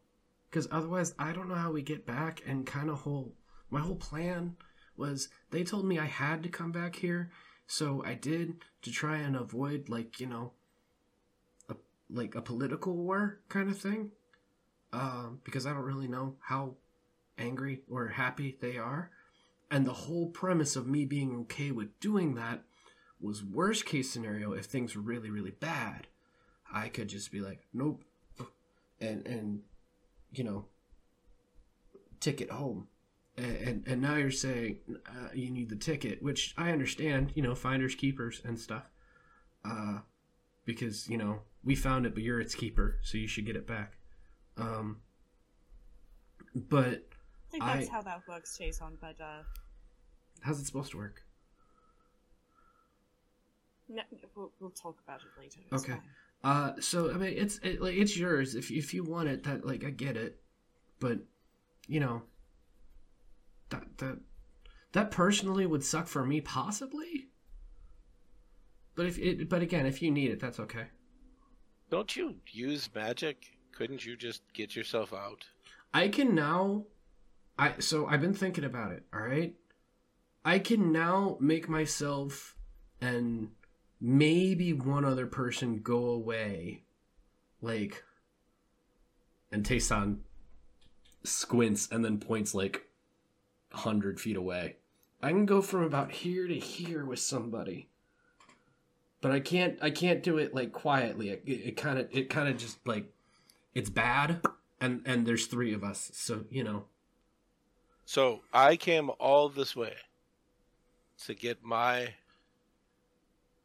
[0.50, 2.42] Because otherwise, I don't know how we get back.
[2.46, 3.32] And kind of whole,
[3.70, 4.56] my whole plan
[4.98, 7.30] was they told me I had to come back here,
[7.66, 10.52] so I did to try and avoid like you know,
[11.70, 11.76] a
[12.10, 14.10] like a political war kind of thing.
[14.92, 16.74] Um, because I don't really know how
[17.38, 19.10] angry or happy they are,
[19.70, 22.62] and the whole premise of me being okay with doing that
[23.20, 26.06] was worst case scenario if things were really really bad.
[26.72, 28.04] I could just be like, nope,
[29.00, 29.60] and and
[30.32, 30.66] you know,
[32.20, 32.88] ticket home.
[33.36, 37.42] And, and, and now you're saying uh, you need the ticket, which I understand, you
[37.42, 38.84] know, finders, keepers, and stuff.
[39.64, 39.98] Uh,
[40.64, 43.66] because, you know, we found it, but you're its keeper, so you should get it
[43.66, 43.96] back.
[44.56, 44.98] Um,
[46.54, 47.08] but
[47.50, 48.96] I think that's I- how that works, Jason.
[49.00, 49.42] But uh,
[50.42, 51.22] how's it supposed to work?
[53.88, 54.02] no,
[54.36, 55.60] we'll, we'll talk about it later.
[55.72, 55.92] It's Okay.
[55.94, 56.02] fine.
[56.42, 59.42] Uh, so I mean, it's it, like it's yours if if you want it.
[59.42, 60.40] That like I get it,
[61.00, 61.18] but
[61.86, 62.22] you know,
[63.70, 64.18] that that
[64.92, 67.26] that personally would suck for me possibly.
[68.94, 70.84] But if it, but again, if you need it, that's okay.
[71.90, 73.44] Don't you use magic?
[73.72, 75.44] Couldn't you just get yourself out?
[75.92, 76.84] I can now.
[77.60, 79.04] I so I've been thinking about it.
[79.12, 79.54] All right,
[80.44, 82.56] I can now make myself
[83.02, 83.50] and
[84.00, 86.84] maybe one other person go away,
[87.60, 88.02] like.
[89.52, 90.20] And Tayson
[91.24, 92.86] squints and then points like
[93.72, 94.76] a hundred feet away.
[95.20, 97.90] I can go from about here to here with somebody,
[99.20, 99.76] but I can't.
[99.82, 101.28] I can't do it like quietly.
[101.28, 102.08] It kind of.
[102.10, 103.12] It kind of just like
[103.74, 104.40] it's bad
[104.80, 106.84] and and there's three of us so you know
[108.10, 109.94] So I came all this way
[111.26, 112.12] to get my,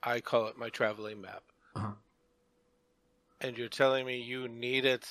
[0.03, 1.41] I call it my traveling map.
[1.75, 1.93] Uh-huh.
[3.41, 5.07] And you're telling me you need it?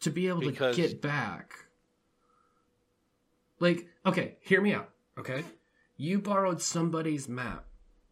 [0.00, 1.54] to be able Because- to get back
[3.60, 5.44] like okay hear me out okay
[5.96, 7.66] you borrowed somebody's map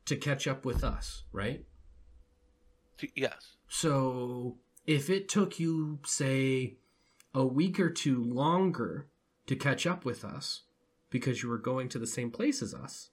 [0.05, 1.65] to catch up with us right
[3.17, 3.57] Yes.
[3.67, 4.57] so
[4.87, 6.77] if it took you say
[7.35, 9.10] a week or two longer
[9.51, 10.63] to catch up with us
[11.11, 13.11] because you were going to the same place as us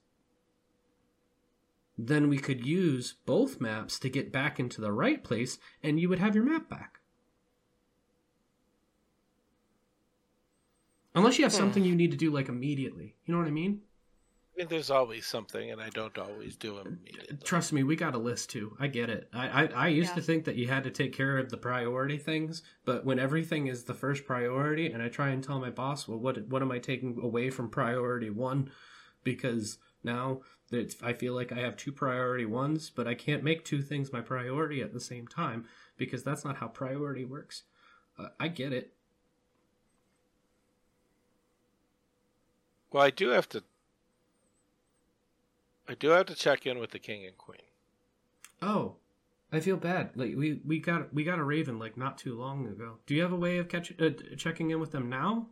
[2.00, 6.08] then we could use both maps to get back into the right place and you
[6.08, 7.00] would have your map back
[11.14, 11.58] Unless you have Hmm.
[11.58, 13.16] something you need to do like immediately.
[13.24, 13.80] You know what I mean?
[14.58, 16.98] I mean, there's always something, and I don't always do them.
[17.44, 18.76] Trust me, we got a list too.
[18.80, 19.28] I get it.
[19.32, 22.18] I I, I used to think that you had to take care of the priority
[22.18, 26.08] things, but when everything is the first priority, and I try and tell my boss,
[26.08, 28.70] well, what what am I taking away from priority one?
[29.22, 30.40] Because now
[30.70, 34.12] that I feel like I have two priority ones, but I can't make two things
[34.12, 35.66] my priority at the same time
[35.96, 37.62] because that's not how priority works.
[38.18, 38.92] Uh, I get it.
[42.90, 43.62] Well, I do have to.
[45.88, 47.60] I do have to check in with the king and queen.
[48.60, 48.96] Oh,
[49.52, 50.10] I feel bad.
[50.14, 52.98] Like we we got we got a raven like not too long ago.
[53.06, 55.46] Do you have a way of catch, uh, checking in with them now?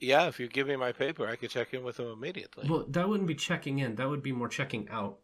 [0.00, 2.68] Yeah, if you give me my paper, I could check in with them immediately.
[2.68, 3.94] Well, that wouldn't be checking in.
[3.94, 5.18] That would be more checking out.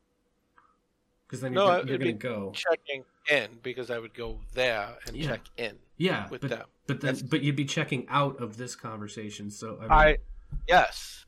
[1.27, 2.53] Because then you're, I- you're gonna go.
[2.55, 5.27] checking in because I would go there and Yeah.
[5.29, 5.79] check in.
[5.99, 6.67] Yeah, with but them.
[6.87, 9.51] but then That's- but you'd be checking out of this conversation.
[9.51, 10.19] So I, mean, I
[10.67, 11.27] yes,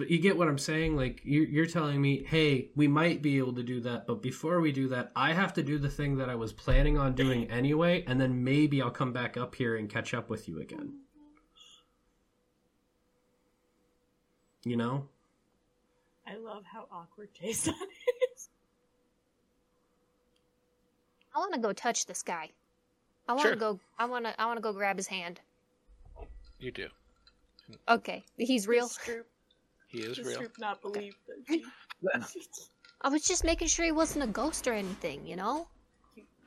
[0.00, 0.96] but you get what I'm saying.
[0.96, 4.62] Like you're you're telling me, hey, we might be able to do that, but before
[4.62, 7.50] we do that, I have to do the thing that I was planning on doing
[7.50, 10.94] anyway, and then maybe I'll come back up here and catch up with you again.
[14.64, 15.06] You know.
[16.26, 17.74] I love how awkward Jason
[18.34, 18.48] is.
[21.34, 22.48] I want to go touch this guy.
[23.28, 23.52] I want Sure.
[23.52, 23.80] to go.
[23.98, 24.40] I want to.
[24.40, 25.40] I want to go grab his hand.
[26.58, 26.88] you do.
[27.86, 28.90] Okay, he's real.
[29.92, 30.48] Does Stroop, He is does real.
[30.58, 32.44] Not believe that she...
[33.02, 35.68] I was just making sure he wasn't a ghost or anything, you know?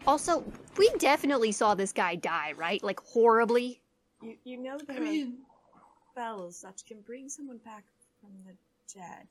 [0.05, 0.43] Also,
[0.77, 2.83] we definitely saw this guy die, right?
[2.83, 3.81] Like horribly.
[4.21, 5.37] You, you know there I mean,
[5.75, 7.83] are spells that can bring someone back
[8.21, 8.53] from the
[8.93, 9.27] dead.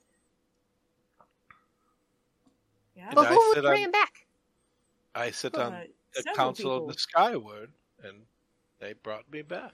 [2.95, 4.25] Yeah, And But I who would bring I'm- him back?
[5.15, 5.83] I sit but on
[6.15, 6.89] the Council people.
[6.89, 7.71] of the Skyward,
[8.03, 8.17] and
[8.79, 9.73] they brought me back.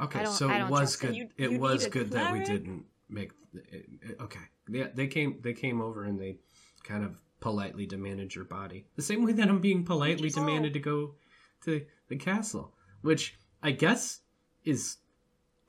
[0.00, 1.06] Okay, so it was trust it.
[1.06, 1.16] good.
[1.16, 3.32] You- it was good that we didn't make.
[3.54, 5.40] It, it- okay, yeah, they came.
[5.42, 6.38] They came over and they
[6.84, 10.74] kind of politely demanded your body, the same way that I'm being politely is demanded
[10.74, 11.14] to go
[11.64, 14.20] to the castle, which I guess
[14.64, 14.98] is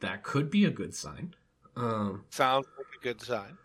[0.01, 1.33] that could be a good sign.
[1.77, 3.57] Um, Sounds like a good sign.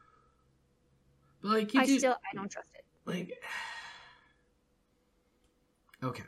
[1.43, 2.85] but like you I do, still I don't trust it.
[3.05, 3.33] like.
[6.03, 6.25] Okay,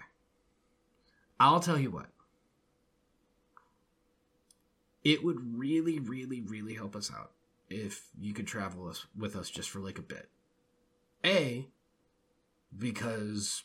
[1.39, 2.07] I'll tell you what.
[5.05, 7.33] It would really, really, really help us out
[7.71, 10.29] if you could travel us with us just for like a bit.
[11.25, 11.67] A,
[12.77, 13.65] because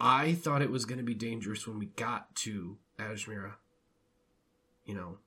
[0.00, 3.54] I thought it was going to be dangerous when we got to Ashmira.
[4.84, 5.18] You know,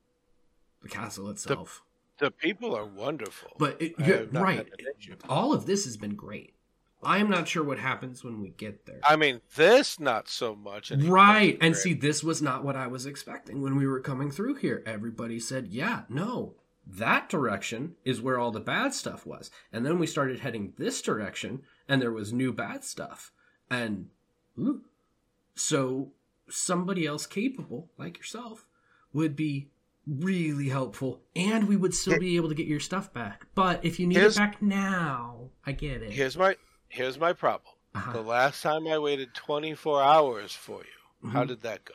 [0.82, 1.82] the castle itself.
[2.18, 3.50] The people are wonderful.
[3.58, 4.58] but it, uh, you're right.
[4.58, 5.16] had an issue.
[5.28, 6.54] All of this has been great.
[7.02, 9.00] I am not sure what happens when we get there.
[9.04, 10.88] I mean, this not so much.
[10.88, 11.58] he Right.
[11.60, 14.82] And see, this was not what I was expecting when we were coming through here.
[14.86, 16.54] Everybody said, yeah, no,
[16.86, 19.50] that direction is where all the bad stuff was.
[19.72, 23.32] And then we started heading this direction, and there was new bad stuff.
[23.70, 24.08] And
[24.58, 24.82] ooh,
[25.54, 26.12] so
[26.48, 28.66] somebody else capable, like yourself,
[29.12, 29.68] would be
[30.06, 33.46] really helpful, and we would still be able to get your stuff back.
[33.54, 36.12] But if you need Here's- it back now, I get it.
[36.12, 36.56] Here's my
[36.88, 37.72] here's my problem.
[37.94, 38.12] Uh-huh.
[38.12, 41.48] The last time I waited 24 hours for you, how Mhm.
[41.48, 41.94] did that go?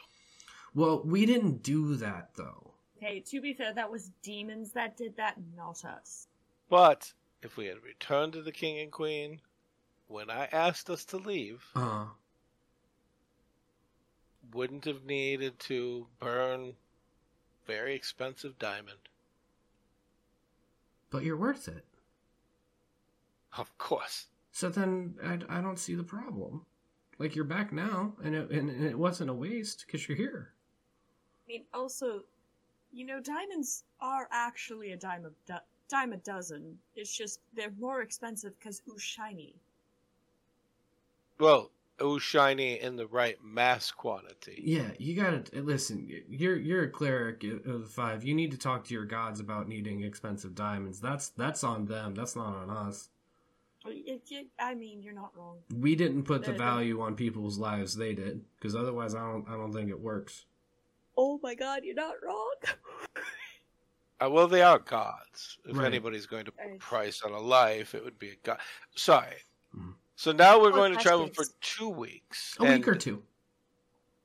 [0.74, 2.69] Well, we didn't do that though.
[3.00, 6.28] Hey, to be fair, that was demons that did that, not us.
[6.70, 7.12] But
[7.42, 9.40] if we had returned to the king and queen
[10.08, 12.08] when I asked us to leave, Uh,
[14.54, 16.74] wouldn't have needed to burn
[17.68, 18.98] very expensive diamond.
[21.12, 21.86] but you're worth it.
[23.58, 24.28] Of course.
[24.52, 26.66] So then I, I don't see the problem.
[27.18, 30.54] Like you're back now, and it, and it wasn't a waste because you're here.
[30.54, 32.26] I mean, also,
[32.92, 36.78] you know, diamonds are actually a dime a do- dime a dozen.
[36.96, 39.56] It's just they're more expensive because ooh shiny.
[41.40, 44.62] Well, it was shiny in the right mass quantity.
[44.64, 46.08] Yeah, you gotta listen.
[46.30, 48.24] You're you're a cleric of the five.
[48.24, 51.00] You need to talk to your gods about needing expensive diamonds.
[51.00, 52.16] That's that's on them.
[52.16, 53.10] That's not on us.
[53.86, 55.58] It, it, I mean, you're not wrong.
[55.74, 57.96] We didn't put the value on people's lives.
[57.96, 60.46] They did, because otherwise, I don't I don't think it works.
[61.22, 62.56] Oh my god, you're not wrong.
[64.22, 65.58] Uh, well, they are gods.
[65.64, 65.86] If Right.
[65.86, 66.78] anybody's going to put Right.
[66.80, 68.60] price on a life, it would be a god.
[68.94, 69.38] Sorry.
[69.74, 69.96] Mhm.
[70.18, 72.58] So now we're Or going to travel for two weeks.
[72.60, 73.24] A week or two.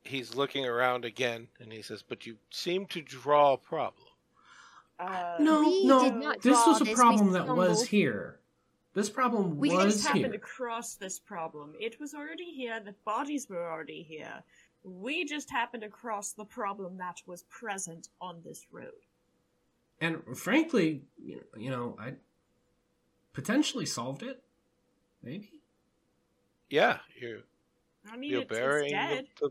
[0.03, 4.09] He's looking around again, and he says, "But you seem to draw a problem."
[4.99, 6.03] Uh, No, We no.
[6.03, 8.41] did not this draw was a this, we problem that was here.
[8.91, 10.35] This problem We we was just happened here.
[10.35, 11.73] across this problem.
[11.79, 12.81] It was already here.
[12.81, 14.43] The bodies were already here.
[14.85, 18.91] We just happened across the problem that was present on this road.
[19.99, 22.13] And frankly, you know, I
[23.33, 24.43] potentially solved it.
[25.23, 25.49] Maybe.
[26.69, 27.39] Yeah, you're
[28.11, 29.49] I mean, you're it's, it's burying the, the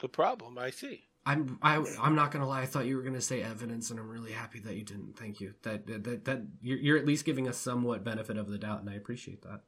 [0.00, 0.58] the problem.
[0.58, 1.06] I see.
[1.26, 2.62] I'm I, I'm not gonna lie.
[2.62, 5.18] I thought you were gonna say evidence, and I'm really happy that you didn't.
[5.18, 5.54] Thank you.
[5.62, 8.80] That that that, that you're, you're at least giving us somewhat benefit of the doubt,
[8.80, 9.60] and I appreciate that.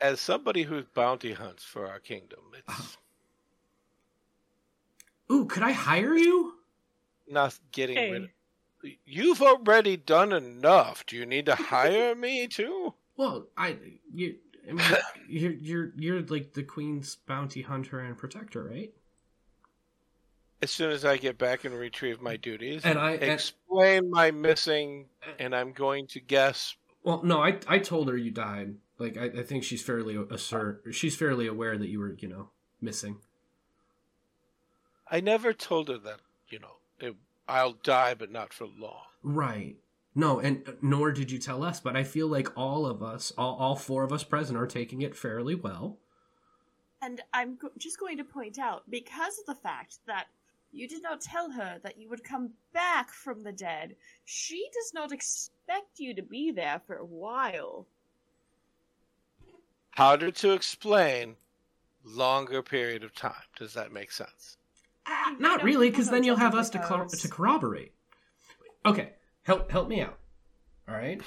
[0.00, 2.98] As somebody who bounty hunts for our kingdom, it's
[5.30, 6.52] Ooh, could I hire you?
[7.28, 8.12] not getting Hey.
[8.12, 8.28] rid of.
[9.04, 11.04] You've already done enough.
[11.06, 12.94] Do you need to hire me too?
[13.16, 13.76] Well, I
[14.12, 14.36] you.
[14.68, 14.86] I mean,
[15.28, 18.92] you're you're you're like the queen's bounty hunter and protector, right?
[20.62, 24.30] As soon as I get back and retrieve my duties, And I- and- explain my
[24.30, 25.06] missing,
[25.38, 26.76] and I'm going to guess.
[27.02, 28.76] Well, no, I I told her you died.
[28.98, 30.82] Like I, I think she's fairly assert.
[30.92, 32.50] She's fairly aware that you were, you know,
[32.80, 33.18] missing.
[35.08, 36.20] I never told her that.
[36.48, 37.14] You know, it,
[37.48, 39.02] I'll die, but not for long.
[39.22, 39.76] Right.
[40.14, 43.32] No, and uh, nor did you tell us, but I feel like all of us,
[43.36, 45.98] all, all four of us present, are taking it fairly well.
[47.02, 50.26] And I'm go- just going to point out, because of the fact that
[50.72, 54.92] you did not tell her that you would come back from the dead, she does
[54.94, 57.86] not expect you to be there for a while.
[59.90, 61.36] Harder to explain.
[62.04, 63.34] Longer period of time.
[63.58, 64.56] Does that make sense?
[65.06, 67.92] I Not really, because then you'll have us to cor- to corroborate.
[68.84, 69.12] Okay,
[69.42, 70.18] help help me out.
[70.88, 71.20] All right.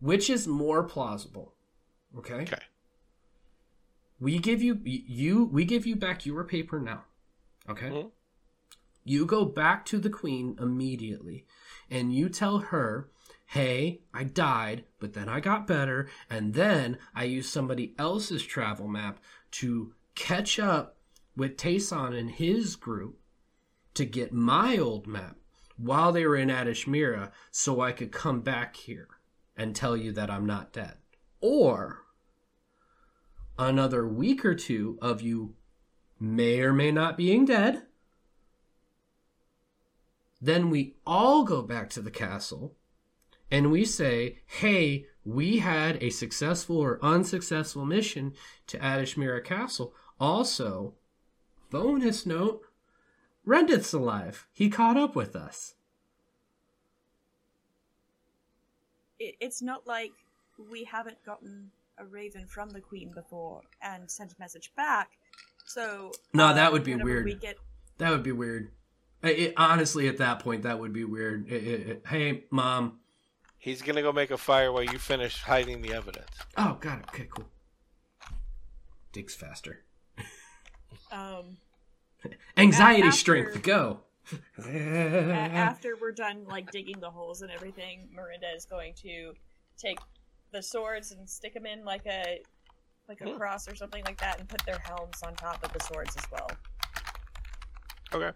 [0.00, 1.54] Which is more plausible?
[2.16, 2.34] Okay.
[2.42, 2.62] Okay.
[4.20, 7.04] We give you you we give you back your paper now.
[7.68, 7.88] Okay?
[7.90, 8.10] Mhm.
[9.04, 11.46] You go back to the queen immediately
[11.90, 13.10] and you tell her,
[13.46, 18.86] "Hey, I died, but then I got better, and then I used somebody else's travel
[18.88, 19.20] map
[19.52, 20.97] to catch up
[21.38, 23.18] with Tayson and his group
[23.94, 25.36] to get my old map
[25.76, 29.08] while they were in Adishmira so I could come back here
[29.56, 30.98] and tell you that I'm not dead."
[31.40, 32.04] Or
[33.58, 35.54] another week or two of you
[36.20, 37.86] may or may not being dead.
[40.40, 42.76] Then we all go back to the castle
[43.50, 48.34] and we say, hey, we had a successful or unsuccessful mission
[48.66, 49.94] to Adishmira Castle.
[50.20, 50.94] Also,
[51.70, 52.62] bonus note,
[53.44, 54.46] Rendith's alive.
[54.52, 55.74] He caught up with us.
[59.18, 60.12] It, it's not like
[60.70, 65.10] we haven't gotten a raven from the queen before and sent a message back.
[65.66, 67.24] So No, that would be weird.
[67.24, 67.56] We get
[67.98, 68.70] That would be weird.
[69.22, 71.50] I- It, honestly, at that point, that would be weird.
[71.50, 73.00] It- it- it- hey, mom.
[73.60, 76.30] He's gonna go make a fire while you finish hiding the evidence.
[76.56, 77.04] Oh, got it.
[77.08, 77.48] Okay, cool.
[79.10, 79.84] Digs faster.
[81.12, 81.56] Um,
[82.56, 84.00] Anxiety after- strength, go.
[84.68, 89.32] after we're done like digging the holes and everything, Miranda is going to
[89.78, 89.98] take
[90.52, 92.40] the swords and stick them in like a
[93.08, 93.38] like a Hmm.
[93.38, 96.24] cross or something like that, and put their helms on top of the swords as
[96.30, 96.50] well.
[98.12, 98.30] Okay.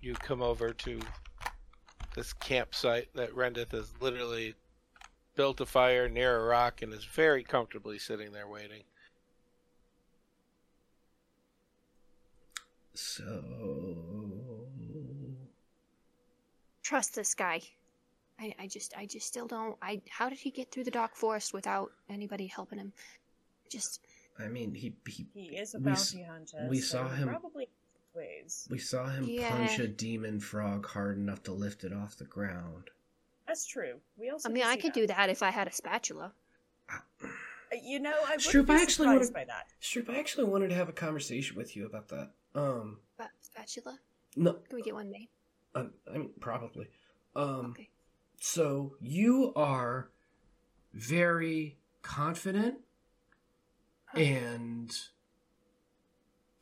[0.00, 1.00] You come over to
[2.16, 4.54] this campsite that Rendith is literally
[5.34, 8.82] built a fire near a rock and is very comfortably sitting there waiting.
[12.94, 13.42] So.
[16.82, 17.62] Trust this guy.
[18.40, 21.14] I, I just I just still don't I how did he get through the dark
[21.14, 22.92] forest without anybody helping him?
[23.70, 24.00] Just
[24.38, 26.66] I mean, he, he He is a We bounty hunter.
[26.68, 27.68] we so saw him- probably
[28.14, 28.66] ways.
[28.70, 29.50] we saw him Yeah.
[29.50, 32.90] punch a demon frog hard enough to lift it off the ground.
[33.52, 33.96] That's true.
[34.16, 34.48] We also.
[34.48, 35.00] I mean I could that.
[35.00, 36.32] do that if I had a spatula.
[36.90, 36.96] Uh,
[37.82, 39.66] You know, I would Stroop, be I actually surprised by that.
[39.82, 42.30] Stroop, I actually wanted to have a conversation with you about that.
[42.54, 43.98] Um, But spatula?
[44.36, 45.28] no, Can we get one made?
[45.74, 46.86] uh, I mean, probably.
[47.36, 47.90] Um, Okay.
[48.40, 50.08] so you are
[50.94, 52.76] very confident
[54.14, 54.96] and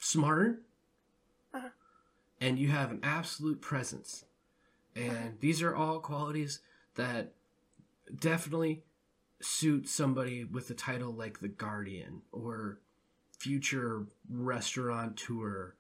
[0.00, 0.64] smart
[1.54, 1.68] Uh-huh.
[2.40, 4.24] and you have an absolute presence
[4.96, 6.60] and these are all qualities
[6.96, 7.32] that
[8.18, 8.82] definitely
[9.40, 12.80] suit somebody with a title like the guardian or
[13.38, 15.74] future restaurateur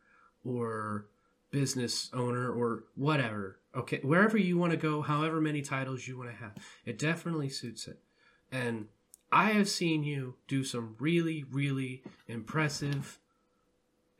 [0.44, 1.06] or
[1.50, 4.00] business owner or whatever okay?
[4.02, 6.52] Wherever you want to go however many titles you want to have
[6.86, 8.00] it definitely suits it.
[8.50, 8.86] And
[9.32, 13.18] i have seen you do some really really impressive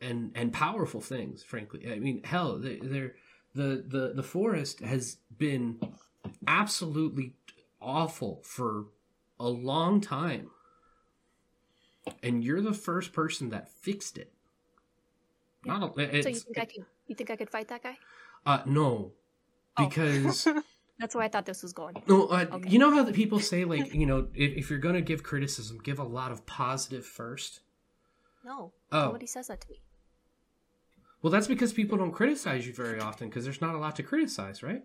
[0.01, 1.91] and and powerful things frankly.
[1.91, 3.15] I mean hell they- they're
[3.55, 5.81] the the the forest has been
[6.47, 7.35] absolutely
[7.81, 8.87] awful for
[9.39, 10.51] a long time
[12.23, 14.33] and you're the first person that fixed it
[15.65, 17.97] not a, so you think I could you think I could fight that guy?
[18.47, 19.13] uh no
[19.79, 19.87] Oh.
[19.89, 20.47] because
[20.99, 22.03] That's where I thought this was going.
[22.09, 22.69] no uh, Okay.
[22.69, 25.79] you know how the people say like you know if, if you're gonna give criticism
[25.83, 27.61] give a lot of positive first
[28.45, 28.73] No.
[28.93, 29.07] Oh.
[29.07, 29.81] Nobody says that to me.
[31.23, 34.03] well that's because people don't criticize you very often because there's not a lot to
[34.03, 34.83] criticize right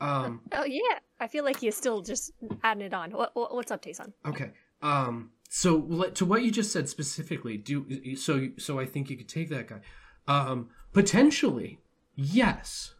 [0.00, 0.98] um Oh yeah.
[1.20, 3.10] I feel like you're still just adding it on.
[3.10, 4.12] What, what what's up, Tayson?
[4.24, 4.52] Okay.
[4.82, 5.30] Um.
[5.50, 5.80] So
[6.14, 8.48] to what you just said specifically, do so.
[8.58, 9.80] So I think you could take that guy.
[10.26, 10.70] Um.
[10.92, 11.80] Potentially,
[12.14, 12.94] yes.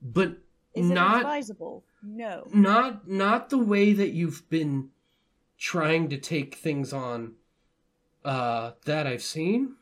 [0.00, 0.38] But
[0.74, 1.84] Is it not advisable?
[2.02, 2.48] No.
[2.52, 4.88] not not the way that you've been
[5.58, 7.34] trying to take things on.
[8.24, 9.74] Uh, that I've seen.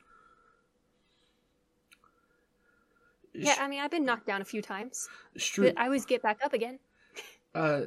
[3.32, 5.08] Yeah, I mean I've been knocked down a few times.
[5.38, 6.78] Stru- I always get back up again.
[7.54, 7.82] uh.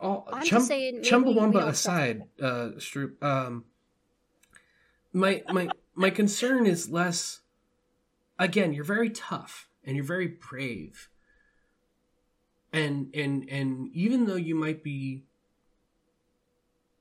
[0.00, 3.64] All, I'm just saying, Chumbawamba aside, uh, Stroop, um,
[5.12, 7.40] my my my concern is less.
[8.38, 11.08] Again, you're very tough and you're very brave,
[12.72, 15.22] and and and even though you might be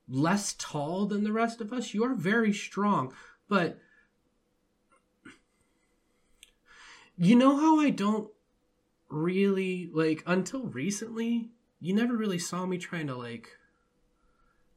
[0.07, 3.13] less tall than the rest of us, you are very strong.
[3.49, 3.79] But
[7.25, 8.29] you know how I don't
[9.09, 13.49] really like until recently you never really saw me trying to like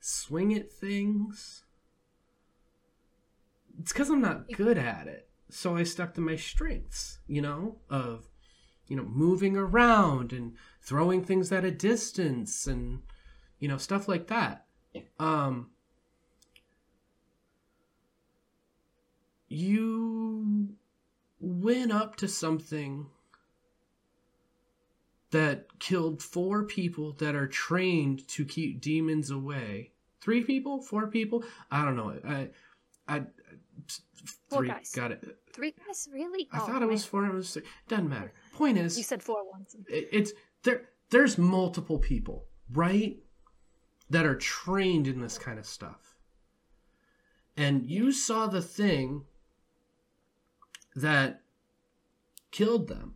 [0.01, 1.65] swing at things?
[3.79, 5.29] It's because i'm not good at it.
[5.49, 8.29] So I stuck to my strengths, you know, of
[8.89, 13.03] you know, moving around and throwing things at a distance and
[13.59, 14.67] you know, stuff like that.
[15.19, 15.71] Um
[19.49, 20.77] you
[21.41, 23.07] went up to something
[25.31, 29.93] that killed four people that are trained to keep demons away.
[30.21, 30.81] Three people?
[30.83, 31.45] Four people?
[31.71, 32.19] I don't know.
[32.27, 32.49] I,
[33.09, 33.23] I,
[34.49, 34.69] Four three.
[34.69, 34.93] guys.
[34.95, 35.37] Got it.
[35.53, 36.49] Three guys, really?
[36.53, 37.27] I Oh, thought it was four.
[37.27, 37.63] It was three.
[37.89, 38.33] Doesn't matter.
[38.55, 39.75] Point is, You said four once.
[39.89, 40.33] it- it's
[40.63, 40.89] there.
[41.11, 43.17] There's multiple people, right,
[44.11, 46.17] that are trained in this kind of stuff,
[47.57, 49.25] and you saw the thing
[50.97, 51.43] that
[52.51, 53.15] killed them,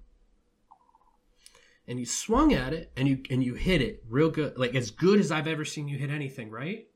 [1.88, 4.90] and you swung at it, and you and you hit it real good, like as
[4.90, 6.86] good as I've ever seen you hit anything, right?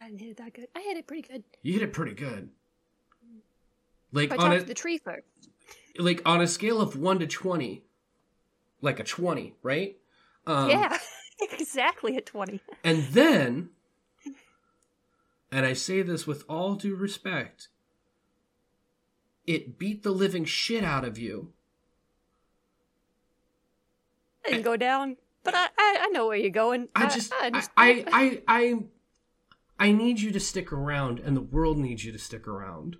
[0.00, 0.68] I didn't hit it that good.
[0.76, 1.44] I hit it pretty good.
[1.62, 2.50] You hit it pretty good.
[4.12, 5.26] Like on a the tree first.
[5.98, 7.84] like on a scale of one to twenty,
[8.80, 9.96] like a twenty, right?
[10.46, 10.98] Um, yeah,
[11.40, 12.60] exactly at 20.
[12.82, 13.70] And then,
[15.50, 17.68] and I say this with all due respect,
[19.46, 21.52] it beat the living shit out of you.
[24.46, 26.88] I didn't go down, but I, I, I know where you're going.
[26.94, 27.74] I just, I, understand.
[27.76, 28.78] I, I, I,
[29.78, 32.96] I need you to stick around, and the world needs you to stick around.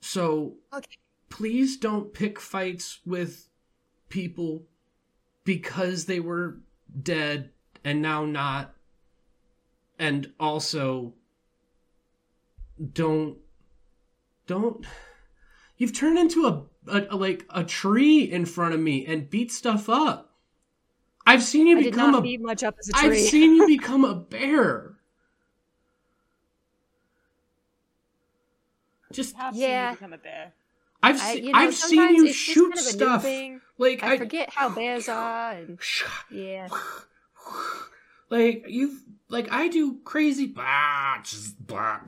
[0.00, 0.96] So, Okay.
[1.28, 3.48] please don't pick fights with
[4.08, 4.64] people
[5.44, 6.58] because they were
[7.02, 7.50] dead
[7.84, 8.74] and now not.
[9.98, 11.14] And also,
[12.92, 13.38] don't,
[14.46, 14.84] don't.
[15.78, 19.52] You've turned into a, a, a- like a tree in front of me and beat
[19.52, 20.32] stuff up.
[21.26, 23.56] I've seen you I did become not a beat much up as a I've seen
[23.56, 24.92] you become a bear.
[29.12, 29.90] Just Have Yeah.
[29.90, 30.52] seen you become a bear.
[31.02, 33.22] I've I- seen you know, I've seen you it's shoot kind of stuff.
[33.22, 33.60] thing.
[33.78, 35.78] Like I, I, forget how bears are, and
[36.30, 36.68] yeah.
[38.30, 41.98] like you've like I do crazy blah, just blah,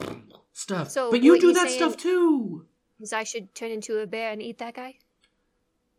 [0.58, 0.90] stuff.
[0.90, 2.66] So but you do that stuff too.
[3.00, 4.98] Is I should turn into a bear and eat that guy?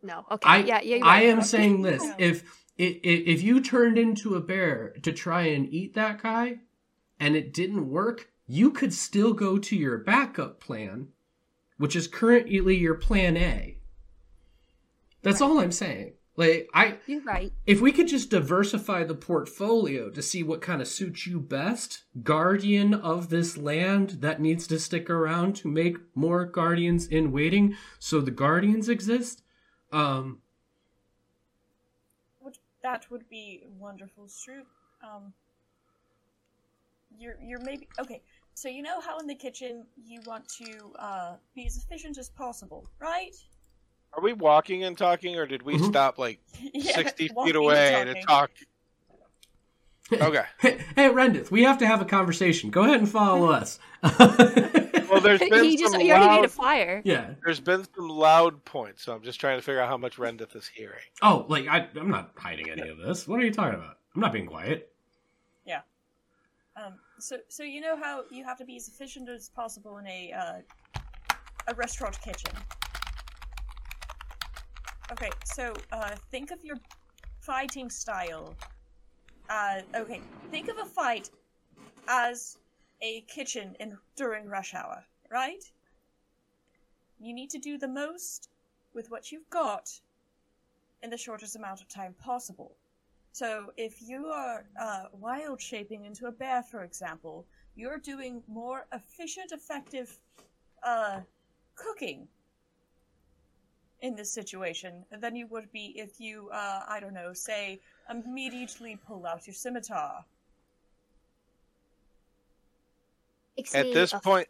[0.02, 0.26] No.
[0.30, 0.48] Okay.
[0.48, 0.80] I yeah.
[0.82, 0.96] Yeah.
[0.96, 1.28] you're I right.
[1.28, 2.42] am saying this: if
[2.76, 6.58] if if you turned into a bear to try and eat that guy,
[7.18, 11.08] and it didn't work, you could still go to your backup plan,
[11.78, 13.78] which is currently your plan A.
[15.22, 16.14] That's all I'm saying.
[16.40, 17.52] Like I, You're right.
[17.66, 22.04] if we could just diversify the portfolio to see what kind of suits you best,
[22.22, 27.76] guardian of this land that needs to stick around to make more guardians in waiting,
[27.98, 29.42] so the guardians exist.
[29.92, 30.40] Um,
[32.82, 34.64] that would be wonderful, Stroop.
[35.04, 35.34] Um,
[37.18, 38.22] you're you're maybe okay.
[38.54, 42.30] So you know how in the kitchen you want to uh, be as efficient as
[42.30, 43.34] possible, right?
[44.12, 45.86] Are we walking and talking, or did we Mhm.
[45.86, 46.40] stop like
[46.74, 48.50] Yeah, 60 walking feet away to talk?
[50.12, 50.42] Okay.
[50.58, 52.70] Hey, hey, Rendith, we have to have a conversation.
[52.70, 53.78] Go ahead and follow us.
[55.10, 57.02] Well, there's been he just some he already made a loud, fire.
[57.04, 57.30] yeah.
[57.44, 60.54] there's been some loud points, so I'm just trying to figure out how much Rendith
[60.54, 61.02] is hearing.
[61.20, 63.26] Oh, like I, I'm not hiding any of this.
[63.26, 63.98] What are you talking about?
[64.14, 64.92] I'm not being quiet.
[65.66, 65.80] Yeah.
[66.76, 70.06] Um, so so you know how you have to be as efficient as possible in
[70.06, 71.00] a uh,
[71.66, 72.52] a restaurant kitchen.
[75.12, 76.76] Okay, so uh, think of your
[77.40, 78.54] fighting style.
[79.48, 80.20] Uh, okay,
[80.52, 81.30] think of a fight
[82.06, 82.58] as
[83.02, 85.64] a kitchen in during rush hour, right?
[87.18, 88.50] You need to do the most
[88.94, 89.90] with what you've got
[91.02, 92.76] in the shortest amount of time possible.
[93.32, 98.86] So if you are uh, wild shaping into a bear, for example, you're doing more
[98.92, 100.20] efficient, effective
[100.84, 101.20] uh,
[101.74, 102.28] cooking
[104.02, 108.98] in this situation than you would be if you, uh, I don't know, say, immediately
[109.06, 110.24] pull out your scimitar.
[113.56, 114.48] Takes At this point-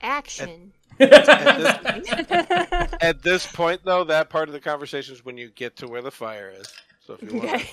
[0.00, 0.72] action.
[1.00, 1.28] At this,
[3.00, 6.02] at this point, though, that part of the conversation is when you get to where
[6.02, 6.72] the fire is.
[7.00, 7.66] So if you want to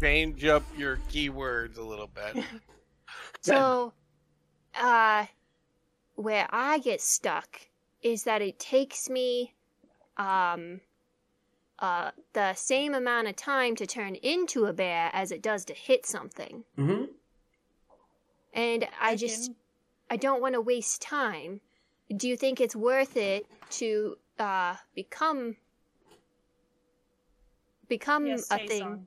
[0.00, 2.44] change up your keywords a little bit,
[3.40, 3.92] So,
[4.74, 5.26] uh,
[6.14, 7.60] where I get stuck
[8.02, 9.52] is that it takes me,
[10.16, 10.80] um,
[11.78, 15.74] uh, the same amount of time to turn into a bear as it does to
[15.74, 16.64] hit something.
[16.78, 17.04] Mm-hmm.
[18.52, 19.52] And I just,
[20.10, 21.60] I don't want to waste time.
[22.16, 25.56] Do you think it's worth it to, uh, become,
[27.88, 28.80] become Yes, a thing?
[28.80, 29.06] song.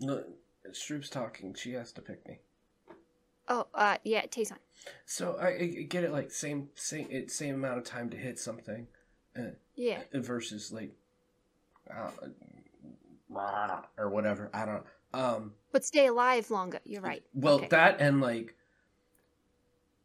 [0.00, 0.24] No,
[0.72, 1.54] Stroop's talking.
[1.54, 2.40] She has to pick me.
[3.48, 4.56] Oh, uh, yeah, Tayson.
[5.04, 8.38] So I, I get it, like same same it, same amount of time to hit
[8.38, 8.86] something,
[9.76, 10.00] Yeah.
[10.12, 10.92] versus like,
[11.94, 12.10] uh,
[13.98, 14.50] or whatever.
[14.54, 14.84] I don't.
[15.12, 15.52] Um.
[15.72, 16.80] But stay alive longer.
[16.84, 17.22] You're right.
[17.34, 17.68] Well, Okay.
[17.68, 18.54] that and like,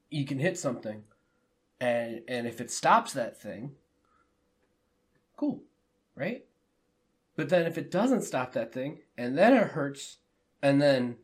[0.10, 1.03] you can hit something,
[1.80, 3.76] and and if it stops that thing,
[5.38, 5.64] cool,
[6.15, 6.45] right?
[7.35, 10.18] But then if it doesn't stop that thing, and then it hurts,
[10.61, 11.18] and then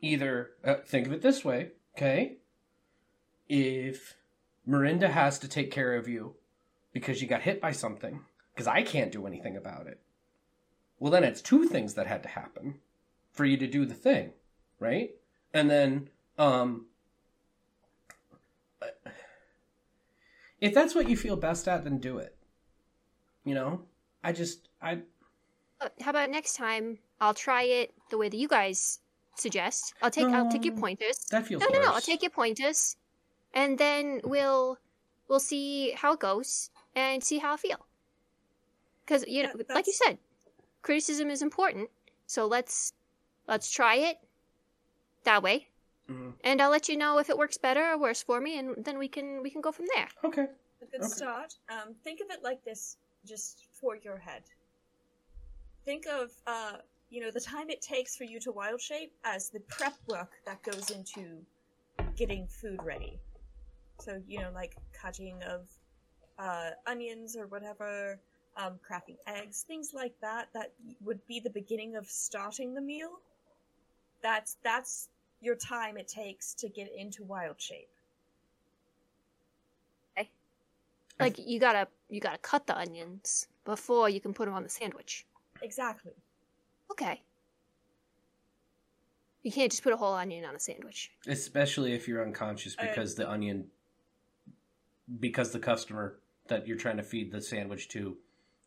[0.00, 2.38] either uh, think of it this way, okay?
[3.48, 4.16] If
[4.64, 6.36] Miranda has to take care of you
[6.96, 8.20] because you got hit by something,
[8.54, 10.00] because I can't do anything about it,
[10.98, 12.76] well, then it's two things that had to happen
[13.32, 14.32] for you to do the thing,
[14.80, 15.10] right?
[15.52, 16.08] And then,
[16.38, 16.86] um,
[20.58, 22.34] if that's what you feel best at, then do it.
[23.44, 23.82] You know,
[24.24, 25.00] I just, I,
[25.78, 26.98] Uh, how about next time?
[27.20, 29.00] I'll try it the way that you guys
[29.34, 29.92] suggest.
[30.00, 31.18] I'll take I'll take your pointers.
[31.30, 31.92] that feels no, no, no.
[31.92, 32.96] I'll take your pointers,
[33.52, 34.78] and then we'll
[35.28, 37.86] we'll see how it goes and see how I feel.
[39.04, 40.18] Because you know, That- like you said,
[40.82, 41.90] criticism is important.
[42.26, 42.92] So let's
[43.46, 44.18] let's try it
[45.22, 45.68] that way,
[46.08, 46.34] Mhm.
[46.42, 48.98] and I'll let you know if it works better or worse for me, and then
[48.98, 50.08] we can we can go from there.
[50.24, 50.48] okay.
[50.82, 51.08] A good Okay.
[51.08, 51.54] start.
[51.68, 54.42] Um, think of it like this, just for your head.
[55.84, 56.78] Think of, uh,
[57.10, 60.32] you know, the time it takes for you to wild shape as the prep work
[60.44, 61.46] that goes into
[62.16, 63.20] getting food ready.
[64.00, 65.68] So, you know, like cutting of
[66.38, 68.18] uh, onions or whatever,
[68.56, 70.48] um, cracking eggs, things like that.
[70.54, 70.72] That
[71.04, 73.20] would be the beginning of starting the meal.
[74.22, 75.08] That's that's
[75.40, 77.88] your time it takes to get into wild shape.
[80.18, 80.30] Okay.
[81.20, 84.68] Like you gotta you gotta cut the onions before you can put them on the
[84.68, 85.26] sandwich.
[85.62, 86.12] Exactly.
[86.90, 87.20] Okay.
[89.42, 91.12] You can't just put a whole onion on a sandwich.
[91.28, 93.70] Especially if you're unconscious I- because the onion,
[95.20, 98.16] because the customer that you're trying to feed the sandwich to,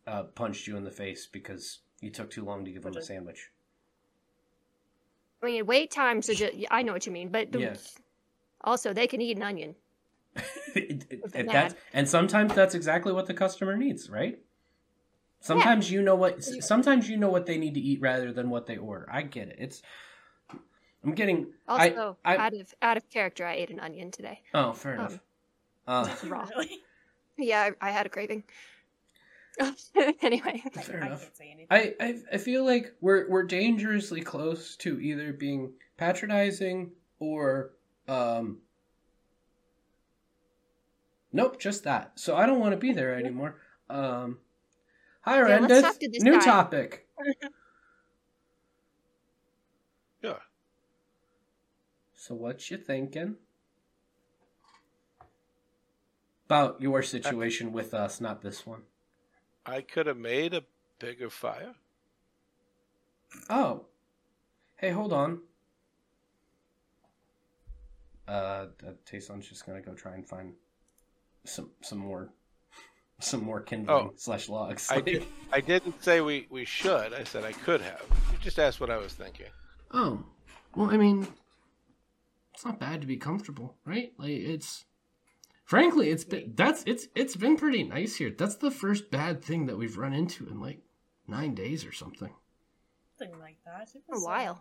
[0.08, 3.02] uh, punched you in the face because you took too long to give them a
[3.02, 3.52] sandwich.
[5.42, 7.76] I mean, wait times are just, I know what you mean, but the- Yeah.
[8.62, 9.76] also they can eat an onion.
[10.76, 14.40] It- it- With the it- that's, and sometimes that's exactly what the customer needs, right?
[15.40, 16.44] Sometimes you know what.
[16.44, 19.08] Sometimes you know what they need to eat rather than what they order.
[19.12, 19.56] I get it.
[19.58, 19.82] It's.
[21.04, 21.54] I'm getting.
[21.68, 24.44] I- Also, I, out of out of character, I ate an onion today.
[24.54, 25.14] Oh, fair enough.
[25.88, 26.46] Um, Uh, raw.
[26.56, 26.84] Really?
[27.40, 28.44] Yeah, I, I had a craving.
[30.22, 31.22] anyway, fair I enough.
[31.22, 31.68] can't say.
[31.70, 37.72] I, I I feel like we're we're dangerously close to either being patronizing or
[38.08, 38.60] um
[41.32, 42.14] Nope, just that.
[42.20, 43.58] So I don't want to be there anymore.
[43.90, 44.40] Um
[45.22, 46.46] Hi Yeah, let's talk to New guy.
[46.46, 47.08] topic.
[50.22, 50.40] Yeah.
[52.14, 53.38] So what you thinking?
[56.50, 58.82] About your situation with us, not this one.
[59.68, 60.64] I could have made a
[60.98, 61.76] bigger fire.
[63.52, 63.86] Oh.
[64.78, 65.42] Hey, hold on.
[68.28, 68.66] Uh,
[69.06, 70.54] Tayson's just gonna go try and find
[71.46, 72.30] some some more
[73.20, 74.14] some more kindling Oh.
[74.16, 74.90] slash logs.
[74.90, 75.26] I did.
[75.54, 77.14] I didn't say we, we should.
[77.14, 78.02] I said I could have.
[78.32, 79.48] You just asked what I was thinking.
[79.92, 80.24] Oh,
[80.76, 81.28] well, I mean,
[82.56, 84.14] it's not bad to be comfortable, right?
[84.18, 84.86] Like it's,
[85.70, 88.34] frankly, it's been that's it's it's been pretty nice here.
[88.36, 90.80] That's the first bad thing that we've run into in like
[91.28, 92.34] nine days or something.
[93.20, 93.90] Something like that.
[93.94, 94.60] It for a while.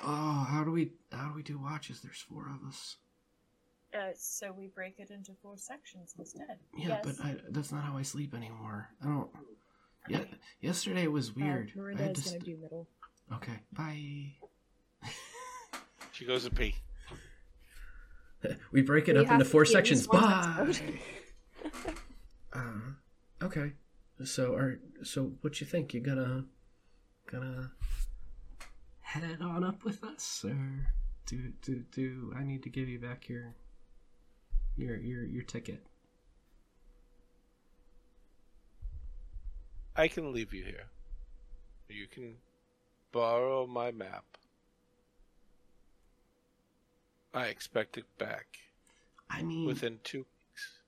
[0.00, 2.00] Oh, how do we how do we do watches?
[2.00, 2.96] There's four of us.
[3.94, 6.58] Uh, so we break it into four sections instead.
[6.76, 7.00] Yeah, yes.
[7.02, 8.90] but I, that's not how I sleep anymore.
[9.02, 9.30] I don't.
[10.06, 10.24] Yeah,
[10.60, 11.72] yesterday was weird.
[11.74, 12.88] Uh, I Miranda had is to gonna st- do middle.
[13.32, 14.34] Okay, bye.
[16.18, 16.74] She goes to pee.
[18.72, 20.08] we break it We up into four to be at sections.
[20.08, 20.74] least Bye.
[22.52, 23.74] uh, okay.
[24.24, 25.94] So, are so what you think?
[25.94, 26.44] You gonna
[27.30, 27.70] gonna
[28.98, 30.90] head on up with us, or
[31.26, 33.54] do do do I need to give you back your
[34.74, 35.86] your your your ticket?
[39.94, 40.88] I can leave you here.
[41.88, 42.38] You can
[43.12, 44.24] borrow my map.
[47.34, 48.46] I expect it back
[49.30, 50.80] I mean, within two weeks.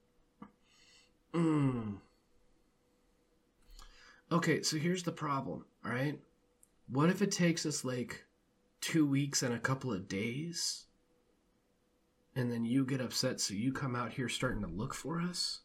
[1.34, 1.98] Mm.
[4.32, 6.18] Okay, so here's the problem, all right?
[6.88, 8.24] What if it takes us like
[8.80, 10.86] two weeks and a couple of days?
[12.34, 15.60] And then you get upset, so you come out here starting to look for us?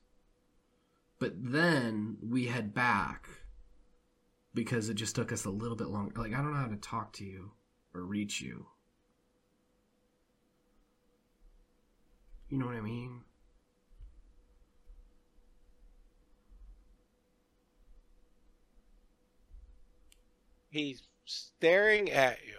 [1.20, 3.28] But then we head back.
[4.54, 6.14] because it just took us a little bit longer.
[6.20, 7.52] Like I don't know how to talk to you
[7.94, 8.68] or reach you.
[12.50, 13.22] You know what I mean?
[20.70, 22.58] He's staring at you.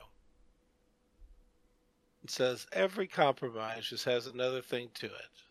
[2.24, 5.42] It says every compromise just has another thing to it.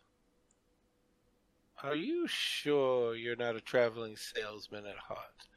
[1.83, 5.47] Are you sure you're not a traveling salesman at heart?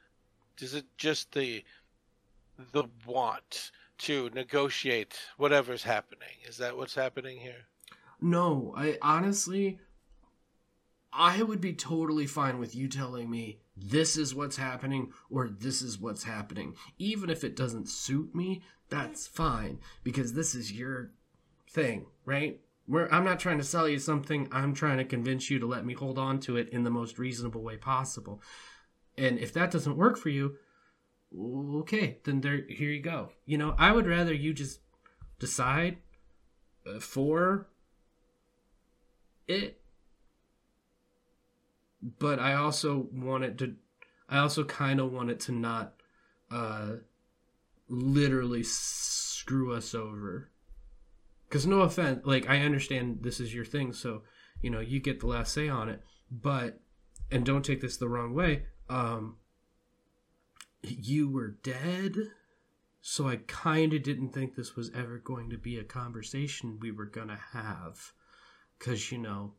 [0.61, 1.65] Is it just the
[2.73, 6.37] the want to negotiate whatever's happening?
[6.47, 7.67] Is that what's happening here?
[8.21, 9.79] No, I honestly
[11.13, 15.83] I would be totally fine with you telling me this is what's happening or this
[15.83, 16.75] is what's happening.
[16.99, 21.13] Even if it doesn't suit me, that's fine because this is your
[21.71, 22.61] thing, right?
[22.87, 25.85] Where I'm not trying to sell you something, I'm trying to convince you to let
[25.85, 28.43] me hold on to it in the most reasonable way possible.
[29.17, 30.57] And if that doesn't work for you,
[31.81, 33.31] okay, then there here you go.
[33.45, 34.81] You know, I would rather you just
[35.39, 35.99] decide
[36.87, 37.69] uh, for
[39.49, 39.81] it
[42.01, 43.75] but I also want it to
[44.29, 45.95] I also kind of want it to not
[46.51, 46.97] uh
[47.89, 50.51] literally screw us over.
[51.51, 54.23] Cuz no offense, like I understand this is your thing, so
[54.61, 56.81] you know, you get the last say on it, but
[57.31, 59.37] and don't take this the wrong way, um
[60.83, 62.17] you were dead.
[63.01, 66.91] So I kind of didn't think this was ever going to be a conversation we
[66.91, 68.13] were to have
[68.79, 69.55] cuz you know,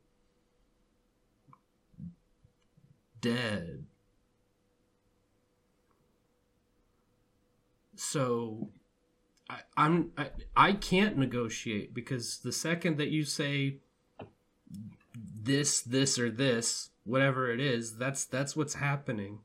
[3.21, 3.85] dead.
[7.95, 8.69] So
[9.49, 13.79] I, I'm I, I can't negotiate because the second that you say
[15.15, 19.39] this, this, or this, whatever it is, that's that's what's happening.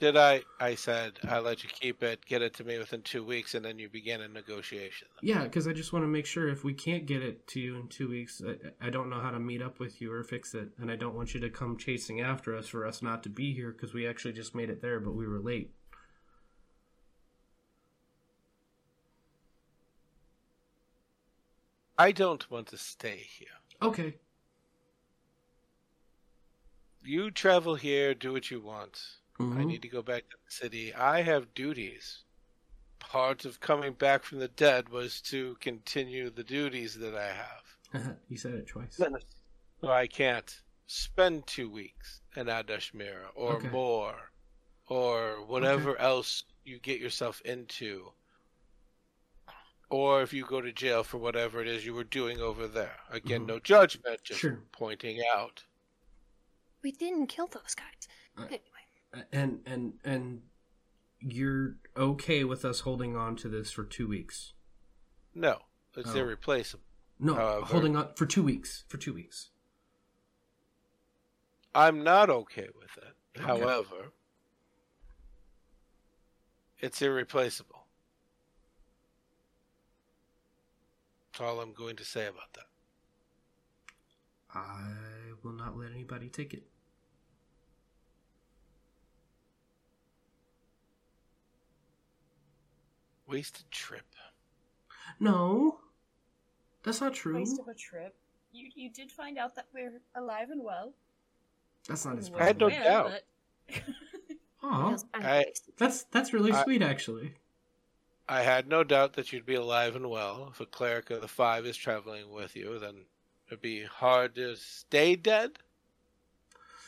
[0.00, 0.40] Did I?
[0.58, 3.62] I said I let you keep it, get it to me within two weeks, and
[3.62, 5.08] then you begin a negotiation.
[5.20, 7.76] Yeah, because I just want to make sure if we can't get it to you
[7.76, 10.54] in two weeks, I, I don't know how to meet up with you or fix
[10.54, 13.28] it, and I don't want you to come chasing after us for us not to
[13.28, 15.70] be here because we actually just made it there, but we were late.
[21.98, 23.48] I don't want to stay here.
[23.82, 24.14] Okay.
[27.04, 29.19] You travel here, do what you want.
[29.40, 29.66] I Mhm.
[29.66, 30.92] need to go back to the city.
[30.94, 32.24] I have duties.
[32.98, 37.76] Part of coming back from the dead was to continue the duties that I have.
[38.28, 38.96] you said it twice.
[39.80, 43.68] So I can't spend two weeks in Adashmira or Okay.
[43.70, 44.30] more
[44.88, 48.12] or whatever else you get yourself into.
[49.88, 53.00] Or if you go to jail for whatever it is you were doing over there.
[53.08, 53.46] Again, Mhm.
[53.46, 54.62] no judgment, just Sure.
[54.72, 55.64] pointing out.
[56.82, 58.08] We didn't kill those guys.
[58.36, 58.60] Uh, Anyway,
[59.32, 60.42] and and and
[61.20, 64.52] you're okay with us holding on to this for two weeks?
[65.34, 65.58] No,
[65.96, 66.18] it's Oh.
[66.18, 66.84] irreplaceable.
[67.18, 68.84] No, However- holding on for two weeks.
[68.88, 69.50] For two weeks.
[71.74, 73.14] I'm not okay with it.
[73.36, 73.46] Okay.
[73.46, 74.12] However,
[76.78, 77.86] it's irreplaceable.
[81.32, 82.66] That's all I'm going to say about that.
[84.52, 84.94] I
[85.44, 86.69] will not let anybody take it.
[93.30, 94.02] Wasted trip.
[95.18, 95.78] No,
[96.82, 97.36] that's not true.
[97.36, 98.14] Waste of a trip.
[98.52, 100.92] You you did find out that we're alive and well.
[101.86, 103.10] That's not as I had no Well, doubt.
[103.68, 103.82] but-
[104.62, 105.44] Aw, I,
[105.78, 107.34] that's that's really I- sweet, actually.
[108.28, 110.48] I had no doubt that you'd be alive and well.
[110.52, 112.94] If a cleric of the five is traveling with you, then
[113.48, 115.52] it'd be hard to stay dead.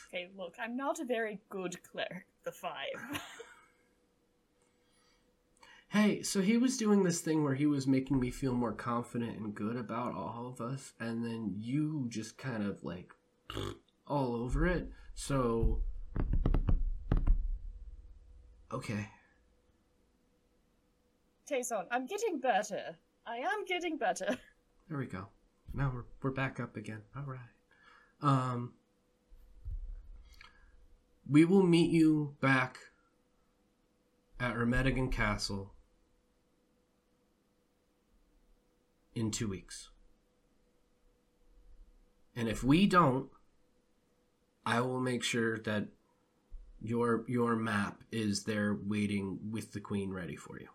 [0.08, 2.26] Okay, look, I'm not a very good cleric.
[2.44, 2.94] The five.
[5.92, 9.38] Hey, so he was doing this thing where he was making me feel more confident
[9.38, 13.12] and good about all of us, and then you just kind of like
[14.06, 14.88] all over it.
[15.14, 15.82] So,
[18.72, 19.10] okay.
[21.46, 22.96] Tayson, I'm getting better.
[23.26, 24.38] I am getting better.
[24.88, 25.28] There we go.
[25.72, 27.00] Now we're we're back up again.
[27.16, 27.40] All right.
[28.20, 28.74] Um
[31.26, 32.78] we will meet you back
[34.38, 35.72] at Ermedigan Castle
[39.14, 39.90] in 2 weeks.
[42.34, 43.28] And if we don't,
[44.64, 45.88] I will make sure that
[46.80, 50.68] your your map is there waiting with the queen ready for you.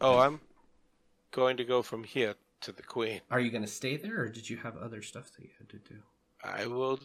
[0.00, 0.40] Oh, I'm
[1.30, 3.20] going to go from here to the queen.
[3.30, 5.68] Are you going to stay there or did you have other stuff that you had
[5.68, 6.00] to do?
[6.42, 6.98] I will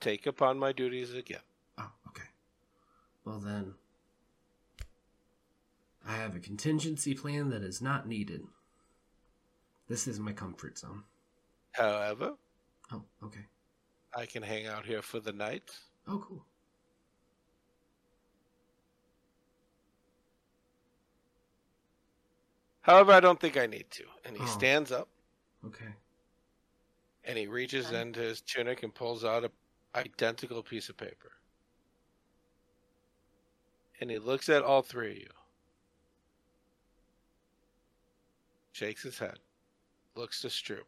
[0.00, 1.40] take upon my duties again.
[1.78, 2.28] Oh, okay.
[3.24, 3.74] Well, then.
[6.06, 8.42] I have a contingency plan that is not needed.
[9.88, 11.04] This is my comfort zone.
[11.72, 12.36] However,
[12.90, 13.46] Oh, okay.
[14.14, 15.70] I can hang out here for the night.
[16.06, 16.44] Oh, cool.
[22.82, 24.04] However, I don't think I need to.
[24.24, 24.46] And he Oh.
[24.46, 25.08] stands up
[25.64, 25.94] Okay.
[27.24, 28.00] and he reaches Okay.
[28.00, 29.52] into his tunic and pulls out a
[29.94, 31.32] identical piece of paper.
[34.00, 35.30] And he looks at all three of you.
[38.72, 39.38] Shakes his head,
[40.14, 40.84] looks to Stroop,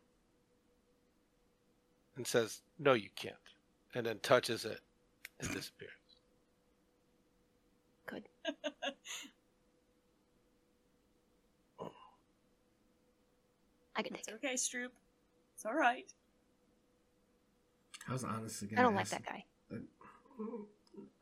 [2.16, 3.34] and says, No, you can't.
[3.94, 4.80] And then touches it
[5.40, 5.90] and disappears.
[8.06, 8.24] Good.
[13.96, 14.34] I can take It's it.
[14.34, 14.88] okay, Stroop.
[15.54, 16.12] It's all right.
[18.08, 19.44] I was honestly gonna I don't like that guy.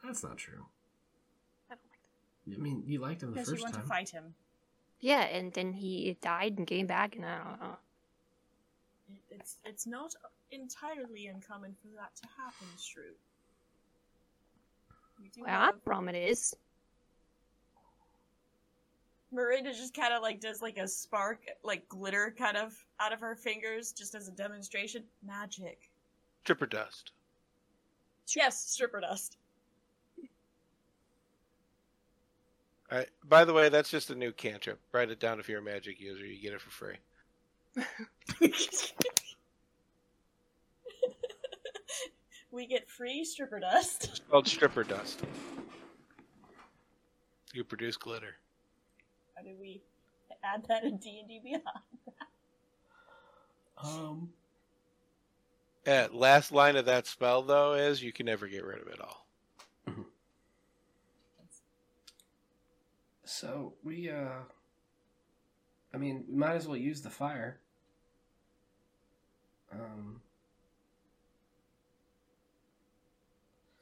[0.02, 0.64] That's not true.
[1.70, 1.80] I don't
[2.48, 3.82] like I mean, you liked him the Because you first want time.
[3.82, 4.34] to fight him.
[5.02, 7.76] Yeah, and then he died and came back, and I don't know.
[9.32, 10.14] It's it's not
[10.52, 13.02] entirely uncommon for that to happen, Shrew.
[15.20, 16.54] We do Well, I have problem it is.
[19.32, 23.18] Miranda just kind of like does like a spark, like glitter, kind of out of
[23.18, 25.02] her fingers, just as a demonstration.
[25.26, 25.90] Magic.
[26.44, 27.10] Stripper dust.
[28.36, 29.36] Yes, stripper dust.
[32.98, 33.08] Right.
[33.28, 34.78] By the way, that's just a new cantrip.
[34.92, 36.24] Write it down if you're a magic user.
[36.26, 36.96] You get it for free.
[42.50, 44.04] we get free stripper dust.
[44.10, 45.22] It's called stripper dust.
[47.54, 48.34] You produce glitter.
[49.36, 49.82] How do we
[50.44, 51.62] add that in D and D Beyond?
[53.82, 54.28] Um,
[55.86, 59.00] Yeah, last line of that spell though is you can never get rid of it
[59.00, 59.21] all.
[63.32, 64.42] So we, uh,
[65.92, 67.60] I mean, we might as well use the fire.
[69.72, 70.20] Um,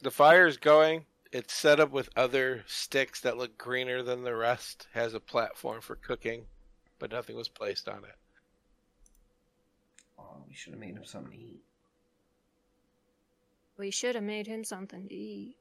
[0.03, 1.05] The fire is going.
[1.31, 4.89] It's set up with other sticks that look greener than the rest.
[4.95, 6.47] Has a platform for cooking,
[6.99, 8.17] but nothing was placed on it.
[10.19, 11.63] oh, we should have made him something to eat.
[13.77, 15.57] We should have made him something to eat.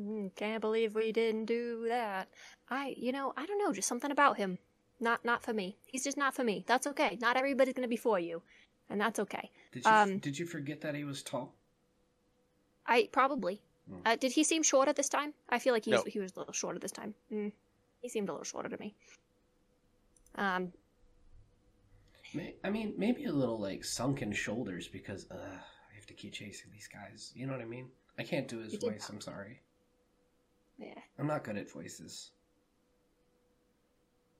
[0.00, 2.28] Mm, can't believe we didn't do that.
[2.68, 4.58] I, you know, I don't know, just something about him.
[5.00, 5.76] Not, not for me.
[5.86, 6.64] He's just not for me.
[6.66, 7.18] That's okay.
[7.20, 8.42] Not everybody's gonna be for you,
[8.88, 9.50] and that's okay.
[9.72, 11.54] Did you Um, did you forget that he was tall?
[12.86, 13.60] I probably.
[13.88, 13.98] Hmm.
[14.04, 15.32] Uh, did he seem shorter this time?
[15.48, 16.10] I feel like he was, No.
[16.10, 17.14] he was a little shorter this time.
[17.32, 17.52] Mm,
[18.02, 18.94] he seemed a little shorter to me.
[20.36, 20.72] Um,
[22.34, 26.32] May- I mean, maybe a little like sunken shoulders because uh, I have to keep
[26.32, 27.32] chasing these guys.
[27.34, 27.88] You know what I mean?
[28.20, 29.08] I can't do his You did voice.
[29.08, 29.60] I'm sorry.
[30.78, 30.94] yeah.
[31.18, 32.30] I'm not good at voices.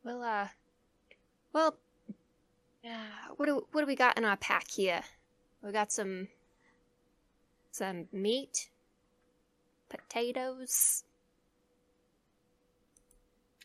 [0.05, 0.49] Well, uh,
[1.53, 1.77] well,
[2.85, 2.89] uh,
[3.37, 5.03] what do what do we got in our pack here?
[5.63, 6.29] We got some
[7.71, 8.69] some meat,
[9.89, 11.05] potatoes.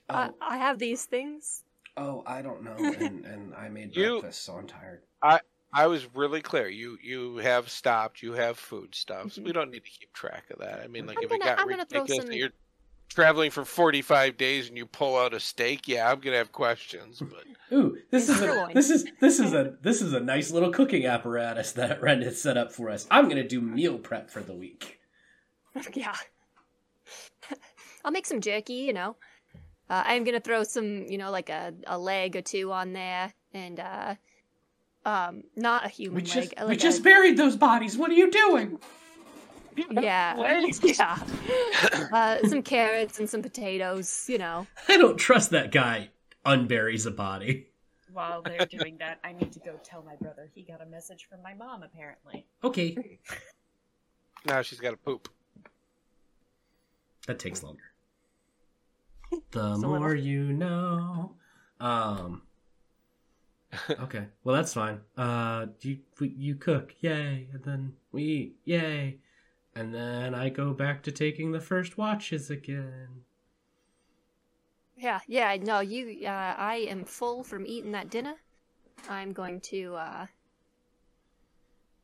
[0.09, 1.63] I, Oh, I have these things.
[1.97, 5.01] oh, I don't know, and and I made You- breakfast, so I'm tired.
[5.21, 5.39] I
[5.87, 6.67] was really clear.
[6.67, 8.21] You you have stopped.
[8.23, 9.37] You have foodstuffs.
[9.37, 9.43] Mhm.
[9.45, 10.79] We don't need to keep track of that.
[10.81, 12.53] I mean, like I'm if it gonna- got I'm gonna throw ridiculous some- that you're
[13.09, 17.21] traveling for 45 days and you pull out a steak, yeah, I'm gonna have questions.
[17.21, 17.45] But
[17.77, 21.05] Ooh, this is a, this is this is a this is a nice little cooking
[21.05, 23.05] apparatus that Ren has set up for us.
[23.11, 24.99] I'm gonna do meal prep for the week.
[25.93, 26.15] yeah.
[28.05, 29.15] I'll make some jerky, you know.
[29.89, 33.33] Uh, I'm gonna throw some, you know, like a, a leg or two on there,
[33.53, 34.15] and uh,
[35.05, 36.27] um, not a human We leg.
[36.31, 37.97] just like we a- just buried those bodies.
[37.97, 38.79] What are you doing?
[39.91, 40.35] yeah,
[40.83, 41.19] yeah.
[42.11, 44.65] Uh, some carrots and some potatoes, you know.
[44.87, 46.09] I don't trust that guy.
[46.45, 47.67] Unburies a body.
[48.13, 51.27] While they're doing that, I need to go tell my brother he got a message
[51.29, 51.83] from my mom.
[51.83, 53.19] Apparently, Okay,
[54.45, 55.27] now she's got to poop.
[57.27, 57.81] that takes longer.
[59.51, 60.23] The Just a more little.
[60.23, 61.35] you know.
[61.81, 62.43] Um.
[63.89, 65.01] Okay, well that's fine.
[65.17, 69.17] Uh, you you cook, yay, and then we eat, yay,
[69.75, 73.23] and then I go back to taking the first watches again.
[74.97, 75.55] Yeah, yeah.
[75.61, 76.25] No, you.
[76.25, 78.35] Uh, I am full from eating that dinner.
[79.09, 80.25] I'm going to uh,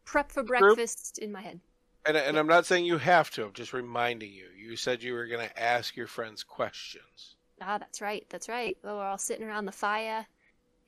[0.04, 1.60] prep for breakfast in my head.
[2.06, 3.46] And, and I'm not saying you have to.
[3.46, 4.48] I'm just reminding you.
[4.58, 7.36] You said you were going to ask your friends questions.
[7.62, 8.26] Ah, that's right.
[8.30, 8.76] That's right.
[8.84, 10.26] Well, we're all sitting around the fire.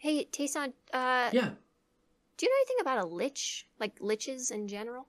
[0.03, 1.51] Hey, Tayson, uh, Yeah,
[2.35, 3.65] do you know anything about a lich?
[3.79, 5.07] Like liches in general?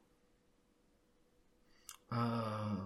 [2.12, 2.76] Uh,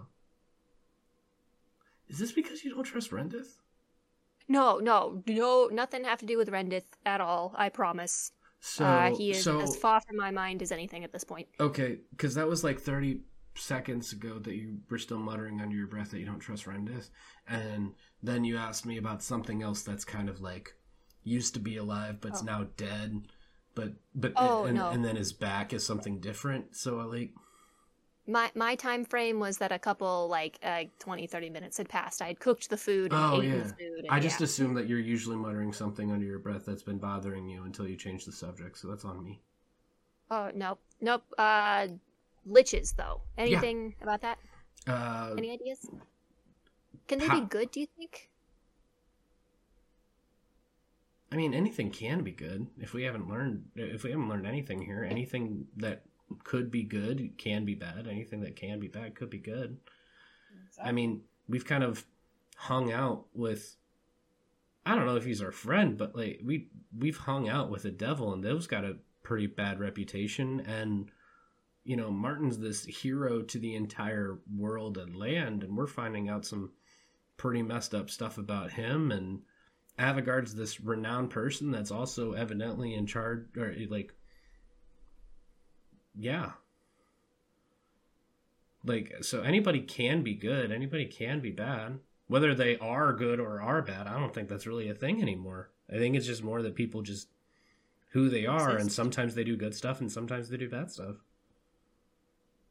[2.09, 3.59] Is this because you don't trust Rendith?
[4.49, 7.55] No, no, no, nothing have to do with Rendith at all.
[7.55, 8.33] I promise.
[8.61, 11.47] So, uh, he is so as far from my mind as anything at this point.
[11.61, 13.21] okay, because that was like thirty
[13.55, 17.11] seconds ago that you were still muttering under your breath that you don't trust Rendith,
[17.47, 20.75] and then you asked me about something else that's kind of like
[21.29, 22.45] used to be alive but's Oh.
[22.47, 23.29] now dead,
[23.75, 24.91] but but Oh, and, no.
[24.91, 26.75] and then is back as something different.
[26.77, 27.31] So like,
[28.27, 32.21] My my time frame was that a couple like uh, 20 30 minutes had passed.
[32.21, 33.99] I had cooked the food and oh yeah, the food.
[34.05, 34.45] And, I just yeah.
[34.45, 37.97] assume that you're usually muttering something under your breath that's been bothering you until you
[37.97, 38.77] change the subject.
[38.79, 39.41] So that's on me.
[40.31, 41.25] Oh nope, nope.
[41.39, 41.89] Uh,
[42.47, 43.23] liches though.
[43.39, 44.39] Anything about that?
[44.87, 45.89] Uh, Any ideas?
[47.07, 47.71] Can they how- be good?
[47.71, 48.29] Do you think?
[51.31, 53.67] I mean, anything can be good if we haven't learned.
[53.77, 56.05] If we haven't learned anything here, anything that
[56.45, 58.07] could be good can be bad.
[58.09, 59.79] Anything that can be bad could be good.
[60.83, 62.05] I mean, we've kind of
[62.57, 63.77] hung out with.
[64.87, 67.91] I don't know if he's our friend, but like we we've hung out with the
[67.91, 70.61] devil, and those got a pretty bad reputation.
[70.61, 71.11] And
[71.85, 76.47] you know, Martin's this hero to the entire world and land, and we're finding out
[76.47, 76.73] some
[77.37, 79.11] pretty messed up stuff about him.
[79.11, 79.43] And
[79.99, 84.15] Avagard's this renowned person that's also evidently in charge, or like,
[86.19, 86.53] yeah,
[88.85, 91.99] like so anybody can be good anybody can be bad
[92.29, 95.71] whether they are good or are bad i don't think that's really a thing anymore
[95.93, 97.29] i think it's just more that people just
[98.11, 101.17] who they are and sometimes they do good stuff and sometimes they do bad stuff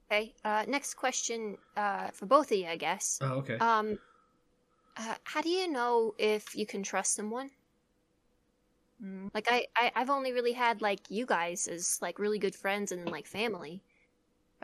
[0.09, 0.33] Okay.
[0.45, 1.57] Uh, next question.
[1.75, 3.19] Uh, for both of you, I guess.
[3.21, 3.99] oh okay Um,
[4.97, 7.51] uh, how do you know if you can trust someone?
[9.03, 9.29] Mm.
[9.33, 12.91] Like I, I, I've only really had like you guys as like really good friends
[12.91, 13.81] and like family,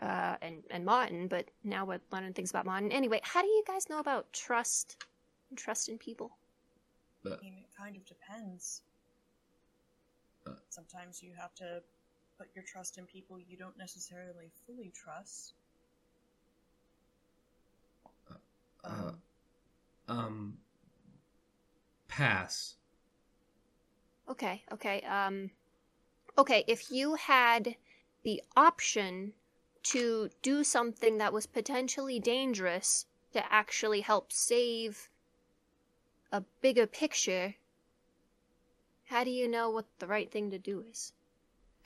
[0.00, 1.28] uh, and and Martin.
[1.28, 2.90] But now we're learning things about Martin.
[2.90, 5.04] Anyway, how do you guys know about trust
[5.50, 6.32] and trust in people?
[7.24, 8.82] I mean, it kind of depends.
[10.46, 10.52] Uh.
[10.68, 11.80] Sometimes you have to
[12.38, 15.54] put your trust in people you don't necessarily fully trust.
[18.84, 19.12] uh,
[20.08, 20.58] um
[22.08, 22.76] pass
[24.28, 25.02] Okay, okay.
[25.02, 25.50] Um,
[26.38, 26.64] okay.
[26.66, 27.76] If you had
[28.22, 29.34] the option
[29.84, 35.10] to do something that was potentially dangerous to actually help save
[36.32, 37.54] a bigger picture,
[39.04, 41.12] how do you know what the right thing to do is?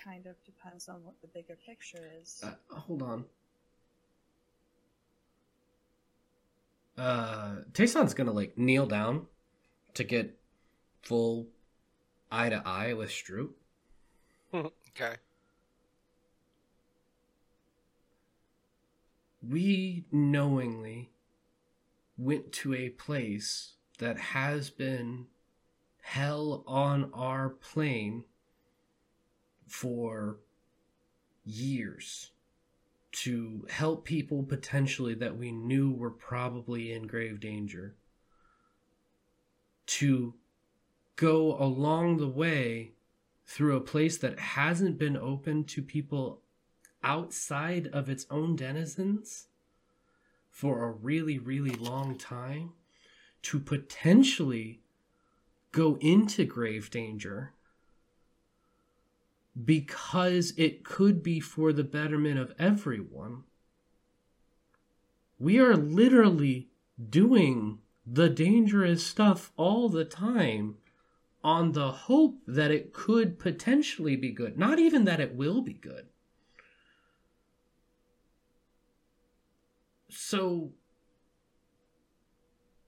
[0.03, 2.41] Kind of depends on what the bigger picture is.
[2.45, 3.25] uh, hold on
[6.99, 9.27] uh Tayson's gonna like kneel down
[9.95, 10.39] to get
[11.03, 11.47] full
[12.31, 13.51] eye to eye with Stroop.
[14.55, 15.17] okay.
[19.47, 21.11] we knowingly
[22.17, 25.27] went to a place that has been
[26.03, 28.25] hell on our plane
[29.67, 30.39] for
[31.45, 32.31] years
[33.11, 37.95] to help people potentially that we knew were probably in grave danger
[39.87, 40.35] to
[41.17, 42.93] go along the way
[43.47, 46.43] through a place that hasn't been open to people
[47.03, 49.47] outside of its own denizens
[50.51, 52.73] for a really, really long time
[53.41, 54.81] to potentially
[55.73, 57.53] go into grave danger
[59.65, 63.45] because it could be for the betterment of everyone.
[65.39, 66.69] We are literally
[67.11, 70.77] doing the dangerous stuff all the time
[71.45, 74.59] on the hope that it could potentially be good.
[74.59, 76.07] Not even that it will be good.
[80.11, 80.73] So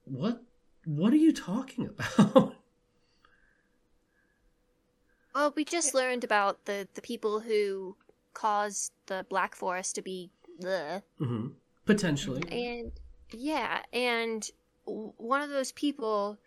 [0.05, 0.43] what
[0.85, 1.87] what are you talking
[2.19, 2.57] about?
[5.35, 7.97] Well, we just learned about the the people who
[8.35, 11.49] caused the Black Forest to be the hmm
[11.87, 12.43] Potentially.
[12.51, 12.93] and
[13.33, 14.49] yeah, and
[14.85, 16.39] one of those people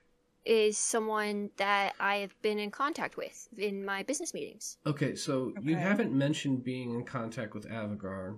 [0.45, 4.77] is someone that I have been in contact with in my business meetings.
[4.85, 8.37] Okay, so you haven't mentioned being in contact with Avagar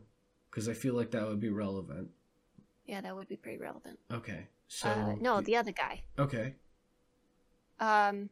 [0.49, 2.09] because I feel like that would be relevant.
[2.85, 3.97] Yeah, that would be pretty relevant.
[4.11, 6.03] Okay, so uh, no, the other guy.
[6.19, 6.53] okay,
[7.79, 8.29] Um,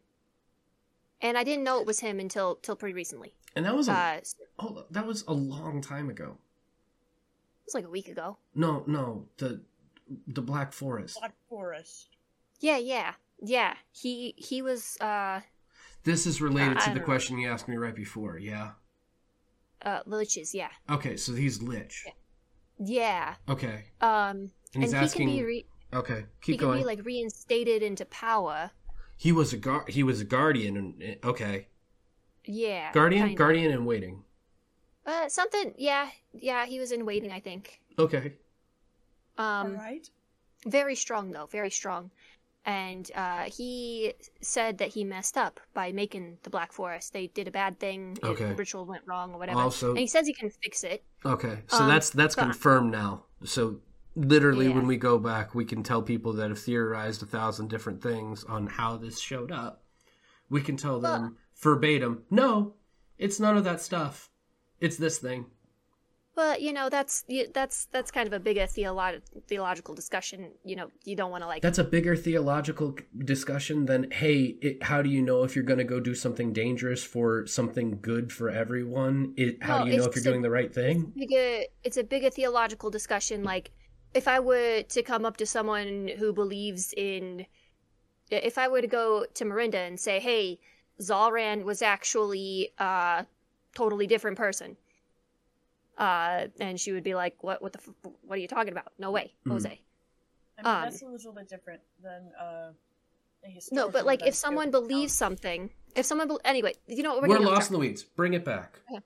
[1.24, 3.34] and I didn't know it was him until till pretty recently.
[3.56, 4.20] and that was a Uh,
[4.60, 6.38] oh, that was a long time ago.
[7.62, 8.38] It was like a week ago.
[8.54, 9.62] No, no, the
[10.28, 11.18] the Black Forest.
[11.20, 12.10] Black Forest.
[12.60, 13.76] Yeah, yeah, yeah.
[13.92, 15.42] He he was uh
[16.04, 18.38] This is related Uh, to the don't- question you asked me right before.
[18.38, 18.72] Yeah.
[19.82, 22.06] uh Liches, yeah, Okay, so he's Lich.
[22.80, 23.36] yeah.
[23.50, 27.06] Okay, Um, and he's he asking can be re- Okay, he keep can be like
[27.06, 28.72] reinstated into power.
[29.18, 29.90] He was a guard.
[29.90, 30.78] He was a guardian.
[30.78, 31.68] And okay,
[32.46, 32.92] Yeah.
[32.94, 33.38] guardian, kinda.
[33.38, 34.24] guardian, and waiting.
[35.06, 35.74] Uh, something.
[35.78, 36.66] Yeah, yeah.
[36.66, 37.82] He was in waiting, I think.
[38.00, 38.34] Okay.
[39.38, 40.08] Um, right.
[40.68, 42.12] very strong though, very strong.
[42.66, 47.12] And uh, he said that he messed up by making the Black Forest.
[47.12, 48.18] They did a bad thing.
[48.24, 48.46] Okay.
[48.46, 49.60] The ritual went wrong or whatever.
[49.60, 51.04] Also- and he says he can fix it.
[51.26, 53.24] Okay, so Um, that's that's but- confirmed now.
[53.44, 53.82] So
[54.16, 54.76] literally, Yeah.
[54.76, 58.44] when we go back, we can tell people that have theorized a thousand different things
[58.44, 59.84] on how this showed up.
[60.50, 62.76] We can tell them verbatim, no,
[63.18, 64.30] it's none of that stuff.
[64.80, 65.46] It's this thing.
[66.36, 67.24] But you know, that's
[67.54, 70.50] that's that's kind of a bigger theolo- theological discussion.
[70.66, 71.62] You know, you don't want to like.
[71.62, 75.78] That's a bigger theological discussion than, hey, it, how do you know if you're going
[75.78, 79.36] to go do something dangerous for something good for everyone?
[79.38, 81.14] It, how No, do you know if you're a- doing the right thing?
[81.16, 83.70] bigger it's a bigger theological discussion like
[84.14, 87.46] if i were to come up to someone who believes in
[88.30, 90.60] if i were to go to Marinda and say hey
[91.02, 93.26] zalran was actually a
[93.76, 94.78] totally different person
[95.98, 98.92] uh and she would be like what what the f- what are you talking about
[98.98, 99.52] no way Hmm.
[99.52, 99.80] jose
[100.58, 102.72] I mean, Um, that's a little bit different than uh,
[103.44, 104.88] a no but like if someone scope.
[104.88, 107.80] believes something if someone be- anyway you know what We're, we're, getting lost in the
[107.80, 108.04] weeds.
[108.04, 108.80] Bring it back.
[108.92, 109.04] Okay.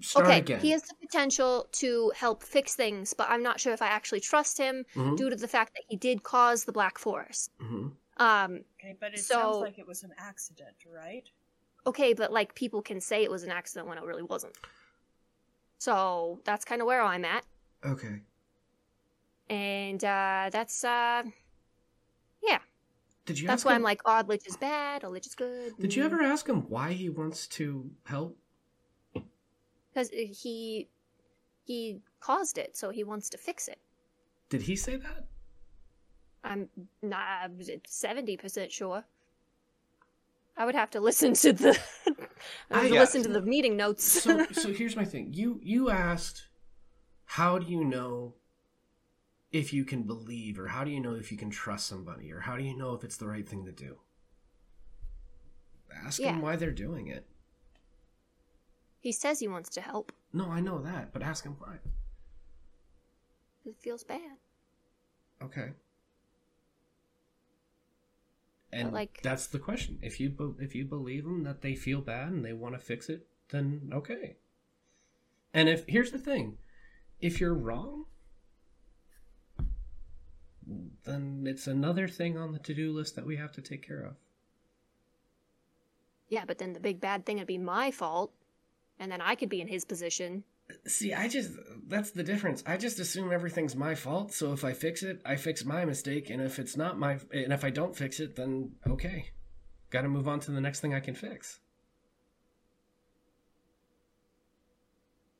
[0.00, 0.60] Start okay, again.
[0.60, 4.20] he has the potential to help fix things, but I'm not sure if I actually
[4.20, 5.16] trust him Mhm.
[5.16, 7.50] due to the fact that he did cause the Black Forest.
[7.58, 7.92] Mhm.
[8.16, 11.28] Um, Okay, but it So- sounds like it was an accident, right?
[11.86, 14.56] okay, but like people can say it was an accident when it really wasn't.
[15.78, 17.44] So that's kind of where I'm at,
[17.84, 18.20] Okay.
[19.48, 21.22] and uh, that's uh,
[22.42, 22.58] yeah,
[23.26, 25.34] Did you that's ask why him, I'm like, odd lich is bad, odd lich is
[25.34, 25.76] good.
[25.78, 28.36] Did you ever ask him why he wants to help?
[30.08, 30.88] Because he
[31.64, 33.78] he caused it, so he wants to fix it.
[34.48, 35.26] Did he say that?
[36.42, 36.68] I'm
[37.02, 37.50] not
[37.86, 39.04] seventy percent sure.
[40.56, 41.78] I would have to listen to the
[42.08, 42.14] I
[42.70, 44.04] I would got- listen to the meeting notes.
[44.22, 45.32] So, so here's my thing.
[45.32, 46.46] You you asked,
[47.26, 48.34] how do you know
[49.52, 52.40] if you can believe, or how do you know if you can trust somebody, or
[52.40, 53.96] how do you know if it's the right thing to do?
[56.06, 56.32] Ask Yeah.
[56.32, 57.26] them why they're doing it.
[59.00, 60.12] He says he wants to help.
[60.32, 61.78] No, I know that, but ask him why.
[63.64, 64.38] It feels bad.
[65.42, 65.72] Okay.
[68.72, 69.98] And like- that's the question.
[70.02, 72.78] If you be- if you believe them that they feel bad and they want to
[72.78, 74.36] fix it, then okay.
[75.52, 76.58] And if here's the thing,
[77.20, 78.06] if you're wrong,
[81.04, 84.14] then it's another thing on the to-do list that we have to take care of.
[86.28, 88.32] Yeah, but then the big bad thing would be my fault,
[89.00, 90.44] and then I could be in his position.
[90.86, 91.50] See, I just
[91.88, 92.62] that's the difference.
[92.64, 96.30] I just assume everything's my fault, so if I fix it, I fix my mistake,
[96.30, 99.30] and if it's not my and if I don't fix it, then okay.
[99.88, 101.58] Got to move on to the next thing I can fix.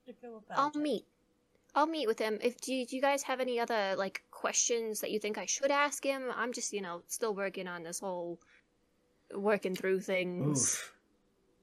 [0.06, 1.04] To go about I'll meet.
[1.72, 2.40] I'll meet with him.
[2.42, 5.46] If do you, do you guys have any other like questions that you think I
[5.46, 6.24] should ask him?
[6.34, 8.40] I'm just you know still working on this whole
[9.32, 10.74] working through things.
[10.74, 10.94] Oof.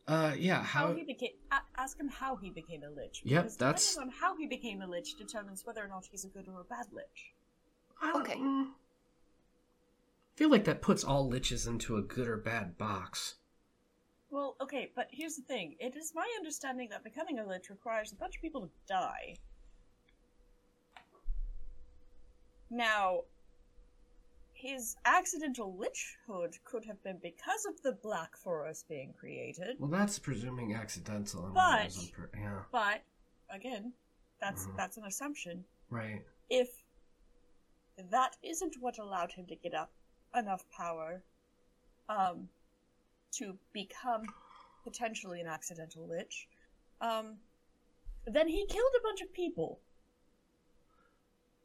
[0.08, 0.64] Uh, yeah.
[0.64, 0.94] How How?
[0.94, 1.32] he became?
[1.52, 3.22] A- ask him how he became a lich.
[3.26, 6.24] Yep, because that's- depending on how he became a lich determines whether or not he's
[6.24, 7.34] a good or a bad lich.
[8.16, 8.36] Okay.
[8.38, 8.68] mm.
[8.68, 13.36] I feel like that puts all liches into a good or bad box.
[14.30, 15.76] Well, okay, but here's the thing.
[15.80, 19.36] It is my understanding that becoming a lich requires a bunch of people to die.
[22.70, 23.22] Now,
[24.58, 30.18] his accidental lichhood could have been because of the Black Forest being created, Well, that's
[30.18, 31.46] presuming accidental.
[31.46, 33.02] and But- wasn't per- yeah, but
[33.50, 33.94] again,
[34.40, 34.76] that's Mhm.
[34.78, 35.64] that's an assumption.
[35.90, 36.26] right.
[36.50, 36.84] If
[37.98, 39.92] that isn't what allowed him to get up
[40.36, 41.24] enough power
[42.10, 42.50] um,
[43.34, 44.24] to become
[44.84, 46.48] potentially an accidental lich,
[47.02, 47.40] um,
[48.26, 49.82] then he killed a bunch of people.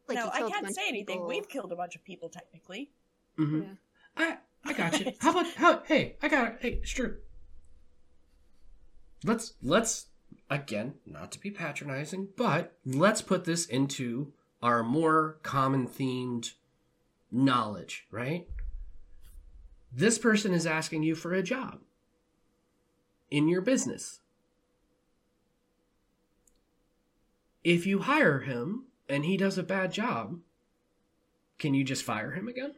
[0.09, 1.17] Like, he now, I can't say anything.
[1.17, 1.29] people.
[1.29, 2.91] We've killed a bunch of people, technically.
[3.39, 3.63] Mm-hmm.
[3.63, 3.69] Yeah.
[4.17, 5.13] I I got you.
[5.21, 5.83] How about how?
[5.85, 6.59] Hey, I got it.
[6.61, 7.19] Hey, sure.
[9.25, 10.07] Let's let's
[10.51, 16.53] again not to be patronizing, but let's put this into our more common themed
[17.31, 18.47] knowledge, right?
[19.93, 21.81] This person is asking you for a job
[23.31, 24.21] in your business.
[27.65, 30.39] If you hire him and he does a bad job,
[31.59, 32.75] can you just fire him again?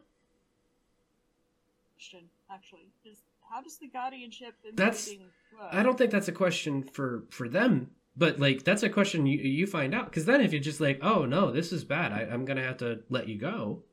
[1.95, 5.69] Question, actually, is how does the guardianship and That's- work?
[5.71, 9.37] I don't think that's a question for for them, but like that's a question you
[9.39, 12.21] you find out because then if you're just like, oh no, this is bad, I,
[12.31, 13.83] I'm gonna have to let you go.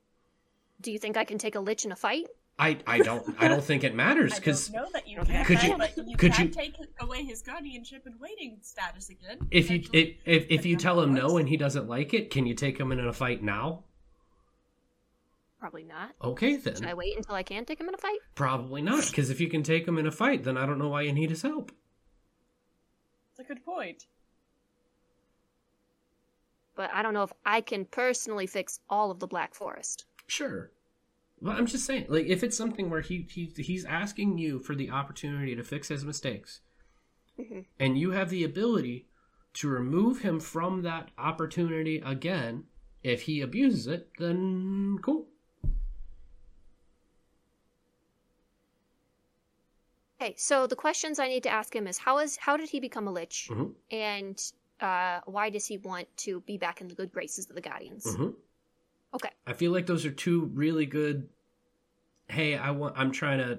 [0.80, 2.26] Do you think I can take a lich in a fight?
[2.62, 5.76] I I don't I don't think it matters because know that you can, Could you-
[6.06, 9.38] you could you- take away his guardianship and waiting status again.
[9.50, 12.46] if you if if, if you tell him no and he doesn't like it, can
[12.46, 13.84] you take him in a fight now?
[15.58, 16.10] Probably not.
[16.22, 16.74] Okay then.
[16.76, 18.18] Should I wait until I can take him in a fight?
[18.34, 20.88] Probably not because if you can take him in a fight, then I don't know
[20.88, 21.70] why you need his help.
[23.36, 24.06] That's a good point.
[26.74, 30.06] But I don't know if I can personally fix all of the Black Forest.
[30.26, 30.70] Sure.
[31.42, 34.76] Well, I'm just saying, like, if it's something where he, he he's asking you for
[34.76, 36.60] the opportunity to fix his mistakes,
[37.36, 37.66] Mhm.
[37.80, 39.08] and you have the ability
[39.54, 42.68] to remove him from that opportunity again,
[43.02, 45.26] if he abuses it, then cool.
[50.20, 52.78] Okay, so the questions I need to ask him is how is how did he
[52.78, 53.74] become a lich, Mhm.
[53.90, 57.60] and uh, why does he want to be back in the good graces of the
[57.60, 58.14] Guardians?
[58.14, 58.30] hmm
[59.14, 61.28] Okay, I feel like those are two really good.
[62.28, 62.94] Hey, I want.
[62.96, 63.58] I'm trying to,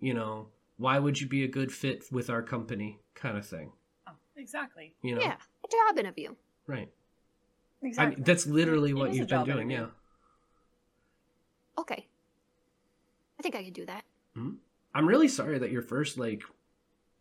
[0.00, 0.48] you know,
[0.78, 3.72] why would you be a good fit with our company, kind of thing.
[4.08, 4.94] Oh, exactly.
[5.02, 6.34] You know, yeah, a job interview.
[6.66, 6.88] right?
[7.82, 8.16] I Exactly.
[8.16, 9.70] mean, that's literally It what is a you've been doing.
[9.70, 9.86] interview.
[9.86, 9.92] Yeah.
[11.78, 12.06] Okay,
[13.38, 14.04] I think I can do that.
[14.94, 16.42] I'm really sorry that your first like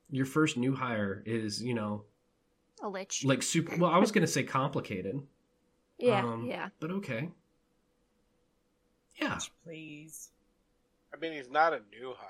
[0.09, 2.03] your first new hire is, you know,
[2.81, 3.25] A lich.
[3.25, 5.21] like super well, I was going to say complicated.
[5.99, 6.69] yeah, um, yeah.
[6.79, 7.29] But okay.
[9.19, 9.39] Yeah.
[9.63, 10.29] Please.
[11.13, 12.29] I mean, he's not a new hire.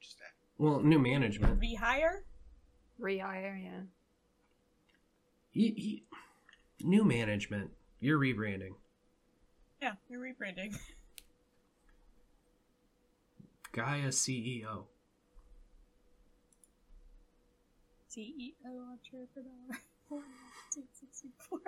[0.00, 0.32] Just that.
[0.58, 1.60] Well, new management.
[1.60, 2.20] Rehire?
[3.00, 3.80] Rehire, yeah.
[5.50, 6.02] He, he,
[6.80, 7.70] new management.
[8.00, 8.74] You're rebranding.
[9.80, 10.74] Yeah, you're rebranding.
[13.72, 14.84] Gaia CEO.
[18.10, 19.78] CEO entrepreneur.
[20.08, 21.58] 1964.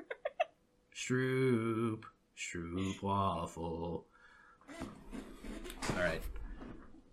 [0.94, 2.04] Stroop.
[2.36, 4.06] Stroop waffle.
[5.90, 6.22] All right.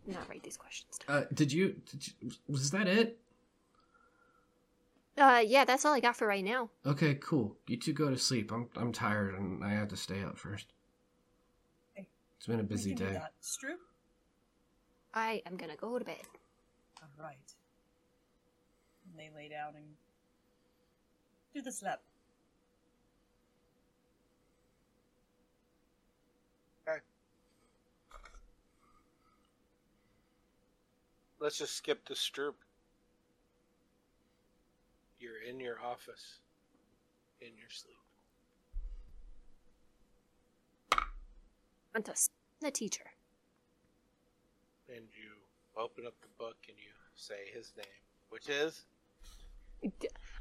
[0.05, 1.17] Not write these questions down.
[1.17, 2.31] Uh, did you, did you?
[2.47, 3.19] Was that it?
[5.17, 6.69] Uh, yeah, that's all I got for right now.
[6.85, 7.55] Okay, cool.
[7.67, 8.51] You two go to sleep.
[8.51, 10.73] I'm I'm tired and I have to stay up first.
[11.95, 12.07] Okay.
[12.37, 13.13] It's been a busy day.
[13.13, 13.33] that.
[13.41, 13.77] Stroop?
[15.13, 16.15] I am gonna go to bed.
[17.19, 17.37] Alright.
[19.11, 19.85] And they lay down and
[21.53, 22.01] do the slap.
[31.43, 32.53] Let's just skip the Stroop.
[35.19, 36.39] You're in your office,
[37.41, 37.97] in your sleep.
[41.93, 42.13] Want to
[42.61, 43.03] the teacher.
[44.87, 45.31] And you
[45.75, 47.85] open up the book and you say his name,
[48.29, 48.85] which is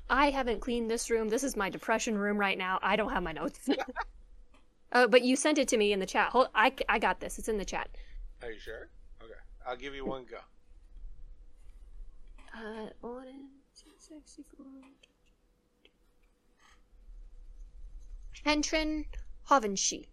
[0.08, 1.28] I haven't cleaned this room.
[1.28, 2.78] This is my depression room right now.
[2.81, 3.68] I don't have my notes.
[4.92, 6.28] uh, but you sent it to me in the chat.
[6.28, 7.40] Hold, I, I got this.
[7.40, 7.89] It's in the chat.
[8.40, 8.89] Are you sure?
[9.20, 9.32] Okay.
[9.66, 10.39] I'll give you one go.
[12.55, 14.66] Uh, one, two, six, four.
[18.44, 19.06] Hentrin
[19.48, 20.06] Hovenshi.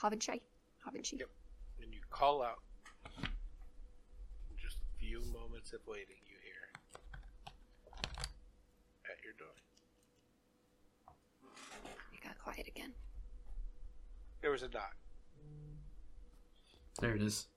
[0.00, 0.40] Hovenshi?
[0.86, 1.18] Hovenshi.
[1.18, 1.28] Yep.
[1.82, 2.62] And you call out.
[4.56, 6.70] Just a few moments of waiting, you hear
[9.10, 9.54] at your door.
[12.14, 12.92] It got quiet again.
[14.40, 14.96] There was a knock.
[17.00, 17.48] There it is.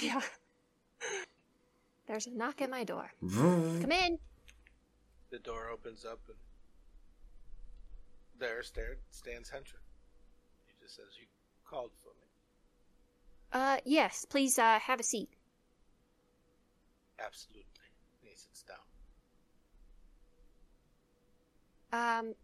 [0.00, 0.20] Yeah.
[2.06, 3.12] There's a knock at my door.
[3.20, 4.18] Come in.
[5.30, 6.36] The door opens up and
[8.38, 9.80] there stared, stands Hentrin.
[10.66, 11.26] He just says, You
[11.64, 12.26] called for me.
[13.52, 15.28] Uh, yes, please, uh, have a seat.
[17.24, 17.62] Absolutely.
[18.20, 18.78] And he sits down.
[21.92, 22.34] Um,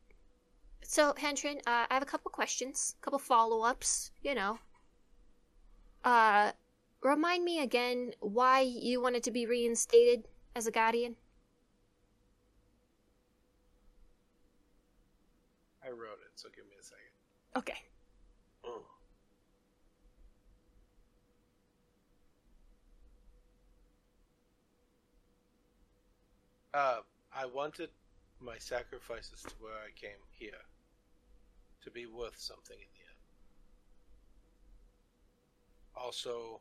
[0.82, 4.58] so, Hentrin, uh, I have a couple questions, a couple follow ups, you know.
[6.04, 6.52] Uh,
[7.02, 11.16] remind me again why you wanted to be reinstated as a guardian?
[15.84, 17.08] I wrote it, so give me a second.
[17.56, 17.78] Okay.
[18.64, 18.82] Mm.
[26.74, 27.00] Uh,
[27.34, 27.90] I wanted
[28.40, 30.62] my sacrifices to where I came here
[31.82, 33.18] to be worth something in the end.
[35.96, 36.60] Also,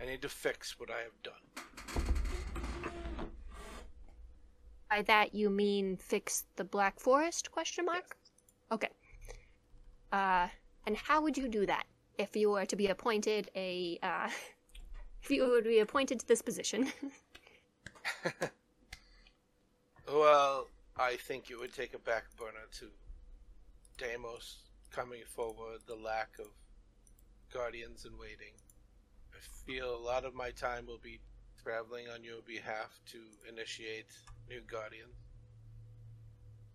[0.00, 1.34] I need to fix what I have done.
[4.90, 7.50] By that you mean fix the Black Forest?
[7.50, 8.16] Question mark.
[8.72, 8.88] Okay.
[10.12, 10.48] Uh,
[10.86, 11.84] and how would you do that
[12.16, 14.30] if you were to be appointed a uh,
[15.22, 16.90] if you were to be appointed to this position?
[20.10, 22.86] Well, I think it would take a back burner to
[23.98, 24.56] Deimos
[24.90, 26.46] coming forward, the lack of
[27.52, 28.54] guardians in waiting.
[29.38, 31.20] I feel a lot of my time will be
[31.62, 33.18] traveling on your behalf to
[33.48, 34.06] initiate
[34.48, 35.14] new guardians.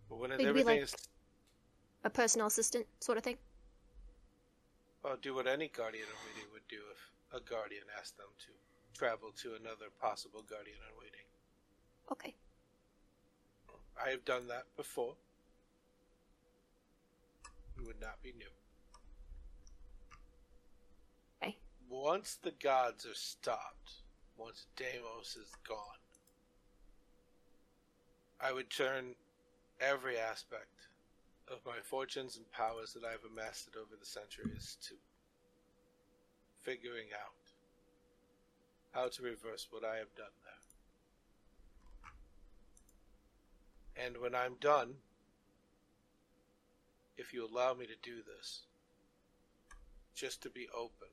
[0.09, 0.95] But when So you'd be everything like- is,
[2.05, 3.37] A personal assistant sort of thing.
[5.05, 8.51] I'll do what any guardian in waiting would do if a guardian asked them to
[8.93, 11.25] travel to another possible guardian in waiting.
[12.11, 12.35] Okay.
[13.97, 15.15] I have done that before.
[17.77, 18.51] It would not be new.
[21.41, 21.57] Okay.
[21.93, 24.01] Once the gods are stopped,
[24.35, 25.77] once Deimos is gone,
[28.41, 29.13] I would turn
[29.79, 30.87] every aspect
[31.47, 34.95] of my fortunes and powers that I've amassed over the centuries to
[36.63, 37.51] figuring out
[38.91, 40.33] how to reverse what I have done
[43.95, 44.07] there.
[44.07, 44.95] And when I'm done,
[47.17, 48.63] if you allow me to do this,
[50.15, 51.09] just to be open,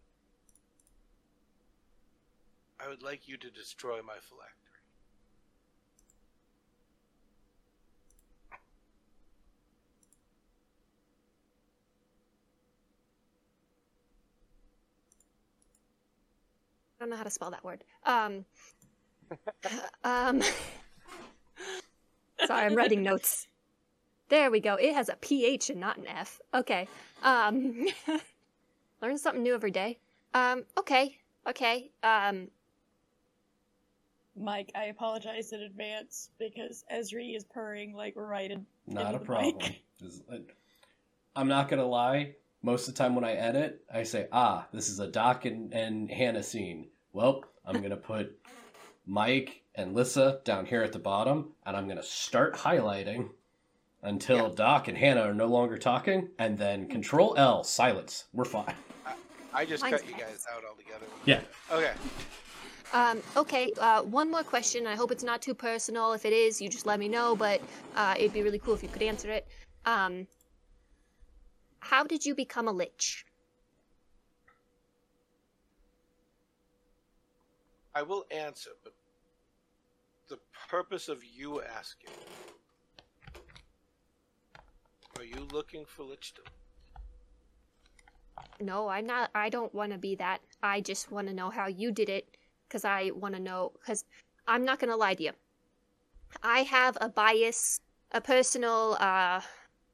[2.83, 4.57] I would like you to destroy my phylactery.
[16.99, 17.85] I don't know how to spell that word.
[18.05, 18.45] Um.
[20.05, 20.43] um.
[22.47, 23.47] Sorry, I'm writing notes.
[24.29, 24.77] There we go.
[24.77, 26.41] It has a PH and not an F.
[26.55, 26.89] Okay.
[27.23, 27.87] Um.
[29.03, 29.99] learn something new every day.
[30.35, 30.65] Um.
[30.79, 31.19] Okay.
[31.47, 31.91] Okay.
[32.03, 32.49] Um.
[34.41, 38.65] Mike, I apologize in advance because Esri is purring like we're right in.
[38.87, 39.59] Not into a the problem.
[39.59, 40.57] mic.
[41.37, 42.35] I'm not gonna lie.
[42.63, 45.73] Most of the time when I edit, I say, "Ah, this is a Doc and,
[45.73, 48.39] and Hannah scene." Well, I'm gonna put
[49.07, 53.29] Mike and Lissa down here at the bottom, and I'm gonna start highlighting
[54.03, 58.25] until Doc and Hannah are no longer talking, and then Control L, silence.
[58.33, 58.75] We're fine.
[59.53, 61.07] I just Mine's cut you guys out altogether.
[61.25, 61.41] Yeah.
[61.73, 61.93] Okay.
[62.93, 64.87] Um, okay, uh, one more question.
[64.87, 66.13] I hope it's not too personal.
[66.13, 67.61] If it is, you just let me know, but
[67.95, 69.47] uh, it'd be really cool if you could answer it.
[69.87, 70.27] Um,
[71.79, 73.25] how did you become a lich?
[77.95, 78.93] I will answer, but
[80.29, 80.39] the
[80.69, 82.11] purpose of you asking
[85.17, 86.47] are you looking for lichdom?
[88.61, 89.31] No, I'm not.
[89.35, 90.41] I don't want to be that.
[90.63, 92.37] I just want to know how you did it
[92.71, 93.73] because I want to know.
[93.81, 94.05] Because
[94.47, 95.33] I'm not going to lie to you.
[96.43, 97.81] I have a bias,
[98.13, 99.41] a personal, uh,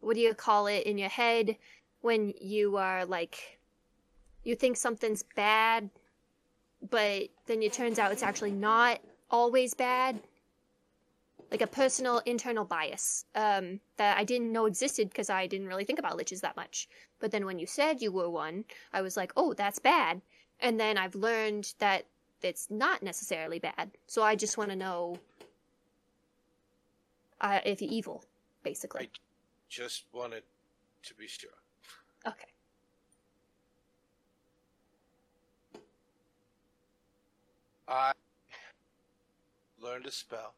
[0.01, 1.57] what do you call it in your head
[2.03, 3.59] when you are like,
[4.45, 5.91] you think something's bad,
[6.91, 10.21] but then it turns out it's actually not always bad.
[11.51, 15.85] Like a personal internal bias um, that I didn't know existed because I didn't really
[15.85, 16.89] think about liches that much.
[17.19, 20.21] But then when you said you were one, I was like, oh, that's bad.
[20.61, 22.07] And then I've learned that
[22.43, 23.91] it's not necessarily bad.
[24.07, 25.19] So I just want to know
[27.41, 28.25] uh, if you're evil,
[28.63, 29.05] basically.
[29.05, 29.09] I
[29.69, 30.43] just wanted
[31.05, 31.51] to be sure.
[32.27, 32.47] Okay.
[37.89, 38.13] I
[39.81, 40.55] learned a spell.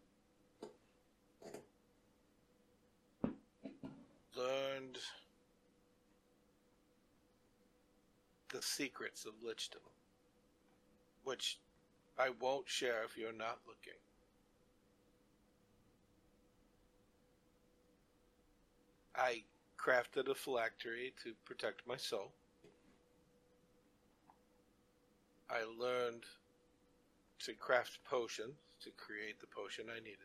[4.37, 4.99] Learned
[8.51, 9.83] the secrets of lichdom,
[11.25, 11.59] which
[12.19, 13.99] I won't share if you're not looking.
[19.15, 19.43] I
[19.79, 22.33] crafted a phylactery to protect my soul.
[25.51, 26.25] I learned
[27.41, 30.19] to craft potions to create the potion I needed.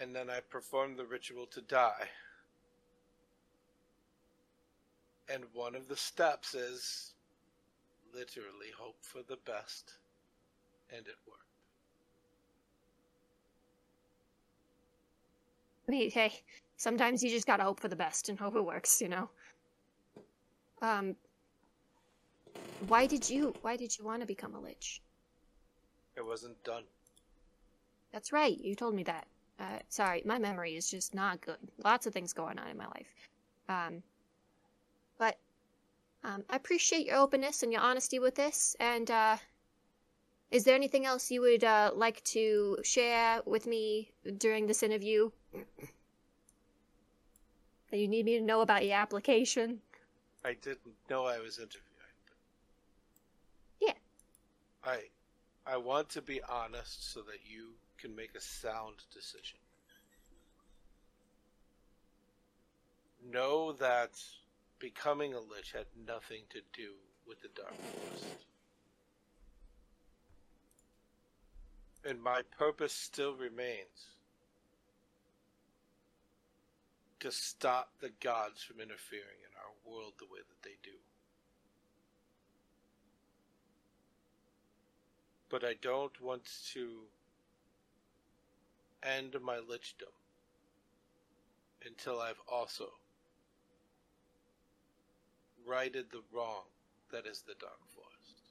[0.00, 2.08] And then I performed the ritual to die.
[5.32, 7.13] And one of the steps is
[8.14, 9.94] literally hope for the best.
[10.90, 11.40] And it worked.
[15.88, 16.32] I mean, hey,
[16.76, 19.28] sometimes you just gotta hope for the best and hope it works, you know?
[20.80, 21.16] Um,
[22.88, 25.02] why did you, why did you want to become a lich?
[26.16, 26.84] It wasn't done.
[28.12, 29.26] That's right, you told me that.
[29.58, 31.56] Uh, sorry, my memory is just not good.
[31.84, 33.28] Lots of things going on in my life.
[33.68, 34.02] Um,
[35.18, 35.38] but,
[36.24, 39.36] um, I appreciate your openness and your honesty with this, and, uh,
[40.50, 45.30] is there anything else you would, uh, like to share with me during this interview?
[47.90, 49.80] that you need me to know about your application?
[50.44, 51.84] I didn't know I was interviewing.
[53.80, 53.94] Yeah.
[54.84, 55.04] I
[55.66, 59.58] I want to be honest so that you can make a sound decision.
[63.32, 64.10] know that
[64.84, 66.90] becoming a lich had nothing to do
[67.26, 68.44] with the Dark Forest.
[72.04, 74.12] And my purpose still remains
[77.20, 80.98] to stop the gods from interfering in our world the way that they do.
[85.48, 86.88] But I don't want to
[89.02, 90.12] end my lichdom
[91.86, 92.90] until I've also
[95.66, 96.64] righted the wrong
[97.12, 98.50] that is the Dark Forest.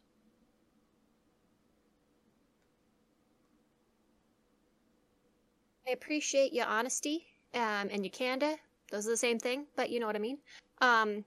[5.88, 8.56] I appreciate your honesty um, and your candor.
[8.92, 10.38] Those are the same thing, but you know what I mean.
[10.82, 11.26] Um,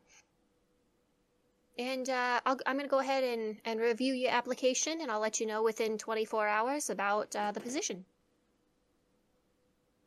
[1.78, 5.20] and uh, I'll, I'm going to go ahead and, and review your application, and I'll
[5.20, 8.04] let you know within 24 hours about uh, the position.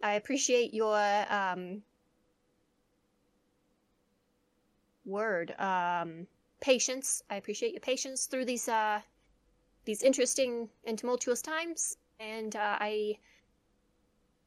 [0.02, 0.98] I appreciate your
[1.30, 1.84] um,
[5.10, 6.28] word um,
[6.62, 7.24] patience.
[7.30, 9.02] I appreciate your patience through these uh,
[9.86, 13.18] these interesting and tumultuous times, and uh, I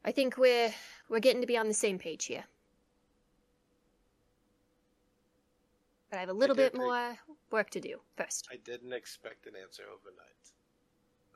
[0.05, 0.73] I think we're
[1.08, 2.44] we're getting to be on the same page here.
[6.10, 7.16] But I have a little bit more
[7.50, 8.49] work to do first.
[8.52, 10.32] I didn't expect an answer overnight.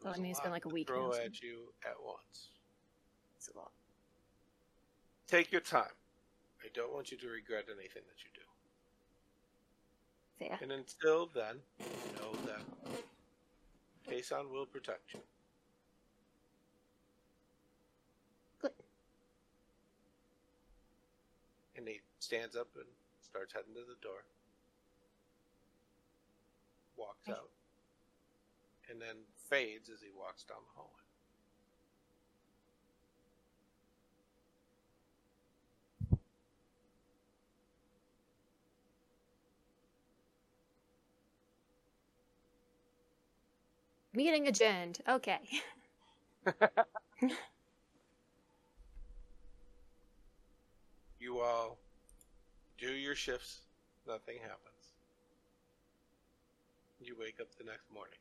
[0.05, 2.51] Well, I mean, it's been like a week Throw now, at you at once.
[3.39, 3.73] It's a lot.
[5.27, 5.97] Take your time.
[6.63, 8.46] I don't want you to regret anything that you do.
[10.39, 10.59] Fair.
[10.61, 11.57] And until then,
[12.17, 12.63] know that
[14.11, 15.21] Kason will protect you.
[18.61, 18.73] Good.
[21.77, 22.87] And he stands up and
[23.23, 24.25] starts heading to the door.
[26.97, 27.51] Walks out.
[28.91, 29.17] And then
[29.49, 31.06] fades as he walks down the hallway.
[44.17, 44.99] Meeting adjourned.
[45.07, 45.39] Okay.
[51.19, 51.77] You all
[52.79, 53.63] do your shifts,
[54.07, 54.93] nothing happens.
[57.01, 58.19] You wake up the next morning.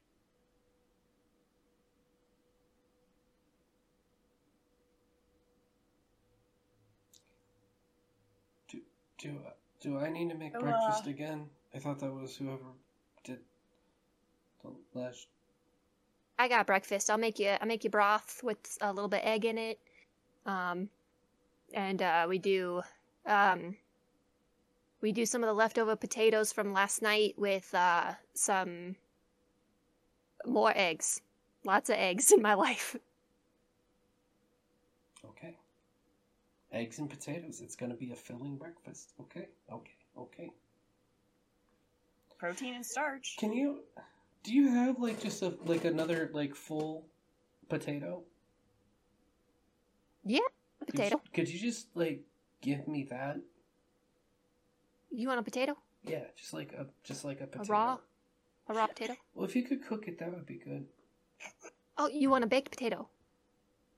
[8.69, 8.79] Do
[9.19, 9.39] do
[9.81, 11.49] do I need to make Oh, breakfast uh, again?
[11.75, 12.73] I thought that was whoever
[13.23, 13.39] did
[14.63, 15.27] the last.
[16.37, 17.09] I got breakfast.
[17.09, 17.49] I'll make you.
[17.61, 19.79] I'll make you broth with a little bit egg in it.
[20.45, 20.89] Um,
[21.73, 22.81] and uh, we do.
[23.25, 23.75] Um,
[25.01, 28.95] we do some of the leftover potatoes from last night with uh, some
[30.45, 31.21] more eggs.
[31.63, 32.95] Lots of eggs in my life.
[35.27, 35.57] Okay.
[36.71, 37.61] Eggs and potatoes.
[37.61, 39.13] It's gonna be a filling breakfast.
[39.19, 39.47] Okay.
[39.71, 39.95] Okay.
[40.15, 40.51] Okay.
[42.37, 43.35] Protein and starch.
[43.39, 43.79] Can you?
[44.45, 47.07] Do you have like just a like another like full
[47.67, 48.21] potato?
[50.23, 50.39] Yeah,
[50.79, 51.15] Could potato.
[51.23, 52.21] you- Could you just like
[52.61, 53.37] give me that?
[55.09, 55.75] You want a potato?
[56.03, 57.71] Yeah, just like a just like a potato.
[57.73, 57.97] A raw,
[58.69, 59.15] a raw potato.
[59.33, 60.85] Well, if you could cook it, that would be good.
[61.97, 63.09] Oh, you want a baked potato?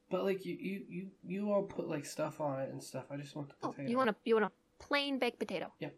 [0.10, 3.06] But like you you you you all put like stuff on it and stuff.
[3.12, 3.68] I just want the potato.
[3.68, 3.90] Oh, potato.
[3.92, 5.74] you want a you want a plain baked potato?
[5.80, 5.94] Yep.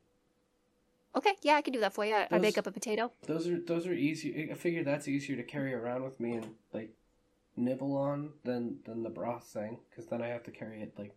[1.16, 2.14] Okay, yeah, I can do that for you.
[2.14, 3.12] I, I Those- bake up a potato.
[3.26, 4.50] Those are those are easy.
[4.52, 6.94] I figure that's easier to carry around with me and like
[7.58, 11.16] nibble on than than the broth thing, because then I have to carry it like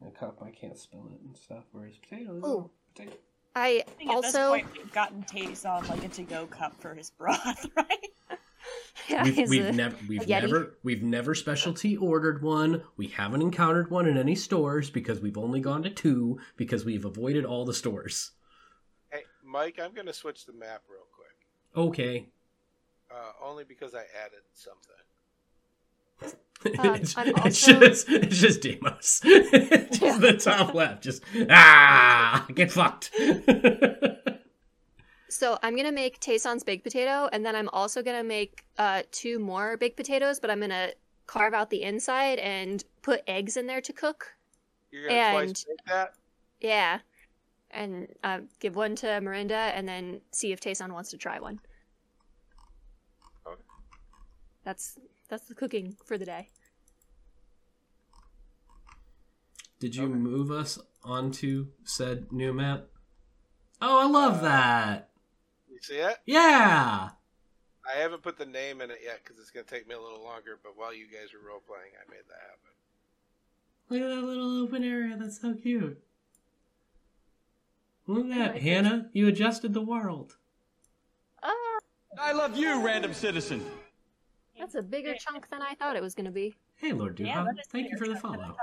[0.00, 0.42] in a cup.
[0.42, 1.64] I can't spill it and stuff.
[1.72, 2.70] Whereas potatoes, Ooh.
[2.94, 3.12] potato.
[3.54, 6.94] I I think at this also point we've gotten Tayson like a to-go cup for
[6.94, 7.88] his broth, right?
[9.10, 12.82] yeah, We've, we've uh, a- never we've never we've never specialty ordered one.
[12.96, 17.04] We haven't encountered one in any stores because we've only gone to two because we've
[17.04, 18.30] avoided all the stores.
[19.52, 21.36] Hey, Mike, I'm going to switch the map real quick.
[21.76, 22.26] Okay.
[23.10, 24.94] Uh, only because I added something.
[26.80, 29.20] Um, it's, I'm it's just it's just Deimos.
[29.24, 30.18] just Yeah.
[30.18, 31.02] the top left.
[31.02, 33.10] Just ah get fucked.
[35.28, 39.38] So I'm gonna make Tayson's baked potato, and then I'm also gonna make uh, two
[39.38, 40.90] more baked potatoes, but I'm gonna
[41.26, 44.34] carve out the inside and put eggs in there to cook.
[44.90, 46.14] You're going to And- twice make that?
[46.60, 46.98] Yeah,
[47.72, 51.60] and uh, give one to Miranda, and then see if Tayson wants to try one.
[53.46, 53.60] Okay.
[54.64, 56.48] That's that's the cooking for the day.
[59.80, 62.86] Did you move us onto said new map?
[63.80, 65.10] Oh, I love that.
[65.68, 66.18] You see it?
[66.24, 67.08] Yeah.
[67.84, 70.00] I haven't put the name in it yet because it's going to take me a
[70.00, 72.72] little longer, but while you guys are role playing, I made that happen.
[73.90, 75.16] Look at that little open area.
[75.18, 76.00] That's so cute.
[78.06, 79.08] Look at that, Hannah.
[79.12, 80.36] You adjusted the world.
[81.42, 81.78] Ah,
[82.18, 83.64] I love you, random citizen.
[84.58, 86.54] that's a bigger chunk than I thought it was going to be.
[86.76, 87.26] Hey, Lord Duha.
[87.26, 88.48] Yeah, Thank you for the chunk than I follow.
[88.54, 88.56] thought.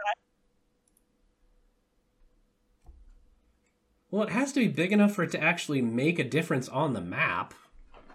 [4.12, 6.94] Well, it has to be big enough for it to actually make a difference on
[6.94, 7.54] the map.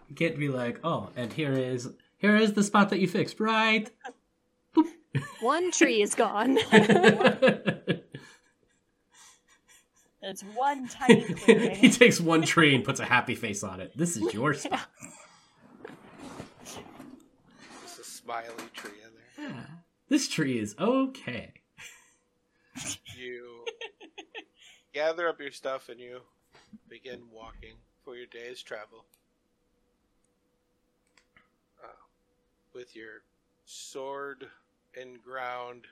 [0.09, 1.89] You can't be like, oh, and here is
[2.19, 3.91] here is the spot that you fixed, right?
[5.41, 6.59] One tree is gone.
[10.27, 11.21] It's one tiny
[11.75, 13.93] he takes one tree and puts a happy face on it.
[13.97, 14.89] This is your spot.
[16.65, 19.67] Just a smiley tree in there.
[20.09, 21.53] This tree is okay.
[23.19, 23.65] You
[24.95, 26.21] gather up your stuff and you
[26.89, 29.05] begin walking for your day's travel.
[31.83, 31.89] Uh,
[32.75, 33.23] with your
[33.67, 34.47] sword
[34.95, 35.87] in ground,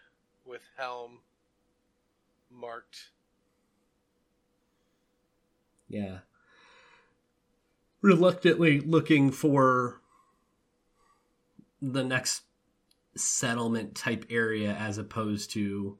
[0.47, 1.19] with helm
[2.51, 3.11] marked.
[5.93, 6.21] Yeah.
[8.01, 10.01] Reluctantly looking for
[11.83, 12.43] the next
[13.15, 15.99] settlement type area as opposed to.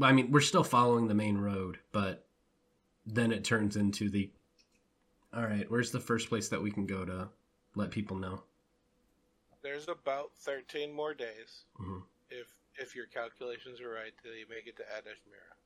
[0.00, 2.26] I mean, we're still following the main road, but
[3.06, 4.30] then it turns into the.
[5.34, 7.28] All right, where's the first place that we can go to
[7.74, 8.42] let people know?
[9.62, 12.04] There's about 13 more days, Mhm.
[12.30, 15.61] if if your calculations are right, till you make it to Adashmira.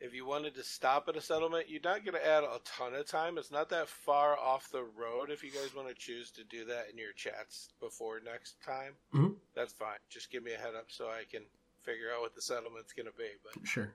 [0.00, 2.94] If you wanted to stop at a settlement, you're not going to add a ton
[2.94, 3.36] of time.
[3.36, 5.30] It's not that far off the road.
[5.30, 8.94] If you guys want to choose to do that in your chats before next time,
[9.12, 9.36] Mhm.
[9.54, 9.98] that's fine.
[10.08, 11.44] Just give me a head up so I can
[11.82, 13.28] figure out what the settlement's going to be.
[13.42, 13.92] But Sure.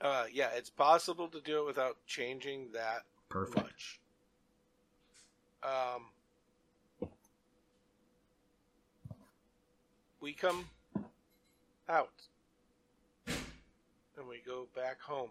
[0.00, 3.54] uh, yeah, it's possible to do it without changing that Perfect.
[3.62, 4.00] much.
[5.62, 6.10] Um,
[10.20, 10.70] we come
[11.88, 12.12] out
[14.18, 15.30] and we go back home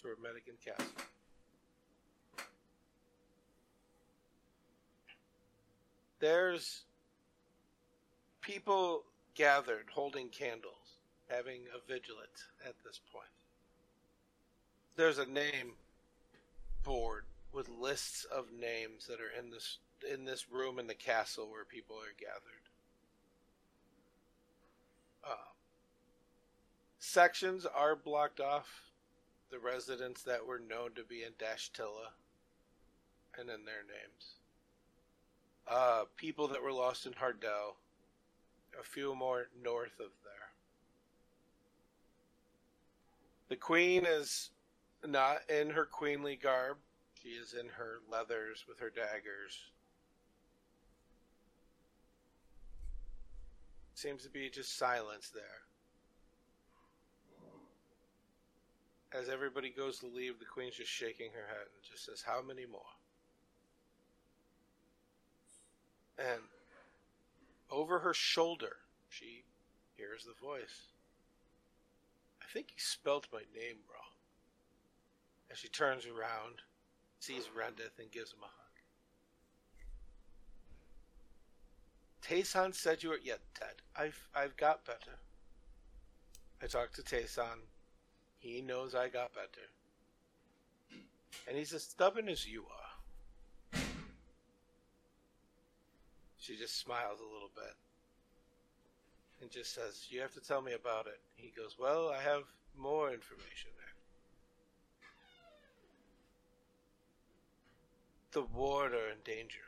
[0.00, 0.86] to our Medican Castle.
[6.20, 6.82] There's
[8.40, 9.02] people
[9.34, 10.74] gathered holding candles,
[11.28, 12.28] having a vigilant
[12.66, 13.26] at this point.
[14.96, 15.72] There's a name
[16.84, 19.78] board with lists of names that are in this
[20.12, 22.68] in this room in the castle where people are gathered.
[25.24, 25.48] Uh,
[27.08, 28.68] sections are blocked off.
[29.50, 32.12] The residents that were known to be in Dashtilla,
[33.38, 34.34] and in their names.
[35.66, 37.76] Uh, people that were lost in Hardell.
[38.78, 40.50] A few more north of there.
[43.48, 44.50] The queen is
[45.06, 46.76] not in her queenly garb.
[47.22, 49.70] She is in her leathers with her daggers.
[53.94, 55.67] Seems to be just silence there.
[59.12, 62.42] As everybody goes to leave, the queen's just shaking her head and just says, How
[62.42, 62.82] many more?
[66.18, 66.42] And
[67.70, 68.76] over her shoulder,
[69.08, 69.44] she
[69.96, 70.88] hears the voice.
[72.42, 74.16] I think you spelt my name wrong.
[75.48, 76.62] And she turns around,
[77.20, 78.52] sees Rendith, and gives him a hug.
[82.22, 83.76] Tayson said you were yet dead.
[83.96, 85.18] I've I've got better.
[86.62, 87.67] I talked to Tayson.
[88.38, 89.68] He knows I got better.
[91.46, 93.80] And he's as stubborn as you are.
[96.38, 97.74] She just smiles a little bit.
[99.42, 101.20] And just says, You have to tell me about it.
[101.36, 102.44] He goes, Well, I have
[102.76, 103.88] more information there.
[108.32, 109.58] The ward are in danger.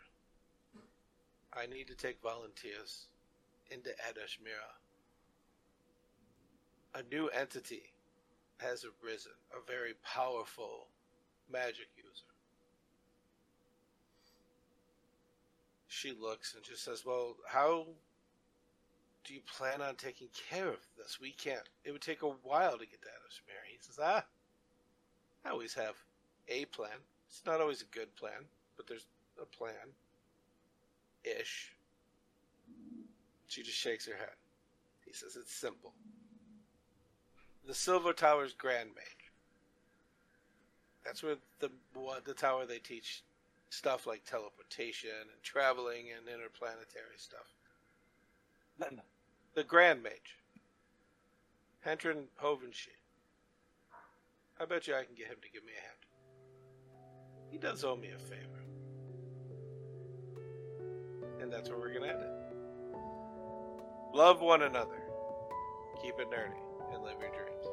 [1.53, 3.09] I need to take volunteers
[3.71, 4.79] into Adashmira.
[6.95, 7.90] A new entity
[8.61, 10.87] has arisen, a very powerful
[11.51, 12.25] magic user.
[15.89, 17.87] She looks and just says, Well, how
[19.25, 21.19] do you plan on taking care of this?
[21.21, 21.69] We can't.
[21.85, 23.67] It would take a while to get to Adashmira.
[23.69, 24.25] He says, Ah,
[25.45, 25.97] I always have
[26.49, 26.91] a plan.
[27.29, 28.45] It's not always a good plan,
[28.77, 29.07] but there's
[29.41, 29.75] a plan.
[31.25, 31.73] Ish.
[33.49, 34.37] She just shakes her head.
[35.05, 35.93] He says, It's simple.
[37.67, 39.33] The Silver Tower's Grand Mage.
[41.05, 43.23] That's where the what, the tower they teach
[43.71, 47.47] stuff like teleportation and traveling and interplanetary stuff.
[49.55, 50.39] The Grand Mage.
[51.87, 52.89] Hentrin Hovenshi.
[54.61, 55.97] I bet you I can get him to give me a hand.
[57.51, 58.63] He does owe me a favor.
[61.41, 62.97] And that's where we're gonna end it.
[64.13, 65.03] Love one another.
[66.03, 67.67] Keep it nerdy and live your dreams.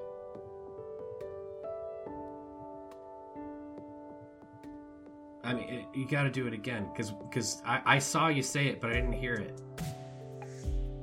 [5.44, 8.44] I mean, it, you got to do it again because because I, I saw you
[8.44, 9.62] say it, but I didn't hear it.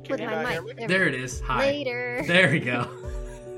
[0.04, 0.88] Can my mic.
[0.88, 1.40] There it is.
[1.40, 1.60] Hi.
[1.60, 2.22] Later.
[2.26, 2.84] There we go.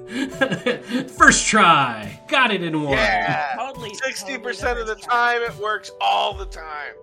[1.18, 2.20] First try.
[2.28, 2.93] Got it in one.
[2.93, 3.55] Yeah.
[3.57, 3.91] Totally.
[3.91, 4.81] 60% totally.
[4.81, 6.94] of the time, it works all the time.